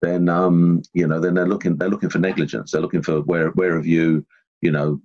then 0.00 0.30
um, 0.30 0.80
you 0.94 1.06
know 1.06 1.20
then 1.20 1.34
they're 1.34 1.46
looking 1.46 1.76
they're 1.76 1.90
looking 1.90 2.08
for 2.08 2.18
negligence. 2.18 2.70
They're 2.70 2.80
looking 2.80 3.02
for 3.02 3.20
where 3.20 3.50
where 3.50 3.76
have 3.76 3.86
you 3.86 4.24
you 4.62 4.70
know 4.70 5.02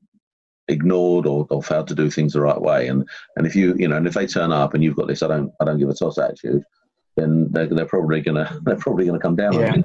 ignored 0.67 1.25
or, 1.25 1.47
or 1.49 1.61
failed 1.61 1.87
to 1.87 1.95
do 1.95 2.09
things 2.09 2.33
the 2.33 2.41
right 2.41 2.59
way. 2.59 2.87
And 2.87 3.07
and 3.35 3.45
if 3.45 3.55
you 3.55 3.75
you 3.77 3.87
know, 3.87 3.97
and 3.97 4.07
if 4.07 4.13
they 4.13 4.27
turn 4.27 4.51
up 4.51 4.73
and 4.73 4.83
you've 4.83 4.95
got 4.95 5.07
this, 5.07 5.23
I 5.23 5.27
don't 5.27 5.51
I 5.59 5.65
don't 5.65 5.79
give 5.79 5.89
a 5.89 5.93
toss 5.93 6.17
attitude, 6.17 6.63
then 7.15 7.47
they're, 7.51 7.67
they're 7.67 7.85
probably 7.85 8.21
gonna 8.21 8.59
they're 8.63 8.77
probably 8.77 9.05
gonna 9.05 9.19
come 9.19 9.35
down 9.35 9.53
yeah. 9.53 9.75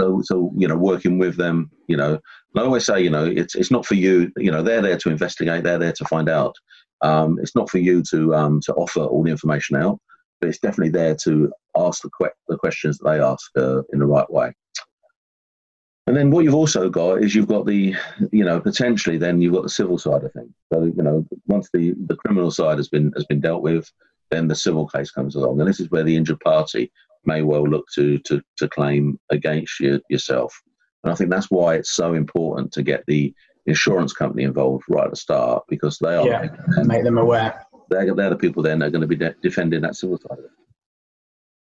So 0.00 0.20
so 0.24 0.52
you 0.56 0.66
know, 0.68 0.76
working 0.76 1.18
with 1.18 1.36
them, 1.36 1.70
you 1.86 1.96
know, 1.96 2.18
I 2.56 2.60
always 2.60 2.84
say, 2.84 3.00
you 3.00 3.10
know, 3.10 3.24
it's 3.24 3.54
it's 3.54 3.70
not 3.70 3.86
for 3.86 3.94
you. 3.94 4.30
You 4.36 4.50
know, 4.50 4.62
they're 4.62 4.82
there 4.82 4.98
to 4.98 5.10
investigate. 5.10 5.62
They're 5.62 5.78
there 5.78 5.92
to 5.92 6.04
find 6.06 6.28
out. 6.28 6.54
Um, 7.02 7.38
it's 7.40 7.54
not 7.54 7.70
for 7.70 7.78
you 7.78 8.02
to 8.10 8.34
um, 8.34 8.60
to 8.62 8.74
offer 8.74 9.00
all 9.00 9.22
the 9.22 9.30
information 9.30 9.76
out, 9.76 10.00
but 10.40 10.48
it's 10.48 10.58
definitely 10.58 10.90
there 10.90 11.14
to 11.24 11.52
ask 11.76 12.02
the, 12.02 12.10
que- 12.18 12.34
the 12.48 12.56
questions 12.56 12.98
that 12.98 13.10
they 13.10 13.20
ask 13.20 13.50
uh, 13.56 13.82
in 13.92 13.98
the 13.98 14.06
right 14.06 14.30
way. 14.30 14.52
And 16.06 16.14
then 16.14 16.30
what 16.30 16.44
you've 16.44 16.54
also 16.54 16.90
got 16.90 17.22
is 17.22 17.34
you've 17.34 17.48
got 17.48 17.64
the, 17.64 17.94
you 18.30 18.44
know, 18.44 18.60
potentially 18.60 19.16
then 19.16 19.40
you've 19.40 19.54
got 19.54 19.62
the 19.62 19.70
civil 19.70 19.96
side 19.96 20.22
of 20.22 20.32
things. 20.32 20.52
So 20.72 20.84
you 20.84 21.02
know, 21.02 21.26
once 21.46 21.70
the 21.72 21.94
the 22.06 22.16
criminal 22.16 22.50
side 22.50 22.76
has 22.76 22.88
been 22.88 23.10
has 23.16 23.24
been 23.24 23.40
dealt 23.40 23.62
with, 23.62 23.90
then 24.30 24.48
the 24.48 24.54
civil 24.54 24.86
case 24.86 25.10
comes 25.10 25.34
along, 25.34 25.60
and 25.60 25.68
this 25.68 25.80
is 25.80 25.90
where 25.90 26.02
the 26.02 26.16
injured 26.16 26.40
party 26.40 26.92
may 27.24 27.40
well 27.40 27.64
look 27.64 27.86
to 27.94 28.18
to 28.18 28.42
to 28.58 28.68
claim 28.68 29.18
against 29.30 29.80
you 29.80 30.00
yourself. 30.10 30.60
And 31.04 31.12
I 31.12 31.16
think 31.16 31.30
that's 31.30 31.50
why 31.50 31.76
it's 31.76 31.92
so 31.92 32.14
important 32.14 32.72
to 32.72 32.82
get 32.82 33.04
the 33.06 33.34
insurance 33.66 34.12
company 34.12 34.42
involved 34.42 34.84
right 34.90 35.04
at 35.04 35.10
the 35.10 35.16
start 35.16 35.64
because 35.68 35.98
they 35.98 36.14
are 36.16 36.26
yeah, 36.26 36.48
make 36.84 37.04
them 37.04 37.16
aware. 37.16 37.64
They're, 37.88 38.14
they're 38.14 38.30
the 38.30 38.36
people 38.36 38.62
then 38.62 38.78
that 38.78 38.86
are 38.86 38.90
going 38.90 39.02
to 39.02 39.06
be 39.06 39.16
de- 39.16 39.34
defending 39.42 39.82
that 39.82 39.96
civil 39.96 40.18
side 40.18 40.38
of 40.38 40.44
it, 40.44 40.50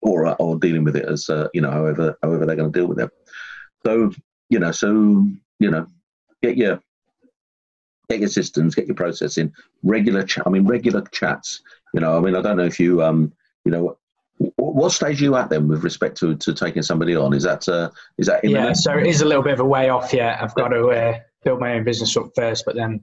or 0.03 0.35
or 0.43 0.59
dealing 0.59 0.83
with 0.83 0.97
it 0.97 1.05
as 1.05 1.29
uh, 1.29 1.49
you 1.55 1.61
know 1.61 1.71
however 1.71 2.19
however 2.23 2.45
they're 2.45 2.57
going 2.57 2.73
to 2.73 2.79
deal 2.79 2.89
with 2.89 2.99
it. 2.99 3.11
So 3.85 4.13
you 4.53 4.59
know, 4.59 4.71
so 4.71 5.27
you 5.59 5.71
know, 5.71 5.87
get 6.43 6.59
your 6.59 6.79
get 8.11 8.21
your 8.21 8.29
systems, 8.29 8.75
get 8.75 8.87
your 8.87 8.95
processing, 8.95 9.51
regular 9.83 10.23
chat. 10.25 10.47
I 10.47 10.51
mean, 10.51 10.67
regular 10.67 11.03
chats. 11.11 11.63
You 11.95 12.01
know, 12.01 12.19
I 12.19 12.21
mean, 12.21 12.37
I 12.37 12.43
don't 12.43 12.59
know 12.59 12.67
if 12.67 12.79
you, 12.79 13.03
um, 13.03 13.33
you 13.65 13.73
know, 13.73 13.97
what 14.57 14.93
stage 14.93 15.23
are 15.23 15.25
you 15.25 15.37
at 15.37 15.49
then 15.49 15.69
with 15.69 15.85
respect 15.85 16.19
to, 16.19 16.37
to 16.37 16.53
taking 16.53 16.83
somebody 16.83 17.17
on? 17.17 17.33
Is 17.33 17.45
that 17.45 17.67
uh, 17.67 17.91
is 18.19 18.27
that 18.27 18.45
yeah? 18.45 18.75
So 18.75 18.93
it 18.99 19.07
is 19.07 19.23
a 19.23 19.25
little 19.25 19.43
bit 19.43 19.55
of 19.55 19.61
a 19.61 19.65
way 19.65 19.89
off 19.89 20.13
yet. 20.13 20.43
I've 20.43 20.55
got 20.55 20.69
to 20.69 20.89
uh, 20.89 21.19
build 21.45 21.59
my 21.59 21.73
own 21.73 21.85
business 21.85 22.15
up 22.19 22.29
first, 22.37 22.65
but 22.67 22.77
then 22.77 23.01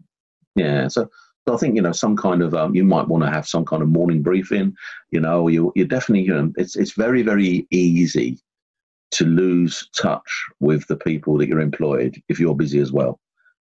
yeah. 0.55 0.88
So, 0.88 1.09
so 1.47 1.55
I 1.55 1.57
think 1.57 1.75
you 1.75 1.81
know 1.81 1.93
some 1.93 2.15
kind 2.15 2.43
of 2.43 2.53
um, 2.53 2.75
you 2.75 2.83
might 2.83 3.07
want 3.07 3.23
to 3.23 3.31
have 3.31 3.47
some 3.47 3.65
kind 3.65 3.81
of 3.81 3.89
morning 3.89 4.21
briefing. 4.21 4.75
You 5.09 5.21
know, 5.21 5.47
you 5.47 5.71
you 5.75 5.85
definitely 5.85 6.25
you 6.25 6.35
know 6.35 6.53
it's 6.57 6.75
it's 6.75 6.91
very 6.91 7.23
very 7.23 7.65
easy 7.71 8.38
to 9.11 9.25
lose 9.25 9.89
touch 9.97 10.45
with 10.59 10.85
the 10.87 10.97
people 10.97 11.37
that 11.37 11.47
you're 11.47 11.59
employed 11.59 12.21
if 12.29 12.39
you're 12.39 12.55
busy 12.55 12.79
as 12.79 12.91
well. 12.91 13.19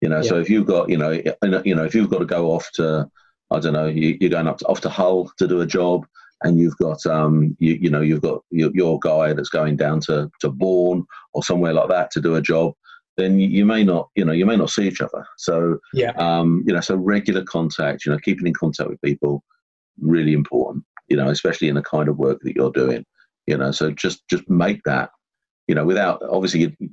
You 0.01 0.09
know, 0.09 0.17
yeah. 0.17 0.29
so 0.29 0.39
if 0.39 0.49
you've 0.49 0.67
got, 0.67 0.89
you 0.89 0.97
know, 0.97 1.11
you 1.11 1.75
know, 1.75 1.83
if 1.83 1.95
you've 1.95 2.09
got 2.09 2.19
to 2.19 2.25
go 2.25 2.51
off 2.51 2.69
to, 2.75 3.09
I 3.49 3.59
don't 3.59 3.73
know, 3.73 3.87
you, 3.87 4.17
are 4.21 4.29
going 4.29 4.47
up 4.47 4.59
to, 4.59 4.65
off 4.65 4.81
to 4.81 4.89
Hull 4.89 5.31
to 5.37 5.47
do 5.47 5.61
a 5.61 5.65
job, 5.65 6.05
and 6.43 6.59
you've 6.59 6.77
got, 6.77 7.03
um, 7.07 7.55
you, 7.59 7.73
you 7.81 7.89
know, 7.89 8.01
you've 8.01 8.21
got 8.21 8.43
your, 8.51 8.69
your 8.73 8.99
guy 8.99 9.33
that's 9.33 9.49
going 9.49 9.75
down 9.75 9.99
to 10.01 10.29
to 10.41 10.49
Bourne 10.49 11.03
or 11.33 11.43
somewhere 11.43 11.73
like 11.73 11.89
that 11.89 12.11
to 12.11 12.21
do 12.21 12.35
a 12.35 12.41
job, 12.41 12.73
then 13.15 13.39
you, 13.39 13.47
you 13.47 13.65
may 13.65 13.83
not, 13.83 14.09
you 14.15 14.23
know, 14.23 14.33
you 14.33 14.45
may 14.45 14.55
not 14.55 14.69
see 14.69 14.87
each 14.87 15.01
other. 15.01 15.25
So, 15.37 15.79
yeah, 15.93 16.11
um, 16.11 16.63
you 16.67 16.73
know, 16.73 16.81
so 16.81 16.95
regular 16.95 17.43
contact, 17.43 18.05
you 18.05 18.11
know, 18.11 18.19
keeping 18.19 18.45
in 18.45 18.53
contact 18.53 18.89
with 18.89 19.01
people, 19.01 19.43
really 19.99 20.33
important. 20.33 20.83
You 21.07 21.17
know, 21.17 21.29
especially 21.29 21.69
in 21.69 21.75
the 21.75 21.81
kind 21.81 22.09
of 22.09 22.17
work 22.17 22.39
that 22.43 22.55
you're 22.55 22.71
doing. 22.71 23.05
You 23.47 23.57
know, 23.57 23.71
so 23.71 23.91
just 23.91 24.27
just 24.27 24.47
make 24.49 24.83
that 24.83 25.09
you 25.67 25.75
know, 25.75 25.85
without 25.85 26.21
obviously 26.29 26.61
you, 26.61 26.89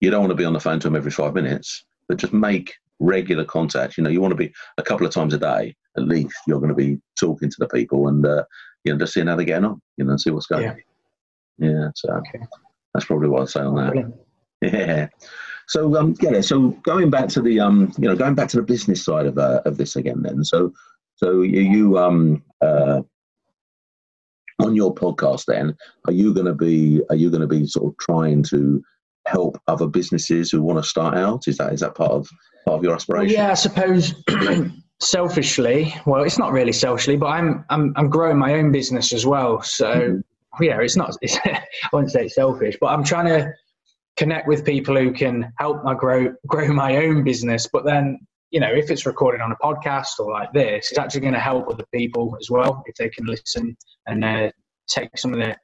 you 0.00 0.10
don't 0.10 0.20
want 0.20 0.30
to 0.30 0.36
be 0.36 0.44
on 0.44 0.52
the 0.52 0.60
phone 0.60 0.80
to 0.80 0.86
them 0.86 0.96
every 0.96 1.10
five 1.10 1.34
minutes, 1.34 1.84
but 2.08 2.18
just 2.18 2.32
make 2.32 2.74
regular 3.00 3.44
contact. 3.44 3.96
You 3.96 4.04
know, 4.04 4.10
you 4.10 4.20
want 4.20 4.32
to 4.32 4.36
be 4.36 4.52
a 4.76 4.82
couple 4.82 5.06
of 5.06 5.12
times 5.12 5.34
a 5.34 5.38
day 5.38 5.74
at 5.96 6.04
least. 6.04 6.34
You're 6.46 6.60
going 6.60 6.70
to 6.70 6.74
be 6.74 6.98
talking 7.18 7.50
to 7.50 7.56
the 7.58 7.68
people 7.68 8.08
and 8.08 8.24
uh, 8.26 8.44
you 8.84 8.92
know 8.92 8.98
just 8.98 9.14
seeing 9.14 9.26
how 9.26 9.36
they're 9.36 9.44
getting 9.44 9.64
on. 9.64 9.80
You 9.96 10.04
know, 10.04 10.12
and 10.12 10.20
see 10.20 10.30
what's 10.30 10.46
going. 10.46 10.64
Yeah. 11.58 11.68
yeah 11.68 11.88
so 11.94 12.12
okay. 12.12 12.44
that's 12.94 13.06
probably 13.06 13.28
what 13.28 13.42
I'd 13.42 13.48
say 13.48 13.60
on 13.60 13.76
that. 13.76 13.92
Brilliant. 13.92 14.14
Yeah. 14.60 15.08
So 15.68 15.96
um, 15.96 16.14
yeah. 16.20 16.40
So 16.40 16.70
going 16.82 17.10
back 17.10 17.28
to 17.30 17.42
the 17.42 17.60
um, 17.60 17.92
you 17.98 18.08
know, 18.08 18.16
going 18.16 18.34
back 18.34 18.48
to 18.48 18.56
the 18.56 18.62
business 18.62 19.04
side 19.04 19.26
of 19.26 19.38
uh, 19.38 19.62
of 19.64 19.76
this 19.76 19.96
again. 19.96 20.22
Then, 20.22 20.42
so 20.42 20.72
so 21.16 21.42
you, 21.42 21.60
you 21.60 21.98
um 21.98 22.42
uh 22.60 23.02
on 24.60 24.74
your 24.74 24.94
podcast 24.94 25.44
then 25.46 25.76
are 26.06 26.12
you 26.12 26.34
going 26.34 26.46
to 26.46 26.54
be 26.54 27.00
are 27.10 27.16
you 27.16 27.30
going 27.30 27.40
to 27.40 27.46
be 27.46 27.66
sort 27.66 27.92
of 27.92 27.98
trying 27.98 28.42
to 28.42 28.82
help 29.26 29.60
other 29.68 29.86
businesses 29.86 30.50
who 30.50 30.62
want 30.62 30.82
to 30.82 30.88
start 30.88 31.16
out 31.16 31.46
is 31.46 31.56
that 31.58 31.72
is 31.72 31.80
that 31.80 31.94
part 31.94 32.10
of 32.10 32.28
part 32.64 32.78
of 32.78 32.84
your 32.84 32.94
aspiration 32.94 33.34
yeah 33.34 33.50
i 33.50 33.54
suppose 33.54 34.14
selfishly 35.00 35.94
well 36.06 36.24
it's 36.24 36.38
not 36.38 36.52
really 36.52 36.72
selfishly 36.72 37.16
but 37.16 37.26
i'm 37.26 37.64
i'm, 37.70 37.92
I'm 37.96 38.08
growing 38.08 38.38
my 38.38 38.54
own 38.54 38.72
business 38.72 39.12
as 39.12 39.24
well 39.24 39.62
so 39.62 39.92
mm-hmm. 39.92 40.64
yeah 40.64 40.80
it's 40.80 40.96
not 40.96 41.16
it's, 41.22 41.38
i 41.44 41.62
wouldn't 41.92 42.10
say 42.10 42.24
it's 42.24 42.34
selfish 42.34 42.76
but 42.80 42.88
i'm 42.88 43.04
trying 43.04 43.26
to 43.26 43.52
connect 44.16 44.48
with 44.48 44.64
people 44.64 44.96
who 44.96 45.12
can 45.12 45.52
help 45.58 45.84
my 45.84 45.94
grow 45.94 46.34
grow 46.46 46.72
my 46.72 46.96
own 46.96 47.22
business 47.22 47.68
but 47.72 47.84
then 47.84 48.18
you 48.50 48.60
know, 48.60 48.72
if 48.72 48.90
it's 48.90 49.06
recorded 49.06 49.40
on 49.40 49.52
a 49.52 49.56
podcast 49.56 50.18
or 50.18 50.32
like 50.32 50.52
this, 50.52 50.90
it's 50.90 50.98
actually 50.98 51.20
going 51.20 51.34
to 51.34 51.40
help 51.40 51.68
other 51.68 51.84
people 51.92 52.36
as 52.40 52.50
well 52.50 52.82
if 52.86 52.94
they 52.96 53.08
can 53.08 53.26
listen 53.26 53.76
and 54.06 54.24
uh, 54.24 54.50
take 54.88 55.10
some 55.16 55.34
of 55.34 55.40
the, 55.40 55.56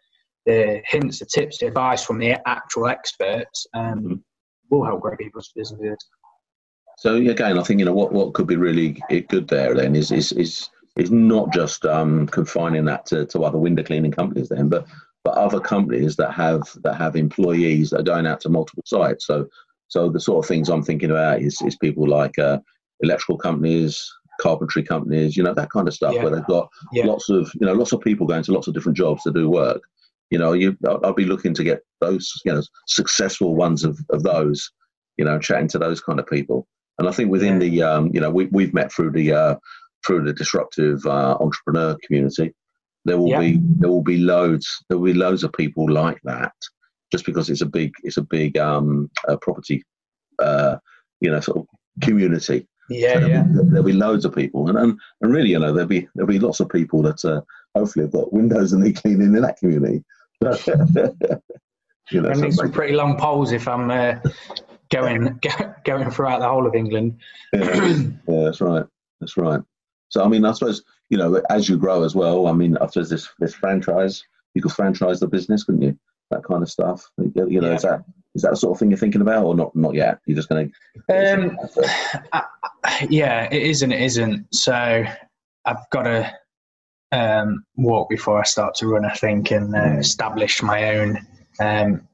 the 0.45 0.83
hints, 0.87 1.19
the 1.21 1.27
tips, 1.27 1.59
the 1.59 1.67
advice 1.67 2.05
from 2.05 2.19
the 2.19 2.37
actual 2.47 2.87
experts. 2.87 3.67
Um, 3.75 3.99
mm-hmm. 4.01 4.15
Will 4.71 4.85
help 4.85 5.03
grow 5.03 5.15
people's 5.17 5.53
businesses. 5.55 5.99
So 6.97 7.17
again, 7.17 7.59
I 7.59 7.63
think 7.63 7.81
you 7.81 7.85
know 7.85 7.93
what, 7.93 8.13
what 8.13 8.33
could 8.33 8.47
be 8.47 8.57
really 8.57 9.01
good 9.11 9.47
there 9.47 9.75
then 9.75 9.95
is 9.95 10.11
is 10.11 10.33
is, 10.33 10.71
is 10.97 11.11
not 11.11 11.53
just 11.53 11.85
um, 11.85 12.27
confining 12.29 12.87
that 12.87 13.05
to, 13.07 13.27
to 13.27 13.45
other 13.45 13.59
window 13.59 13.83
cleaning 13.83 14.11
companies 14.11 14.49
then, 14.49 14.71
but 14.71 14.87
but 15.23 15.35
other 15.35 15.61
companies 15.61 16.17
that 16.17 16.33
have 16.33 16.63
that 16.83 16.95
have 16.95 17.15
employees 17.15 17.91
that 17.91 18.01
are 18.01 18.05
going 18.05 18.27
out 18.27 18.41
to 18.41 18.49
multiple 18.49 18.83
sites. 18.87 19.27
So 19.27 19.47
so 19.89 20.09
the 20.09 20.19
sort 20.19 20.45
of 20.45 20.49
things 20.49 20.69
I'm 20.69 20.83
thinking 20.83 21.11
about 21.11 21.41
is, 21.41 21.61
is 21.63 21.77
people 21.77 22.09
like 22.09 22.39
uh, 22.39 22.59
electrical 23.01 23.39
companies, 23.39 24.05
carpentry 24.41 24.83
companies, 24.83 25.37
you 25.37 25.43
know, 25.43 25.55
that 25.55 25.71
kind 25.71 25.89
of 25.89 25.95
stuff, 25.95 26.15
yeah. 26.15 26.23
where 26.23 26.35
they've 26.35 26.47
got 26.47 26.69
yeah. 26.93 27.05
lots 27.07 27.29
of, 27.29 27.51
you 27.61 27.67
know, 27.67 27.73
lots 27.73 27.93
of 27.93 28.01
people 28.01 28.27
going 28.27 28.43
to 28.43 28.53
lots 28.53 28.67
of 28.67 28.75
different 28.75 28.97
jobs 28.97 29.23
to 29.23 29.33
do 29.33 29.49
work. 29.49 29.83
You 30.31 30.39
know, 30.39 30.53
you, 30.53 30.77
I'll, 30.89 31.13
be 31.13 31.27
looking 31.27 31.55
to 31.55 31.63
get 31.63 31.81
those, 32.01 32.33
you 32.45 32.53
know, 32.53 32.63
successful 32.87 33.55
ones 33.55 33.85
of, 33.85 33.99
of 34.11 34.23
those, 34.23 34.71
you 35.17 35.25
know, 35.25 35.39
chatting 35.39 35.69
to 35.69 35.79
those 35.79 36.01
kind 36.01 36.19
of 36.19 36.27
people. 36.27 36.67
And 36.99 37.09
I 37.09 37.13
think 37.13 37.31
within 37.31 37.59
the, 37.59 37.83
um, 37.83 38.11
you 38.13 38.21
know, 38.21 38.31
we, 38.31 38.47
we've 38.47 38.75
met 38.75 38.91
through 38.91 39.13
the, 39.13 39.33
uh, 39.33 39.57
through 40.07 40.25
the 40.25 40.33
disruptive 40.33 41.05
uh, 41.07 41.37
entrepreneur 41.41 41.97
community. 42.05 42.55
There 43.05 43.19
will 43.19 43.39
be 43.39 43.61
there 43.77 43.91
will 43.91 44.03
be 44.03 44.17
loads 44.17 44.83
there 44.89 44.97
will 44.97 45.13
be 45.13 45.19
loads 45.19 45.45
of 45.45 45.53
people 45.53 45.91
like 45.91 46.19
that, 46.25 46.55
just 47.13 47.27
because 47.27 47.51
it's 47.51 47.61
a 47.61 47.67
big 47.67 47.93
it's 48.03 48.17
a 48.17 48.23
big 48.23 48.57
um, 48.57 49.11
uh, 49.29 49.37
property, 49.43 49.83
uh, 50.39 50.77
you 51.21 51.31
know, 51.31 51.41
sort 51.41 51.59
of 51.59 51.67
community. 52.01 52.67
Yeah, 52.91 53.21
so 53.21 53.27
yeah. 53.27 53.45
There'll 53.49 53.65
be, 53.65 53.71
there'll 53.71 53.87
be 53.87 53.93
loads 53.93 54.25
of 54.25 54.35
people, 54.35 54.69
and, 54.69 54.79
and 54.79 55.01
and 55.21 55.33
really, 55.33 55.51
you 55.51 55.59
know, 55.59 55.73
there'll 55.73 55.89
be 55.89 56.09
there'll 56.15 56.29
be 56.31 56.39
lots 56.39 56.61
of 56.61 56.69
people 56.69 57.03
that 57.03 57.25
uh, 57.25 57.41
hopefully 57.75 58.05
have 58.05 58.13
got 58.13 58.33
windows 58.33 58.73
and 58.73 58.85
they 58.85 58.93
clean 58.93 59.21
in 59.23 59.33
that 59.33 59.59
community. 59.59 60.05
you 62.11 62.21
know, 62.21 62.31
I 62.31 62.35
need 62.35 62.53
some 62.55 62.73
pretty 62.73 62.95
long 62.95 63.17
poles 63.17 63.53
if 63.53 63.67
I'm 63.67 63.91
uh, 63.91 64.17
going 64.91 65.41
going 65.85 66.11
throughout 66.11 66.41
the 66.41 66.49
whole 66.49 66.67
of 66.67 66.75
England. 66.75 67.19
yeah, 67.53 67.61
yeah, 68.29 68.45
that's 68.45 68.61
right. 68.61 68.85
That's 69.21 69.37
right. 69.37 69.61
So 70.11 70.23
I 70.23 70.29
mean, 70.29 70.45
I 70.45 70.53
suppose 70.53 70.83
you 71.11 71.19
know, 71.19 71.43
as 71.51 71.69
you 71.69 71.77
grow 71.77 72.03
as 72.03 72.15
well. 72.15 72.47
I 72.47 72.53
mean, 72.53 72.77
I 72.79 72.87
suppose 72.87 73.11
this 73.11 73.29
this 73.39 73.55
franchise, 73.55 74.25
you 74.55 74.63
could 74.63 74.73
franchise 74.73 75.21
the 75.21 75.29
business, 75.29 75.65
couldn't 75.65 75.83
you? 75.83 75.99
That 76.31 76.45
kind 76.45 76.63
of 76.63 76.71
stuff. 76.71 77.11
You 77.19 77.33
know, 77.35 77.47
yeah. 77.47 77.75
is 77.75 77.83
that 77.83 78.05
is 78.35 78.43
that 78.43 78.51
the 78.51 78.57
sort 78.57 78.73
of 78.75 78.79
thing 78.79 78.91
you're 78.91 78.99
thinking 78.99 79.21
about, 79.21 79.45
or 79.45 79.55
not? 79.55 79.75
Not 79.77 79.95
yet. 79.95 80.19
You're 80.27 80.37
just 80.37 80.49
going 80.49 80.73
to. 81.09 81.49
Um, 81.49 81.59
yeah, 83.09 83.49
it 83.51 83.63
is 83.63 83.83
and 83.83 83.93
it 83.93 84.01
isn't. 84.01 84.55
So 84.55 85.05
I've 85.65 85.91
got 85.91 86.03
to 86.03 86.33
um, 87.13 87.65
walk 87.77 88.09
before 88.09 88.41
I 88.41 88.45
start 88.45 88.75
to 88.77 88.89
run. 88.89 89.05
I 89.05 89.15
think 89.15 89.51
and 89.51 89.75
uh, 89.75 89.79
mm. 89.79 89.99
establish 90.01 90.63
my 90.63 90.97
own 90.97 91.27
um, 91.61 92.09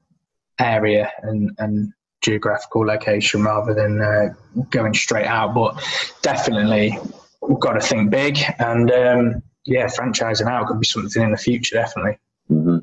area 0.58 1.10
and 1.22 1.50
and 1.58 1.92
geographical 2.22 2.86
location 2.86 3.42
rather 3.42 3.72
than 3.72 4.02
uh, 4.02 4.34
going 4.70 4.94
straight 4.94 5.26
out. 5.26 5.54
But 5.54 5.82
definitely, 6.22 6.98
we've 7.40 7.60
got 7.60 7.72
to 7.72 7.80
think 7.80 8.10
big 8.10 8.38
and 8.58 8.90
um, 8.90 9.42
yeah, 9.64 9.86
franchising 9.86 10.50
out 10.50 10.66
could 10.66 10.80
be 10.80 10.86
something 10.86 11.22
in 11.22 11.30
the 11.30 11.38
future. 11.38 11.76
Definitely. 11.76 12.18
Mm-hmm, 12.50 12.78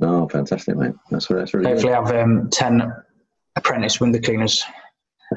Oh, 0.00 0.28
fantastic, 0.28 0.76
mate! 0.76 0.92
That's 1.10 1.30
what 1.30 1.38
that's 1.38 1.54
really. 1.54 1.70
Hopefully, 1.70 1.94
good. 1.94 2.06
have 2.06 2.14
um, 2.14 2.50
ten 2.50 2.92
apprentice 3.56 4.00
window 4.00 4.20
cleaners 4.20 4.62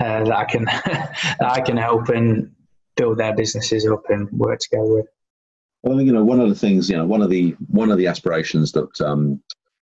uh, 0.01 0.23
that 0.25 0.33
I 0.33 0.45
can 0.45 0.65
that 0.65 1.39
I 1.41 1.61
can 1.61 1.77
help 1.77 2.09
and 2.09 2.51
build 2.97 3.17
their 3.17 3.35
businesses 3.35 3.87
up 3.87 4.03
and 4.09 4.29
work 4.31 4.59
together 4.59 4.93
with. 4.93 5.05
Well, 5.83 6.01
you 6.01 6.11
know, 6.11 6.25
one 6.25 6.41
of 6.41 6.49
the 6.49 6.55
things, 6.55 6.89
you 6.89 6.97
know, 6.97 7.05
one 7.05 7.21
of 7.21 7.29
the 7.29 7.55
one 7.67 7.89
of 7.89 7.97
the 7.97 8.07
aspirations 8.07 8.73
that 8.73 9.01
um, 9.01 9.41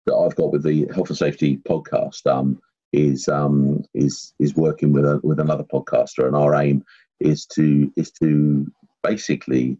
that 0.07 0.15
I've 0.15 0.37
got 0.37 0.53
with 0.53 0.63
the 0.63 0.87
health 0.95 1.09
and 1.09 1.19
safety 1.19 1.59
podcast 1.69 2.27
um, 2.27 2.61
is 2.93 3.29
um, 3.29 3.83
is 3.95 4.35
is 4.39 4.55
working 4.55 4.93
with 4.93 5.07
a 5.07 5.21
with 5.23 5.41
another 5.41 5.65
podcaster, 5.65 6.27
and 6.27 6.37
our 6.37 6.55
aim 6.55 6.85
is 7.21 7.47
to 7.47 7.91
is 7.97 8.11
to 8.23 8.71
basically 9.03 9.79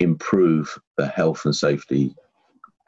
improve 0.00 0.78
the 0.96 1.06
health 1.06 1.44
and 1.44 1.54
safety 1.54 2.14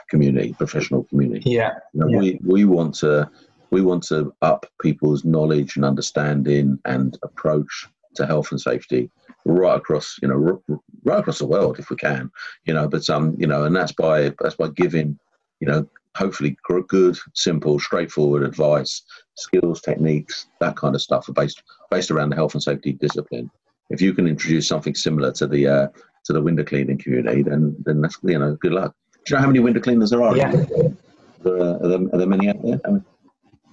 community, 0.08 0.54
professional 0.54 1.04
community. 1.04 1.50
Yeah. 1.50 1.74
You 1.92 2.00
know, 2.00 2.08
yeah. 2.08 2.18
We 2.18 2.40
we 2.44 2.64
want 2.64 2.94
to 2.96 3.30
we 3.70 3.82
want 3.82 4.02
to 4.04 4.34
up 4.42 4.66
people's 4.80 5.24
knowledge 5.24 5.76
and 5.76 5.84
understanding 5.84 6.78
and 6.84 7.18
approach 7.22 7.86
to 8.14 8.26
health 8.26 8.50
and 8.50 8.60
safety 8.60 9.10
right 9.44 9.76
across 9.76 10.16
you 10.20 10.28
know 10.28 10.62
right 11.04 11.20
across 11.20 11.38
the 11.38 11.46
world 11.46 11.78
if 11.78 11.88
we 11.88 11.96
can 11.96 12.30
you 12.64 12.74
know 12.74 12.88
but 12.88 13.08
um 13.08 13.34
you 13.38 13.46
know 13.46 13.64
and 13.64 13.74
that's 13.74 13.92
by 13.92 14.32
that's 14.40 14.56
by 14.56 14.68
giving 14.68 15.18
you 15.60 15.68
know 15.68 15.88
hopefully 16.18 16.56
good, 16.88 17.16
simple, 17.34 17.78
straightforward 17.78 18.42
advice, 18.42 19.02
skills, 19.36 19.80
techniques, 19.80 20.48
that 20.58 20.76
kind 20.76 20.96
of 20.96 21.00
stuff 21.00 21.28
are 21.28 21.32
based 21.32 21.62
based 21.90 22.10
around 22.10 22.30
the 22.30 22.36
health 22.36 22.54
and 22.54 22.62
safety 22.62 22.92
discipline. 22.92 23.48
If 23.90 24.02
you 24.02 24.12
can 24.12 24.26
introduce 24.26 24.66
something 24.66 24.94
similar 24.94 25.32
to 25.32 25.46
the 25.46 25.66
uh, 25.66 25.88
to 26.24 26.32
the 26.32 26.42
window 26.42 26.64
cleaning 26.64 26.98
community, 26.98 27.42
then 27.42 27.76
then 27.84 28.00
that's 28.00 28.18
you 28.24 28.38
know 28.38 28.56
good 28.56 28.72
luck. 28.72 28.94
Do 29.24 29.34
you 29.34 29.36
know 29.36 29.42
how 29.42 29.46
many 29.48 29.60
window 29.60 29.80
cleaners 29.80 30.10
there 30.10 30.22
are? 30.22 30.36
Yeah. 30.36 30.50
There, 30.50 31.56
are, 31.56 31.88
there, 31.88 31.98
are 32.12 32.18
there 32.18 32.26
many 32.26 32.48
out 32.48 32.62
there? 32.62 32.80
I 32.86 32.90
mean, 32.90 33.04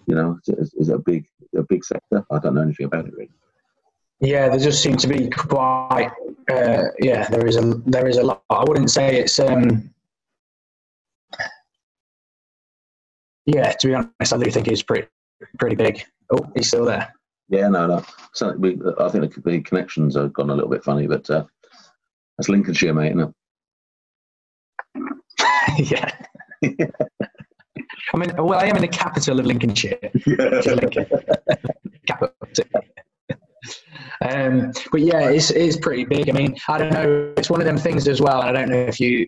you 0.08 0.16
know, 0.16 0.40
is, 0.48 0.74
is 0.74 0.90
it 0.90 0.96
a 0.96 1.00
big 1.00 1.26
a 1.56 1.64
big 1.64 1.84
sector? 1.84 2.26
I 2.32 2.40
don't 2.40 2.56
know 2.56 2.62
anything 2.62 2.86
about 2.86 3.06
it 3.06 3.14
really. 3.14 3.32
Yeah, 4.20 4.50
there 4.50 4.60
just 4.60 4.82
seem 4.82 4.98
to 4.98 5.08
be 5.08 5.30
quite. 5.30 6.12
Uh, 6.50 6.84
yeah, 7.00 7.28
there 7.30 7.46
is 7.46 7.58
a 7.58 7.62
there 7.86 8.08
is 8.08 8.18
a 8.18 8.24
lot. 8.24 8.44
I 8.50 8.64
wouldn't 8.68 8.92
say 8.92 9.20
it's. 9.20 9.40
Um, 9.40 9.90
yeah, 13.46 13.72
to 13.72 13.88
be 13.88 13.94
honest, 13.94 14.34
I 14.34 14.38
do 14.38 14.52
think 14.52 14.68
it's 14.68 14.84
pretty 14.84 15.08
pretty 15.60 15.76
big. 15.76 16.04
Oh, 16.32 16.52
he's 16.56 16.68
still 16.68 16.86
there. 16.86 17.14
Yeah, 17.50 17.68
no, 17.68 17.86
no. 17.86 18.04
So 18.34 18.54
we, 18.54 18.80
I 19.00 19.10
think 19.10 19.34
the, 19.34 19.42
the, 19.42 19.62
connections 19.62 20.16
have 20.16 20.34
gone 20.34 20.50
a 20.50 20.56
little 20.56 20.70
bit 20.70 20.84
funny, 20.84 21.06
but 21.06 21.30
uh, 21.30 21.46
that's 22.38 22.50
Lincolnshire, 22.50 22.94
mate, 22.94 23.10
isn't 23.10 23.20
it? 23.20 23.36
yeah. 25.78 26.12
I 28.14 28.18
mean, 28.18 28.32
well, 28.38 28.60
I 28.60 28.66
am 28.66 28.76
in 28.76 28.82
the 28.82 28.88
capital 28.88 29.40
of 29.40 29.46
Lincolnshire. 29.46 29.98
Yeah. 30.26 30.62
Lincoln. 30.66 31.06
capital. 32.08 32.66
Um, 34.22 34.72
but 34.92 35.02
yeah, 35.02 35.30
it's, 35.30 35.52
it's 35.52 35.78
pretty 35.78 36.06
big. 36.06 36.30
I 36.30 36.32
mean, 36.32 36.56
I 36.68 36.78
don't 36.78 36.94
know. 36.94 37.34
It's 37.38 37.50
one 37.50 37.60
of 37.60 37.66
them 37.66 37.78
things 37.78 38.08
as 38.08 38.22
well. 38.22 38.42
And 38.42 38.50
I 38.50 38.62
don't 38.62 38.70
know 38.70 38.78
if 38.78 39.00
you 39.00 39.28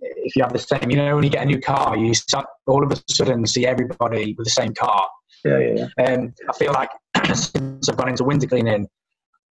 if 0.00 0.36
you 0.36 0.42
have 0.42 0.52
the 0.52 0.58
same. 0.58 0.90
You 0.90 0.96
know, 0.96 1.14
when 1.14 1.24
you 1.24 1.30
get 1.30 1.42
a 1.42 1.46
new 1.46 1.60
car, 1.60 1.96
you 1.96 2.14
start, 2.14 2.46
all 2.66 2.84
of 2.84 2.90
a 2.90 3.02
sudden 3.08 3.46
see 3.46 3.66
everybody 3.66 4.34
with 4.36 4.44
the 4.44 4.50
same 4.50 4.74
car. 4.74 5.08
Yeah, 5.44 5.58
yeah, 5.58 5.74
yeah. 5.76 5.88
And 5.98 6.36
I 6.48 6.52
feel 6.54 6.72
like 6.72 6.88
since 7.34 7.88
I've 7.88 7.96
gone 7.96 8.08
into 8.08 8.24
window 8.24 8.46
cleaning, 8.46 8.88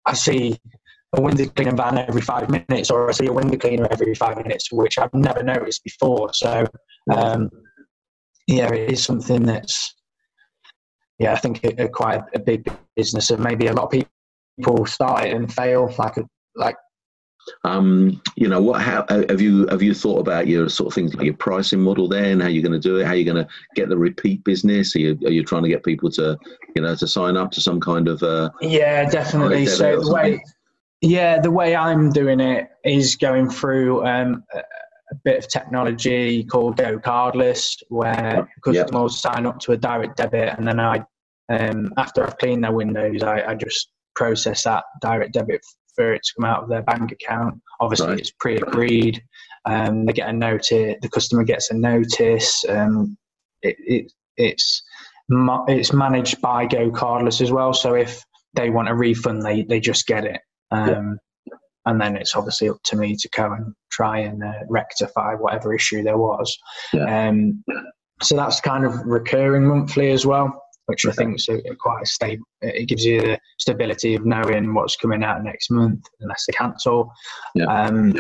I 0.06 0.14
see 0.14 0.58
a 1.16 1.20
window 1.20 1.46
cleaning 1.46 1.76
van 1.76 1.98
every 1.98 2.22
five 2.22 2.48
minutes, 2.50 2.90
or 2.90 3.08
I 3.08 3.12
see 3.12 3.26
a 3.26 3.32
window 3.32 3.56
cleaner 3.56 3.88
every 3.90 4.14
five 4.14 4.36
minutes, 4.36 4.70
which 4.72 4.98
I've 4.98 5.14
never 5.14 5.42
noticed 5.42 5.84
before. 5.84 6.32
So, 6.32 6.66
um, 7.14 7.50
yeah, 8.46 8.72
it 8.72 8.90
is 8.92 9.02
something 9.02 9.42
that's, 9.42 9.94
yeah, 11.18 11.32
I 11.32 11.36
think 11.36 11.64
a, 11.64 11.84
a 11.84 11.88
quite 11.88 12.22
a 12.34 12.38
big 12.38 12.70
business, 12.96 13.30
and 13.30 13.42
maybe 13.42 13.66
a 13.68 13.72
lot 13.72 13.84
of 13.84 13.90
people 13.90 14.10
people 14.56 14.86
start 14.86 15.24
it 15.24 15.34
and 15.34 15.52
fail 15.52 15.92
like 15.98 16.14
like 16.56 16.76
um, 17.64 18.22
you 18.36 18.48
know 18.48 18.62
what 18.62 18.80
how 18.80 19.04
have 19.08 19.40
you 19.40 19.66
have 19.66 19.82
you 19.82 19.92
thought 19.92 20.20
about 20.20 20.46
your 20.46 20.68
sort 20.70 20.88
of 20.88 20.94
things 20.94 21.14
like 21.14 21.26
your 21.26 21.34
pricing 21.34 21.80
model 21.80 22.08
then 22.08 22.40
how 22.40 22.48
you're 22.48 22.62
going 22.62 22.72
to 22.72 22.78
do 22.78 22.96
it 22.96 23.06
how 23.06 23.12
you're 23.12 23.30
going 23.30 23.44
to 23.44 23.50
get 23.74 23.90
the 23.90 23.98
repeat 23.98 24.42
business? 24.44 24.96
Are 24.96 25.00
you, 25.00 25.18
are 25.26 25.30
you 25.30 25.44
trying 25.44 25.62
to 25.62 25.68
get 25.68 25.84
people 25.84 26.10
to 26.12 26.38
you 26.74 26.80
know 26.80 26.94
to 26.94 27.06
sign 27.06 27.36
up 27.36 27.50
to 27.52 27.60
some 27.60 27.80
kind 27.80 28.08
of 28.08 28.22
uh, 28.22 28.50
yeah 28.62 29.08
definitely. 29.10 29.66
so 29.66 30.00
the 30.00 30.12
way 30.12 30.42
yeah 31.04 31.40
the 31.40 31.50
way 31.50 31.76
i'm 31.76 32.10
doing 32.10 32.40
it 32.40 32.68
is 32.84 33.16
going 33.16 33.48
through 33.48 34.04
um, 34.06 34.42
a 34.54 35.14
bit 35.24 35.38
of 35.38 35.48
technology 35.48 36.42
called 36.44 36.76
GoCardless 36.76 37.82
where 37.88 38.48
customers 38.64 39.22
yep. 39.24 39.34
sign 39.34 39.46
up 39.46 39.58
to 39.60 39.72
a 39.72 39.76
direct 39.76 40.16
debit 40.16 40.58
and 40.58 40.66
then 40.66 40.80
i 40.80 41.04
um, 41.50 41.92
after 41.98 42.26
i've 42.26 42.38
cleaned 42.38 42.64
their 42.64 42.72
windows 42.72 43.22
I, 43.22 43.50
I 43.50 43.54
just 43.54 43.90
process 44.14 44.62
that 44.64 44.84
direct 45.00 45.34
debit 45.34 45.60
for 45.94 46.12
it 46.12 46.22
to 46.24 46.32
come 46.36 46.44
out 46.44 46.62
of 46.62 46.68
their 46.68 46.82
bank 46.82 47.12
account. 47.12 47.60
Obviously, 47.80 48.08
right. 48.08 48.18
it's 48.18 48.32
pre-agreed. 48.32 49.22
Um, 49.64 50.06
they 50.06 50.12
get 50.12 50.28
a 50.28 50.32
notice. 50.32 50.96
The 51.00 51.08
customer 51.08 51.44
gets 51.44 51.70
a 51.70 51.74
notice. 51.74 52.64
Um, 52.68 53.16
it, 53.62 53.76
it, 53.78 54.12
it's 54.36 54.82
it's 55.68 55.92
managed 55.92 56.40
by 56.40 56.66
GoCardless 56.66 57.40
as 57.40 57.50
well. 57.50 57.72
So 57.72 57.94
if 57.94 58.24
they 58.54 58.70
want 58.70 58.88
a 58.88 58.94
refund, 58.94 59.42
they 59.42 59.62
they 59.62 59.80
just 59.80 60.06
get 60.06 60.24
it. 60.24 60.40
Um, 60.74 61.18
yeah. 61.46 61.54
And 61.86 62.00
then 62.00 62.16
it's 62.16 62.34
obviously 62.34 62.68
up 62.68 62.78
to 62.84 62.96
me 62.96 63.14
to 63.16 63.28
go 63.36 63.52
and 63.52 63.74
try 63.90 64.20
and 64.20 64.42
uh, 64.42 64.52
rectify 64.68 65.34
whatever 65.34 65.74
issue 65.74 66.02
there 66.02 66.18
was. 66.18 66.56
Yeah. 66.92 67.28
Um, 67.28 67.62
so 68.22 68.36
that's 68.36 68.60
kind 68.60 68.84
of 68.84 68.94
recurring 69.04 69.66
monthly 69.66 70.10
as 70.10 70.24
well 70.24 70.60
which 70.86 71.06
I 71.06 71.12
think 71.12 71.36
is 71.36 71.48
quite 71.78 72.02
a 72.02 72.06
stable. 72.06 72.44
It 72.60 72.88
gives 72.88 73.04
you 73.04 73.20
the 73.20 73.38
stability 73.58 74.14
of 74.14 74.26
knowing 74.26 74.74
what's 74.74 74.96
coming 74.96 75.24
out 75.24 75.42
next 75.42 75.70
month, 75.70 76.04
unless 76.20 76.44
they 76.46 76.52
cancel. 76.52 77.10
Yeah. 77.54 77.64
Um, 77.64 78.14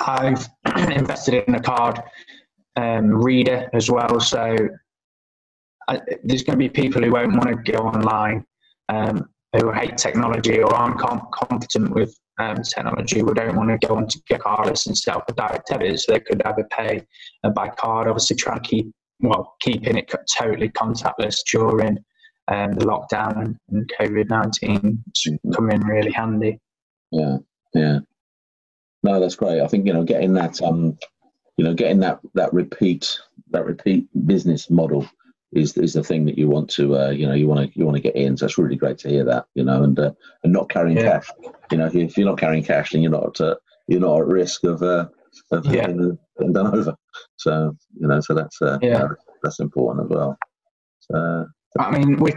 I've 0.00 0.46
invested 0.90 1.44
in 1.46 1.54
a 1.54 1.60
card 1.60 2.02
um, 2.76 3.08
reader 3.08 3.70
as 3.72 3.90
well, 3.90 4.20
so 4.20 4.56
I, 5.88 6.00
there's 6.24 6.42
going 6.42 6.58
to 6.58 6.62
be 6.62 6.68
people 6.68 7.02
who 7.02 7.12
won't 7.12 7.32
want 7.32 7.64
to 7.64 7.72
go 7.72 7.78
online, 7.78 8.44
um, 8.88 9.28
who 9.58 9.72
hate 9.72 9.96
technology 9.96 10.60
or 10.60 10.74
aren't 10.74 10.98
com- 10.98 11.28
competent 11.32 11.90
with 11.90 12.16
um, 12.38 12.56
technology, 12.62 13.20
who 13.20 13.34
don't 13.34 13.56
want 13.56 13.68
to 13.68 13.86
go 13.86 13.96
onto 13.96 14.18
GoCardless 14.30 14.86
and 14.86 14.96
set 14.96 15.16
a 15.16 15.32
direct 15.32 15.68
debit, 15.68 16.00
so 16.00 16.12
they 16.12 16.20
could 16.20 16.42
either 16.42 16.66
pay 16.70 17.02
uh, 17.44 17.50
by 17.50 17.68
card, 17.68 18.08
obviously 18.08 18.36
try 18.36 18.56
and 18.56 18.64
keep 18.64 18.92
well, 19.20 19.54
keeping 19.60 19.96
it 19.96 20.12
totally 20.36 20.68
contactless 20.68 21.40
during 21.50 21.98
um, 22.48 22.72
the 22.72 22.84
lockdown 22.84 23.56
and 23.70 23.92
COVID 23.98 24.28
19 24.28 25.02
come 25.54 25.70
in 25.70 25.80
really 25.80 26.12
handy. 26.12 26.60
Yeah, 27.10 27.38
yeah. 27.74 27.98
No, 29.02 29.20
that's 29.20 29.36
great. 29.36 29.60
I 29.60 29.66
think, 29.68 29.86
you 29.86 29.92
know, 29.92 30.04
getting 30.04 30.34
that, 30.34 30.60
um, 30.62 30.98
you 31.56 31.64
know, 31.64 31.74
getting 31.74 32.00
that, 32.00 32.20
that 32.34 32.52
repeat, 32.52 33.18
that 33.50 33.64
repeat 33.64 34.06
business 34.26 34.68
model 34.68 35.08
is, 35.52 35.76
is 35.76 35.92
the 35.92 36.02
thing 36.02 36.24
that 36.26 36.38
you 36.38 36.48
want 36.48 36.68
to, 36.70 36.96
uh, 36.96 37.10
you 37.10 37.26
know, 37.26 37.34
you 37.34 37.46
want 37.46 37.72
to, 37.72 37.78
you 37.78 37.84
want 37.84 37.96
to 37.96 38.02
get 38.02 38.16
in. 38.16 38.36
So 38.36 38.46
it's 38.46 38.58
really 38.58 38.76
great 38.76 38.98
to 38.98 39.08
hear 39.08 39.24
that, 39.24 39.46
you 39.54 39.64
know, 39.64 39.82
and, 39.82 39.98
uh, 39.98 40.12
and 40.44 40.52
not 40.52 40.68
carrying 40.68 40.96
yeah. 40.96 41.20
cash, 41.20 41.30
you 41.70 41.78
know, 41.78 41.90
if 41.92 42.16
you're 42.16 42.28
not 42.28 42.38
carrying 42.38 42.64
cash, 42.64 42.92
then 42.92 43.02
you're 43.02 43.12
not, 43.12 43.40
uh, 43.40 43.56
you're 43.86 44.00
not 44.00 44.20
at 44.20 44.26
risk 44.26 44.64
of, 44.64 44.82
uh, 44.82 45.06
of 45.52 45.66
yeah. 45.66 45.82
having 45.82 46.18
done 46.52 46.76
over. 46.76 46.94
So 47.36 47.76
you 47.98 48.08
know, 48.08 48.20
so 48.20 48.34
that's 48.34 48.60
uh, 48.60 48.78
yeah. 48.82 49.08
that's 49.42 49.60
important 49.60 50.06
as 50.06 50.16
well. 50.16 50.38
So, 51.00 51.46
I 51.78 51.90
mean, 51.90 52.16
we, 52.16 52.32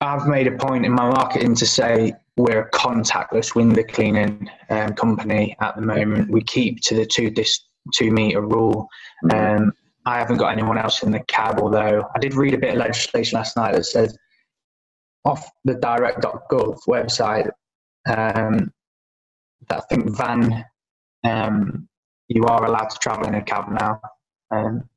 I've 0.00 0.26
made 0.26 0.46
a 0.46 0.52
point 0.52 0.84
in 0.84 0.92
my 0.92 1.08
marketing 1.08 1.54
to 1.56 1.66
say 1.66 2.12
we're 2.36 2.62
a 2.62 2.70
contactless 2.70 3.54
window 3.54 3.82
cleaning 3.84 4.50
um, 4.68 4.94
company 4.94 5.56
at 5.60 5.76
the 5.76 5.82
moment. 5.82 6.30
We 6.30 6.42
keep 6.42 6.80
to 6.82 6.94
the 6.94 7.06
two 7.06 7.30
dis, 7.30 7.60
two 7.94 8.10
meter 8.10 8.40
rule. 8.40 8.88
Mm-hmm. 9.24 9.62
Um, 9.64 9.72
I 10.04 10.18
haven't 10.18 10.38
got 10.38 10.52
anyone 10.52 10.78
else 10.78 11.02
in 11.02 11.12
the 11.12 11.20
cab, 11.20 11.60
although 11.60 12.08
I 12.14 12.18
did 12.18 12.34
read 12.34 12.54
a 12.54 12.58
bit 12.58 12.70
of 12.70 12.78
legislation 12.78 13.36
last 13.36 13.56
night 13.56 13.74
that 13.74 13.84
says 13.84 14.16
off 15.24 15.48
the 15.64 15.74
direct.gov 15.74 16.80
website 16.88 17.48
um, 18.08 18.72
that 19.68 19.78
I 19.78 19.80
think 19.88 20.16
van 20.16 20.64
um, 21.24 21.88
you 22.28 22.44
are 22.44 22.64
allowed 22.64 22.90
to 22.90 22.98
travel 22.98 23.26
in 23.28 23.34
a 23.34 23.42
cab 23.42 23.70
now. 23.70 24.00
Um, 24.50 24.88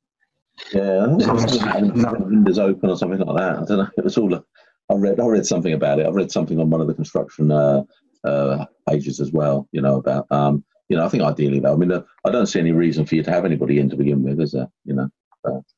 yeah, 0.72 1.06
windows 1.06 2.58
open 2.58 2.90
or 2.90 2.96
something 2.96 3.20
like 3.20 3.36
that. 3.36 3.58
I 3.58 3.64
don't 3.64 3.78
know. 3.78 3.88
It 3.96 4.04
was 4.04 4.16
all. 4.16 4.34
I 4.34 4.94
read. 4.94 5.20
I 5.20 5.26
read 5.26 5.46
something 5.46 5.74
about 5.74 6.00
it. 6.00 6.06
I 6.06 6.10
read 6.10 6.32
something 6.32 6.58
on 6.58 6.70
one 6.70 6.80
of 6.80 6.86
the 6.86 6.94
construction 6.94 7.50
uh, 7.50 7.84
uh, 8.24 8.64
pages 8.88 9.20
as 9.20 9.32
well. 9.32 9.68
You 9.72 9.82
know 9.82 9.96
about. 9.96 10.26
Um, 10.30 10.64
you 10.88 10.96
know, 10.96 11.04
I 11.04 11.08
think 11.08 11.22
ideally 11.22 11.60
though. 11.60 11.72
I 11.72 11.76
mean, 11.76 11.92
I 11.92 12.30
don't 12.30 12.46
see 12.46 12.60
any 12.60 12.72
reason 12.72 13.06
for 13.06 13.14
you 13.14 13.22
to 13.22 13.30
have 13.30 13.44
anybody 13.44 13.78
in 13.78 13.90
to 13.90 13.96
begin 13.96 14.22
with, 14.22 14.40
is 14.40 14.52
there? 14.52 14.68
You 14.84 14.94
know. 14.94 15.10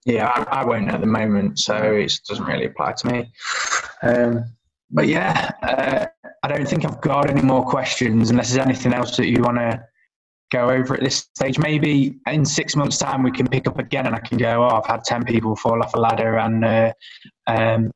Yeah, 0.06 0.28
I, 0.28 0.60
I, 0.60 0.64
won't 0.64 0.88
at 0.88 1.00
the 1.00 1.06
moment, 1.06 1.58
so 1.58 1.74
it 1.76 2.18
doesn't 2.26 2.46
really 2.46 2.64
apply 2.64 2.92
to 2.92 3.06
me. 3.06 3.30
Um, 4.02 4.44
but 4.90 5.08
yeah, 5.08 5.50
uh, 5.62 6.06
I 6.42 6.48
don't 6.48 6.66
think 6.66 6.86
I've 6.86 7.00
got 7.02 7.28
any 7.28 7.42
more 7.42 7.64
questions 7.64 8.30
unless 8.30 8.52
there's 8.52 8.64
anything 8.64 8.94
else 8.94 9.16
that 9.18 9.28
you 9.28 9.42
want 9.42 9.58
to 9.58 9.84
go 10.50 10.70
over 10.70 10.94
at 10.94 11.00
this 11.00 11.28
stage. 11.34 11.58
Maybe 11.58 12.18
in 12.26 12.44
six 12.44 12.74
months' 12.74 12.98
time 12.98 13.22
we 13.22 13.30
can 13.30 13.46
pick 13.46 13.66
up 13.66 13.78
again, 13.78 14.06
and 14.06 14.14
I 14.14 14.20
can 14.20 14.38
go. 14.38 14.64
Oh, 14.64 14.76
I've 14.76 14.86
had 14.86 15.04
ten 15.04 15.24
people 15.24 15.56
fall 15.56 15.82
off 15.82 15.94
a 15.94 16.00
ladder, 16.00 16.38
and 16.38 16.64
uh, 16.64 16.92
um, 17.46 17.90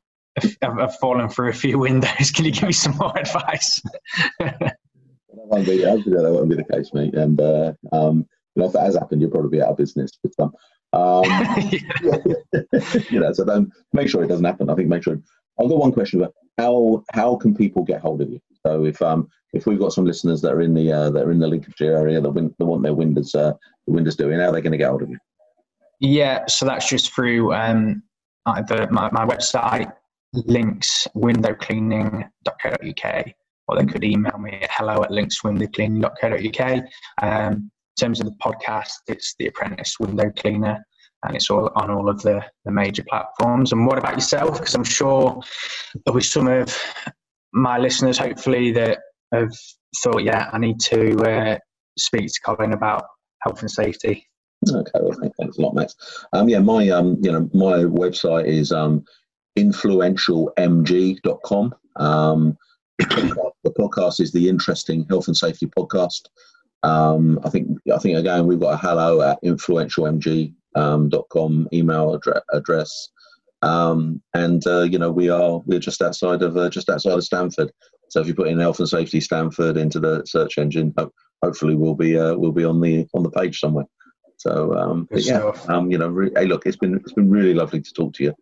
I've, 0.61 0.95
fallen 0.97 1.29
through 1.29 1.49
a 1.49 1.53
few 1.53 1.79
windows. 1.87 2.31
Can 2.31 2.45
you 2.45 2.51
give 2.51 2.63
me 2.63 2.73
some 2.73 2.95
more 2.97 3.17
advice? 3.17 3.81
that 5.53 5.89
won't 5.89 6.05
be, 6.05 6.11
that 6.11 6.31
won't 6.31 6.49
be 6.49 6.55
the 6.55 6.63
case, 6.63 6.91
mate. 6.93 7.15
And 7.15 7.39
uh, 7.39 7.73
um, 7.91 8.25
you 8.55 8.61
know, 8.61 8.67
if 8.67 8.73
that 8.73 8.83
has 8.83 8.95
happened, 8.95 9.21
you'll 9.21 9.31
probably 9.31 9.57
be 9.57 9.61
out 9.61 9.69
of 9.69 9.77
business. 9.77 10.11
But 10.21 10.33
um, 10.39 10.53
um 10.93 11.23
you 13.09 13.19
know, 13.19 13.33
so 13.33 13.45
don't 13.45 13.71
make 13.93 14.09
sure 14.09 14.23
it 14.23 14.27
doesn't 14.27 14.45
happen. 14.45 14.69
I 14.69 14.75
think 14.75 14.89
make 14.89 15.03
sure. 15.03 15.19
I've 15.59 15.69
got 15.69 15.77
one 15.77 15.91
question 15.91 16.21
about 16.21 16.33
how 16.57 17.03
how 17.13 17.35
can 17.35 17.55
people 17.55 17.83
get 17.83 18.01
hold 18.01 18.21
of 18.21 18.29
you? 18.29 18.39
So 18.65 18.85
if 18.85 19.01
um 19.01 19.27
if 19.53 19.67
we've 19.67 19.79
got 19.79 19.93
some 19.93 20.05
listeners 20.05 20.41
that 20.41 20.51
are 20.51 20.61
in 20.61 20.73
the 20.73 20.91
uh, 20.91 21.11
that 21.11 21.25
are 21.25 21.31
in 21.31 21.39
the 21.39 21.47
Lincolnshire 21.47 21.95
area 21.95 22.19
that, 22.19 22.29
win, 22.29 22.53
that 22.57 22.65
want 22.65 22.83
their 22.83 22.95
windows 22.95 23.35
uh, 23.35 23.53
the 23.85 23.93
windows 23.93 24.15
doing, 24.15 24.39
how 24.39 24.47
are 24.47 24.51
they 24.51 24.61
going 24.61 24.71
to 24.71 24.77
get 24.77 24.89
hold 24.89 25.03
of 25.03 25.09
you? 25.09 25.17
Yeah, 25.99 26.45
so 26.47 26.65
that's 26.65 26.89
just 26.89 27.13
through 27.13 27.53
um, 27.53 28.01
either 28.45 28.87
my, 28.91 29.09
my 29.11 29.25
website, 29.25 29.91
links 30.33 31.07
windowcleaning.co.uk, 31.15 33.25
or 33.67 33.77
they 33.77 33.85
could 33.85 34.03
email 34.03 34.37
me 34.37 34.59
at 34.61 34.69
hello 34.71 35.03
at 35.03 35.11
linkswindowcleaning.co.uk. 35.11 36.83
Um, 37.21 37.53
in 37.53 37.71
terms 37.99 38.19
of 38.19 38.25
the 38.25 38.35
podcast, 38.43 38.91
it's 39.07 39.35
the 39.39 39.47
Apprentice 39.47 39.95
Window 39.99 40.31
Cleaner. 40.37 40.83
and 41.23 41.35
it's 41.35 41.49
all 41.49 41.71
on 41.75 41.89
all 41.89 42.07
of 42.09 42.21
the, 42.21 42.43
the 42.65 42.71
major 42.71 43.03
platforms. 43.09 43.71
And 43.71 43.87
what 43.87 43.97
about 43.97 44.15
yourself? 44.15 44.59
Because 44.59 44.75
I'm 44.75 44.83
sure 44.83 45.41
there'll 46.05 46.17
be 46.17 46.23
some 46.23 46.47
of 46.47 46.77
my 47.53 47.77
listeners, 47.77 48.17
hopefully, 48.17 48.71
that 48.73 48.99
have 49.33 49.53
thought, 50.03 50.23
yeah, 50.23 50.49
I 50.51 50.57
need 50.57 50.81
to 50.81 51.15
uh, 51.17 51.57
speak 51.97 52.27
to 52.27 52.41
Colin 52.45 52.73
about 52.73 53.05
health 53.41 53.61
and 53.61 53.71
safety. 53.71 54.27
Okay, 54.69 54.91
well, 55.01 55.17
thanks 55.37 55.57
a 55.57 55.61
lot, 55.61 55.75
Max. 55.75 55.95
Um, 56.33 56.49
yeah, 56.49 56.59
my 56.59 56.89
um, 56.89 57.17
you 57.21 57.31
know, 57.31 57.49
my 57.53 57.77
website 57.79 58.47
is 58.47 58.71
um, 58.71 59.03
influentialmg.com. 59.57 61.75
Um, 61.97 62.57
the 63.63 63.71
podcast 63.71 64.19
is 64.19 64.31
the 64.31 64.49
Interesting 64.49 65.05
Health 65.09 65.27
and 65.27 65.37
Safety 65.37 65.67
Podcast. 65.67 66.27
Um, 66.83 67.39
I 67.43 67.49
think 67.49 67.77
I 67.93 67.97
think 67.97 68.17
again 68.17 68.45
we've 68.45 68.59
got 68.59 68.73
a 68.73 68.77
hello 68.77 69.21
at 69.21 69.41
influentialmg.com 69.43 70.53
um, 70.75 71.67
email 71.73 72.19
address. 72.53 73.09
Um, 73.61 74.21
and 74.33 74.65
uh, 74.67 74.81
you 74.81 74.99
know 74.99 75.11
we 75.11 75.29
are 75.29 75.59
we're 75.65 75.79
just 75.79 76.01
outside 76.01 76.41
of 76.41 76.57
uh, 76.57 76.69
just 76.69 76.89
outside 76.89 77.13
of 77.13 77.23
Stamford. 77.23 77.71
So 78.09 78.19
if 78.19 78.27
you 78.27 78.35
put 78.35 78.49
in 78.49 78.59
health 78.59 78.79
and 78.79 78.89
safety 78.89 79.21
Stamford 79.21 79.77
into 79.77 79.99
the 79.99 80.23
search 80.25 80.57
engine, 80.57 80.93
hopefully 81.41 81.75
we'll 81.75 81.95
be 81.95 82.17
uh, 82.17 82.35
we'll 82.35 82.51
be 82.51 82.65
on 82.65 82.81
the 82.81 83.07
on 83.13 83.23
the 83.23 83.31
page 83.31 83.59
somewhere. 83.59 83.85
So 84.37 84.73
um, 84.75 85.07
yeah, 85.11 85.51
um, 85.69 85.89
you 85.89 85.97
know, 85.97 86.09
re- 86.09 86.31
hey, 86.35 86.45
look, 86.45 86.65
it's 86.65 86.75
been 86.75 86.95
it's 86.95 87.13
been 87.13 87.29
really 87.29 87.53
lovely 87.53 87.81
to 87.81 87.93
talk 87.93 88.13
to 88.15 88.23
you, 88.25 88.33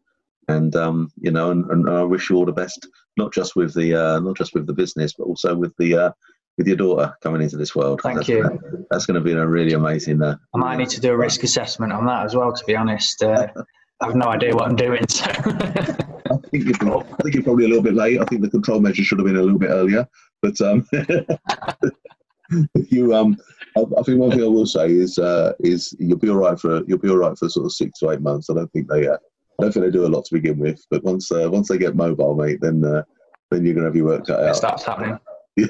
and 0.52 0.76
um, 0.76 1.12
you 1.20 1.32
know, 1.32 1.52
and, 1.52 1.66
and 1.72 1.90
I 1.90 2.04
wish 2.04 2.30
you 2.30 2.38
all 2.38 2.46
the 2.46 2.52
best, 2.52 2.88
not 3.18 3.34
just 3.34 3.56
with 3.56 3.74
the 3.74 3.96
uh, 3.96 4.20
not 4.20 4.38
just 4.38 4.54
with 4.54 4.68
the 4.68 4.74
business, 4.74 5.14
but 5.18 5.26
also 5.26 5.56
with 5.56 5.74
the 5.78 5.96
uh, 5.96 6.12
with 6.58 6.68
your 6.68 6.78
daughter 6.78 7.16
coming 7.22 7.42
into 7.42 7.58
this 7.58 7.76
world. 7.76 8.02
Thank 8.02 8.18
that's 8.18 8.30
you. 8.30 8.44
Gonna, 8.44 8.60
that's 8.90 9.06
going 9.06 9.16
to 9.16 9.22
be 9.22 9.34
a 9.34 9.48
really 9.48 9.74
amazing. 9.74 10.22
Uh, 10.22 10.36
I 10.54 10.58
might 10.58 10.78
need 10.78 10.90
to 10.90 11.02
do 11.02 11.12
a 11.12 11.18
risk 11.18 11.44
assessment 11.44 11.94
on 11.94 12.06
that 12.06 12.26
as 12.26 12.36
well. 12.36 12.54
To 12.54 12.66
be 12.66 12.76
honest, 12.76 13.24
uh, 13.24 13.48
I 14.02 14.06
have 14.08 14.16
no 14.16 14.28
idea 14.28 14.54
what 14.54 14.68
I'm 14.68 14.76
doing. 14.76 15.08
So. 15.08 15.26
I 15.26 16.38
think 16.52 16.66
you're, 16.66 16.98
I 16.98 17.22
think 17.22 17.36
you're 17.36 17.44
probably 17.44 17.66
a 17.66 17.68
little 17.68 17.84
bit 17.84 17.94
late. 17.94 18.20
I 18.20 18.26
think 18.26 18.42
the 18.42 18.50
control 18.50 18.80
measure 18.80 19.04
should 19.04 19.20
have 19.20 19.28
been 19.28 19.38
a 19.38 19.42
little 19.42 19.60
bit 19.60 19.70
earlier. 19.70 20.08
But 20.42 20.60
um, 20.62 20.88
you, 22.90 23.14
um, 23.14 23.38
I, 23.78 23.82
I, 23.82 24.04
think 24.04 24.20
one 24.20 24.32
thing 24.32 24.44
I 24.44 24.48
will 24.48 24.66
say 24.66 24.92
is 24.92 25.20
uh, 25.20 25.54
is 25.60 25.96
you'll 26.00 26.18
be 26.18 26.30
all 26.30 26.38
right 26.38 26.60
for 26.60 26.84
you'll 26.86 26.98
be 26.98 27.10
all 27.10 27.18
right 27.18 27.38
for 27.38 27.48
sort 27.48 27.66
of 27.66 27.74
six 27.74 28.00
to 28.00 28.10
eight 28.10 28.22
months. 28.22 28.50
I 28.50 28.56
don't 28.56 28.72
think 28.74 28.90
they 28.90 29.08
uh, 29.08 29.18
I 29.62 29.66
don't 29.66 29.74
think 29.74 29.86
they 29.86 29.92
do 29.92 30.08
a 30.08 30.08
lot 30.08 30.26
to 30.26 30.34
begin 30.34 30.58
with. 30.58 30.84
But 30.90 31.04
once 31.04 31.32
uh, 31.32 31.48
once 31.52 31.68
they 31.68 31.78
get 31.78 31.96
mobile, 31.96 32.34
mate, 32.34 32.60
then 32.62 32.84
uh, 32.84 33.04
then 33.52 33.64
you're 33.64 33.76
going 33.76 33.84
to 33.84 33.90
have 33.90 33.96
your 33.96 34.06
work 34.06 34.26
cut 34.26 34.40
out. 34.40 34.50
It 34.50 34.56
starts 34.56 34.84
happening. 34.84 35.20
yeah, 35.56 35.68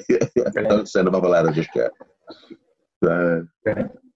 don't 0.68 0.88
send 0.88 1.06
them 1.06 1.14
up 1.14 1.24
a 1.24 1.28
ladder 1.28 1.52
just 1.52 1.68
yet. 1.74 1.90
So, 3.04 3.46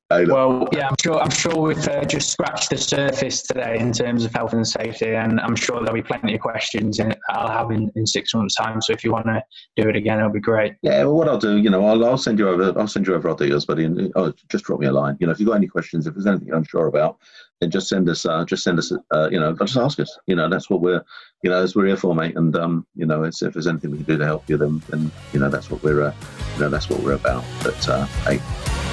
well, 0.08 0.68
yeah, 0.72 0.86
I'm 0.88 0.94
sure. 1.02 1.20
I'm 1.20 1.30
sure 1.30 1.56
we've 1.56 1.88
uh, 1.88 2.04
just 2.04 2.30
scratched 2.30 2.70
the 2.70 2.78
surface 2.78 3.42
today 3.42 3.76
in 3.78 3.92
terms 3.92 4.24
of 4.24 4.32
health 4.32 4.52
and 4.52 4.66
safety, 4.66 5.14
and 5.14 5.40
I'm 5.40 5.56
sure 5.56 5.80
there'll 5.80 5.94
be 5.94 6.02
plenty 6.02 6.36
of 6.36 6.40
questions 6.40 7.00
in 7.00 7.12
I'll 7.28 7.48
have 7.48 7.72
in, 7.72 7.90
in 7.96 8.06
six 8.06 8.32
months' 8.32 8.54
time. 8.54 8.80
So 8.80 8.92
if 8.92 9.02
you 9.02 9.10
want 9.10 9.26
to 9.26 9.42
do 9.76 9.88
it 9.88 9.96
again, 9.96 10.20
it'll 10.20 10.30
be 10.30 10.38
great. 10.38 10.74
Yeah, 10.82 11.02
well, 11.02 11.16
what 11.16 11.28
I'll 11.28 11.38
do, 11.38 11.56
you 11.56 11.70
know, 11.70 11.84
I'll, 11.84 12.04
I'll 12.06 12.18
send 12.18 12.38
you 12.38 12.48
over. 12.48 12.78
I'll 12.78 12.86
send 12.86 13.08
you 13.08 13.14
over 13.16 13.28
our 13.28 13.34
details, 13.34 13.66
buddy, 13.66 13.84
and 13.84 14.12
oh, 14.14 14.32
just 14.48 14.64
drop 14.64 14.78
me 14.78 14.86
a 14.86 14.92
line. 14.92 15.16
You 15.18 15.26
know, 15.26 15.32
if 15.32 15.40
you've 15.40 15.48
got 15.48 15.56
any 15.56 15.66
questions, 15.66 16.06
if 16.06 16.14
there's 16.14 16.26
anything 16.26 16.46
you're 16.46 16.56
unsure 16.56 16.86
about, 16.86 17.18
then 17.60 17.70
just 17.70 17.88
send 17.88 18.08
us. 18.08 18.26
Uh, 18.26 18.44
just 18.44 18.62
send 18.62 18.78
us. 18.78 18.92
Uh, 19.12 19.28
you 19.30 19.40
know, 19.40 19.54
just 19.54 19.76
ask 19.76 19.98
us. 20.00 20.18
You 20.26 20.36
know, 20.36 20.48
that's 20.48 20.68
what 20.68 20.80
we're. 20.80 21.02
You 21.42 21.50
know, 21.50 21.60
that's 21.60 21.74
what 21.74 21.82
we're 21.82 21.88
here 21.88 21.96
for, 21.96 22.14
mate. 22.14 22.36
And 22.36 22.54
um, 22.56 22.86
you 22.94 23.06
know, 23.06 23.24
if 23.24 23.38
there's 23.38 23.66
anything 23.66 23.90
we 23.90 23.98
can 23.98 24.06
do 24.06 24.18
to 24.18 24.24
help 24.24 24.48
you, 24.48 24.56
then, 24.56 24.82
then 24.88 25.10
you 25.32 25.40
know, 25.40 25.48
that's 25.48 25.70
what 25.70 25.82
we're. 25.82 26.02
Uh, 26.02 26.14
you 26.54 26.60
know, 26.62 26.68
that's 26.68 26.88
what 26.90 27.00
we're 27.00 27.12
about. 27.12 27.44
But 27.62 27.88
uh, 27.88 28.06
hey, 28.24 28.40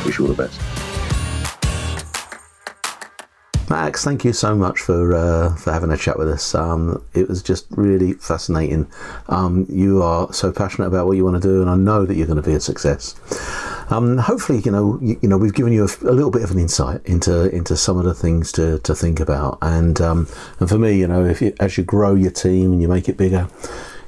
wish 0.05 0.19
you 0.19 0.25
all 0.25 0.33
the 0.33 0.43
best. 0.43 0.59
Max, 3.69 4.03
thank 4.03 4.23
you 4.23 4.33
so 4.33 4.55
much 4.55 4.79
for 4.79 5.15
uh, 5.15 5.55
for 5.55 5.71
having 5.71 5.91
a 5.91 5.97
chat 5.97 6.17
with 6.19 6.29
us. 6.29 6.53
Um, 6.53 7.03
it 7.13 7.27
was 7.27 7.41
just 7.41 7.65
really 7.71 8.13
fascinating. 8.13 8.91
Um, 9.29 9.65
you 9.69 10.03
are 10.03 10.31
so 10.31 10.51
passionate 10.51 10.87
about 10.87 11.07
what 11.07 11.17
you 11.17 11.23
want 11.23 11.41
to 11.41 11.47
do, 11.47 11.61
and 11.61 11.69
I 11.69 11.75
know 11.75 12.05
that 12.05 12.15
you're 12.15 12.27
going 12.27 12.41
to 12.41 12.47
be 12.47 12.53
a 12.53 12.59
success. 12.59 13.15
Um, 13.93 14.17
hopefully, 14.17 14.59
you 14.59 14.71
know, 14.71 14.97
you, 15.01 15.19
you, 15.21 15.29
know, 15.29 15.37
we've 15.37 15.53
given 15.53 15.71
you 15.71 15.83
a, 15.83 16.09
a, 16.09 16.13
little 16.13 16.31
bit 16.31 16.41
of 16.41 16.49
an 16.49 16.57
insight 16.57 17.05
into 17.05 17.53
into 17.55 17.77
some 17.77 17.97
of 17.97 18.05
the 18.05 18.13
things 18.15 18.51
to, 18.53 18.79
to 18.79 18.95
think 18.95 19.19
about, 19.19 19.59
and 19.61 20.01
um, 20.01 20.27
and 20.59 20.67
for 20.67 20.79
me, 20.79 20.97
you 20.97 21.07
know, 21.07 21.23
if 21.23 21.41
you, 21.41 21.53
as 21.59 21.77
you 21.77 21.83
grow 21.83 22.15
your 22.15 22.31
team 22.31 22.73
and 22.73 22.81
you 22.81 22.87
make 22.87 23.07
it 23.07 23.17
bigger, 23.17 23.47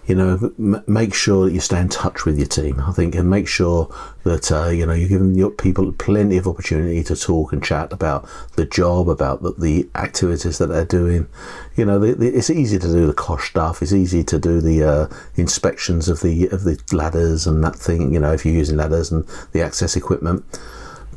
you 0.08 0.16
know, 0.16 0.54
m- 0.60 0.84
make 0.88 1.14
sure 1.14 1.46
that 1.46 1.54
you 1.54 1.60
stay 1.60 1.80
in 1.80 1.90
touch 1.90 2.26
with 2.26 2.38
your 2.38 2.48
team. 2.48 2.80
I 2.80 2.92
think, 2.92 3.16
and 3.16 3.30
make 3.30 3.48
sure 3.48 3.94
that 4.24 4.52
uh, 4.52 4.70
you 4.70 4.86
know 4.86 4.94
you're 4.94 5.10
giving 5.10 5.36
your 5.36 5.52
people 5.52 5.92
plenty 5.94 6.38
of 6.38 6.48
opportunity 6.48 7.04
to 7.04 7.16
talk 7.16 7.54
and 7.54 7.64
chat 7.64 7.92
about 7.92 8.28
the 8.56 8.66
job, 8.66 9.10
about 9.10 9.42
the, 9.42 9.54
the 9.54 9.90
activities 9.96 10.58
that 10.60 10.68
they're 10.68 10.86
doing. 10.86 11.28
You 11.76 11.86
know, 11.86 12.00
the, 12.00 12.14
the, 12.14 12.28
it's 12.28 12.50
easy 12.50 12.78
to 12.80 12.88
do 12.88 13.08
the 13.08 13.14
COSHH 13.14 13.48
stuff. 13.48 13.82
It's 13.82 13.94
easy 13.94 14.24
to 14.24 14.40
do 14.40 14.62
the 14.62 14.84
uh, 14.84 15.08
inspections 15.36 16.08
of 16.08 16.22
the 16.22 16.48
of 16.48 16.64
the 16.64 16.82
ladders 16.92 17.48
and 17.48 17.64
that 17.64 17.76
thing. 17.76 18.14
You 18.14 18.20
know, 18.20 18.34
if 18.34 18.46
you're 18.46 18.56
using 18.56 18.78
ladders 18.78 19.12
and 19.12 19.26
the 19.54 19.62
access 19.62 19.96
equipment 19.96 20.46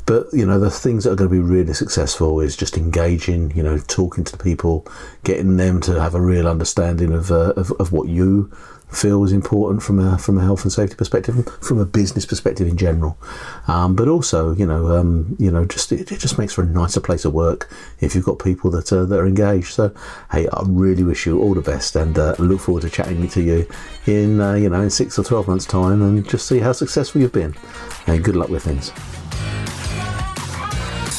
but 0.09 0.25
you 0.33 0.43
know 0.43 0.59
the 0.59 0.71
things 0.71 1.03
that 1.03 1.11
are 1.11 1.15
going 1.15 1.29
to 1.29 1.35
be 1.35 1.39
really 1.39 1.71
successful 1.71 2.39
is 2.39 2.57
just 2.57 2.75
engaging 2.77 3.55
you 3.55 3.61
know 3.61 3.77
talking 3.77 4.23
to 4.23 4.35
the 4.35 4.43
people 4.43 4.83
getting 5.23 5.57
them 5.57 5.79
to 5.79 6.01
have 6.01 6.15
a 6.15 6.21
real 6.21 6.47
understanding 6.47 7.13
of, 7.13 7.31
uh, 7.31 7.53
of, 7.55 7.71
of, 7.73 7.91
what 7.91 8.09
you 8.09 8.51
feel 8.89 9.23
is 9.23 9.31
important 9.31 9.83
from 9.83 9.99
a 9.99 10.17
from 10.17 10.37
a 10.37 10.41
health 10.41 10.63
and 10.63 10.71
safety 10.71 10.95
perspective, 10.95 11.47
from 11.61 11.79
a 11.79 11.85
business 11.85 12.25
perspective 12.25 12.67
in 12.67 12.77
general. 12.77 13.17
Um, 13.67 13.95
but 13.95 14.07
also, 14.07 14.53
you 14.55 14.65
know, 14.65 14.97
um, 14.97 15.35
you 15.39 15.51
know, 15.51 15.65
just 15.65 15.91
it, 15.91 16.11
it, 16.11 16.19
just 16.19 16.37
makes 16.37 16.53
for 16.53 16.63
a 16.63 16.65
nicer 16.65 16.99
place 16.99 17.25
of 17.25 17.33
work 17.33 17.69
if 17.99 18.15
you've 18.15 18.25
got 18.25 18.39
people 18.39 18.71
that 18.71 18.91
are, 18.91 19.05
that 19.05 19.19
are 19.19 19.27
engaged. 19.27 19.73
So, 19.73 19.93
hey, 20.31 20.47
I 20.47 20.63
really 20.65 21.03
wish 21.03 21.25
you 21.25 21.39
all 21.39 21.53
the 21.53 21.61
best, 21.61 21.95
and 21.95 22.17
uh, 22.17 22.35
look 22.39 22.61
forward 22.61 22.81
to 22.81 22.89
chatting 22.89 23.27
to 23.27 23.41
you 23.41 23.67
in 24.05 24.41
uh, 24.41 24.53
you 24.53 24.69
know 24.69 24.81
in 24.81 24.89
six 24.89 25.19
or 25.19 25.23
twelve 25.23 25.47
months' 25.47 25.65
time, 25.65 26.01
and 26.01 26.27
just 26.27 26.47
see 26.47 26.59
how 26.59 26.71
successful 26.71 27.21
you've 27.21 27.33
been. 27.33 27.55
And 28.07 28.23
good 28.23 28.35
luck 28.35 28.49
with 28.49 28.63
things. 28.63 28.91